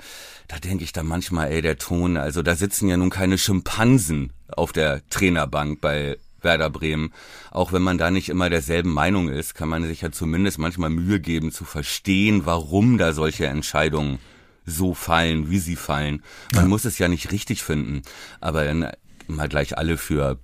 Da 0.49 0.59
denke 0.59 0.85
ich 0.85 0.93
dann 0.93 1.07
manchmal, 1.07 1.51
ey, 1.51 1.63
der 1.63 1.79
Ton, 1.79 2.17
also 2.17 2.43
da 2.43 2.57
sitzen 2.57 2.89
ja 2.89 2.97
nun 2.97 3.11
keine 3.11 3.39
Schimpansen 3.39 4.33
auf 4.49 4.73
der 4.73 5.03
Trainerbank 5.09 5.81
bei 5.81 6.19
Werder 6.43 6.71
Bremen. 6.71 7.13
Auch 7.51 7.73
wenn 7.73 7.83
man 7.83 7.97
da 7.97 8.11
nicht 8.11 8.29
immer 8.29 8.51
derselben 8.51 8.93
Meinung 8.93 9.29
ist, 9.29 9.55
kann 9.55 9.69
man 9.69 9.87
sich 9.87 10.01
ja 10.01 10.11
zumindest 10.11 10.59
manchmal 10.59 10.91
Mühe 10.91 11.21
geben 11.21 11.53
zu 11.53 11.65
verstehen, 11.65 12.43
warum 12.45 12.99
da 12.99 13.13
solche 13.13 13.47
Entscheidungen 13.47 14.19
so 14.67 14.95
fallen, 14.95 15.51
wie 15.51 15.59
sie 15.59 15.77
fallen. 15.77 16.23
Man 16.55 16.65
ja. 16.65 16.69
muss 16.69 16.85
es 16.85 16.99
ja 16.99 17.09
nicht 17.09 17.33
richtig 17.33 17.63
finden, 17.63 18.03
aber 18.41 18.65
dann 18.65 18.91
mal 19.29 19.49
gleich 19.49 19.79
alle 19.79 19.97
für 19.97 20.39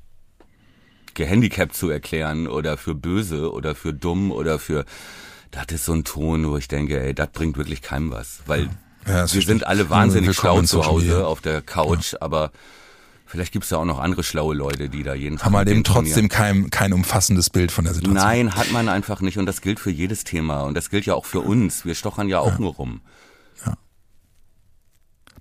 gehandicapt 1.18 1.74
zu 1.74 1.90
erklären 1.90 2.46
oder 2.46 2.78
für 2.78 2.94
böse 2.94 3.52
oder 3.52 3.74
für 3.74 3.92
dumm 3.92 4.32
oder 4.32 4.58
für, 4.58 4.86
das 5.50 5.66
ist 5.70 5.84
so 5.84 5.92
ein 5.92 6.04
Ton, 6.04 6.48
wo 6.48 6.56
ich 6.56 6.68
denke, 6.68 6.98
ey, 6.98 7.14
das 7.14 7.28
bringt 7.32 7.58
wirklich 7.58 7.82
keinem 7.82 8.10
was, 8.10 8.40
weil 8.46 8.70
ja, 9.06 9.30
wir 9.30 9.42
sind 9.42 9.66
alle 9.66 9.90
wahnsinnig 9.90 10.34
schlau 10.34 10.62
zu 10.62 10.86
Hause 10.86 11.26
auf 11.26 11.42
der 11.42 11.60
Couch, 11.60 12.14
ja. 12.14 12.22
aber 12.22 12.50
Vielleicht 13.30 13.52
gibt 13.52 13.66
es 13.66 13.70
ja 13.70 13.76
auch 13.76 13.84
noch 13.84 13.98
andere 13.98 14.24
schlaue 14.24 14.54
Leute, 14.54 14.88
die 14.88 15.02
da 15.02 15.12
jeden 15.12 15.36
Tag. 15.36 15.44
Haben 15.44 15.56
halt 15.58 15.68
eben 15.68 15.84
trotzdem 15.84 16.30
kein, 16.30 16.70
kein 16.70 16.94
umfassendes 16.94 17.50
Bild 17.50 17.70
von 17.70 17.84
der 17.84 17.92
Situation. 17.92 18.26
Nein, 18.26 18.54
hat 18.54 18.72
man 18.72 18.88
einfach 18.88 19.20
nicht. 19.20 19.36
Und 19.36 19.44
das 19.44 19.60
gilt 19.60 19.78
für 19.80 19.90
jedes 19.90 20.24
Thema. 20.24 20.62
Und 20.62 20.74
das 20.74 20.88
gilt 20.88 21.04
ja 21.04 21.12
auch 21.12 21.26
für 21.26 21.40
uns. 21.40 21.84
Wir 21.84 21.94
stochern 21.94 22.30
ja 22.30 22.38
auch 22.38 22.52
ja. 22.52 22.58
nur 22.58 22.72
rum 22.76 23.02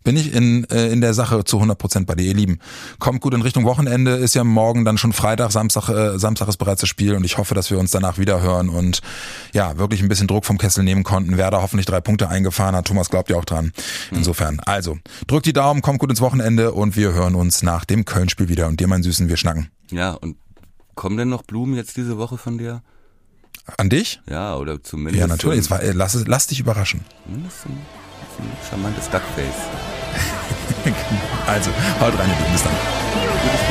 bin 0.07 0.15
ich 0.15 0.33
in, 0.33 0.63
äh, 0.69 0.87
in 0.87 1.01
der 1.01 1.13
Sache 1.13 1.43
zu 1.43 1.57
100 1.57 1.77
Prozent 1.77 2.07
bei 2.07 2.15
dir, 2.15 2.23
ihr 2.23 2.33
Lieben. 2.33 2.59
Kommt 2.97 3.19
gut 3.19 3.33
in 3.33 3.41
Richtung 3.41 3.65
Wochenende, 3.65 4.11
ist 4.11 4.35
ja 4.35 4.45
morgen 4.45 4.85
dann 4.85 4.97
schon 4.97 5.11
Freitag, 5.11 5.51
Samstag, 5.51 5.89
äh, 5.89 6.17
Samstag 6.17 6.47
ist 6.47 6.55
bereits 6.55 6.79
das 6.79 6.87
Spiel 6.87 7.13
und 7.13 7.25
ich 7.25 7.37
hoffe, 7.37 7.55
dass 7.55 7.71
wir 7.71 7.77
uns 7.77 7.91
danach 7.91 8.17
wieder 8.17 8.39
hören 8.41 8.69
und 8.69 9.01
ja, 9.51 9.77
wirklich 9.77 10.01
ein 10.01 10.07
bisschen 10.07 10.27
Druck 10.27 10.45
vom 10.45 10.57
Kessel 10.57 10.85
nehmen 10.85 11.03
konnten. 11.03 11.35
Werder 11.35 11.61
hoffentlich 11.61 11.87
drei 11.87 11.99
Punkte 11.99 12.29
eingefahren 12.29 12.73
hat. 12.73 12.87
Thomas 12.87 13.09
glaubt 13.09 13.29
ja 13.29 13.35
auch 13.35 13.43
dran. 13.43 13.73
Insofern, 14.11 14.61
also, 14.61 14.97
drückt 15.27 15.45
die 15.45 15.51
Daumen, 15.51 15.81
kommt 15.81 15.99
gut 15.99 16.09
ins 16.09 16.21
Wochenende 16.21 16.71
und 16.71 16.95
wir 16.95 17.11
hören 17.11 17.35
uns 17.35 17.61
nach 17.61 17.83
dem 17.83 18.05
Köln-Spiel 18.05 18.47
wieder. 18.47 18.67
Und 18.67 18.79
dir, 18.79 18.87
mein 18.87 19.03
Süßen, 19.03 19.27
wir 19.27 19.35
schnacken. 19.35 19.67
Ja, 19.91 20.11
und 20.11 20.37
kommen 20.95 21.17
denn 21.17 21.27
noch 21.27 21.43
Blumen 21.43 21.75
jetzt 21.75 21.97
diese 21.97 22.17
Woche 22.17 22.37
von 22.37 22.57
dir? 22.57 22.81
An 23.75 23.89
dich? 23.89 24.21
Ja, 24.29 24.55
oder 24.55 24.81
zumindest. 24.81 25.19
Ja, 25.19 25.27
natürlich. 25.27 25.57
Jetzt 25.57 25.69
war, 25.69 25.81
lass, 25.83 26.25
lass 26.25 26.47
dich 26.47 26.61
überraschen. 26.61 27.01
Zumindest 27.25 27.65
ein, 27.65 27.77
ein 28.39 28.51
charmantes 28.69 29.09
Duckface. 29.09 29.67
also, 31.47 31.71
haut 31.99 32.17
rein, 32.19 32.31
bis 32.51 32.63
dann. 32.63 32.73
Gutes 33.43 33.61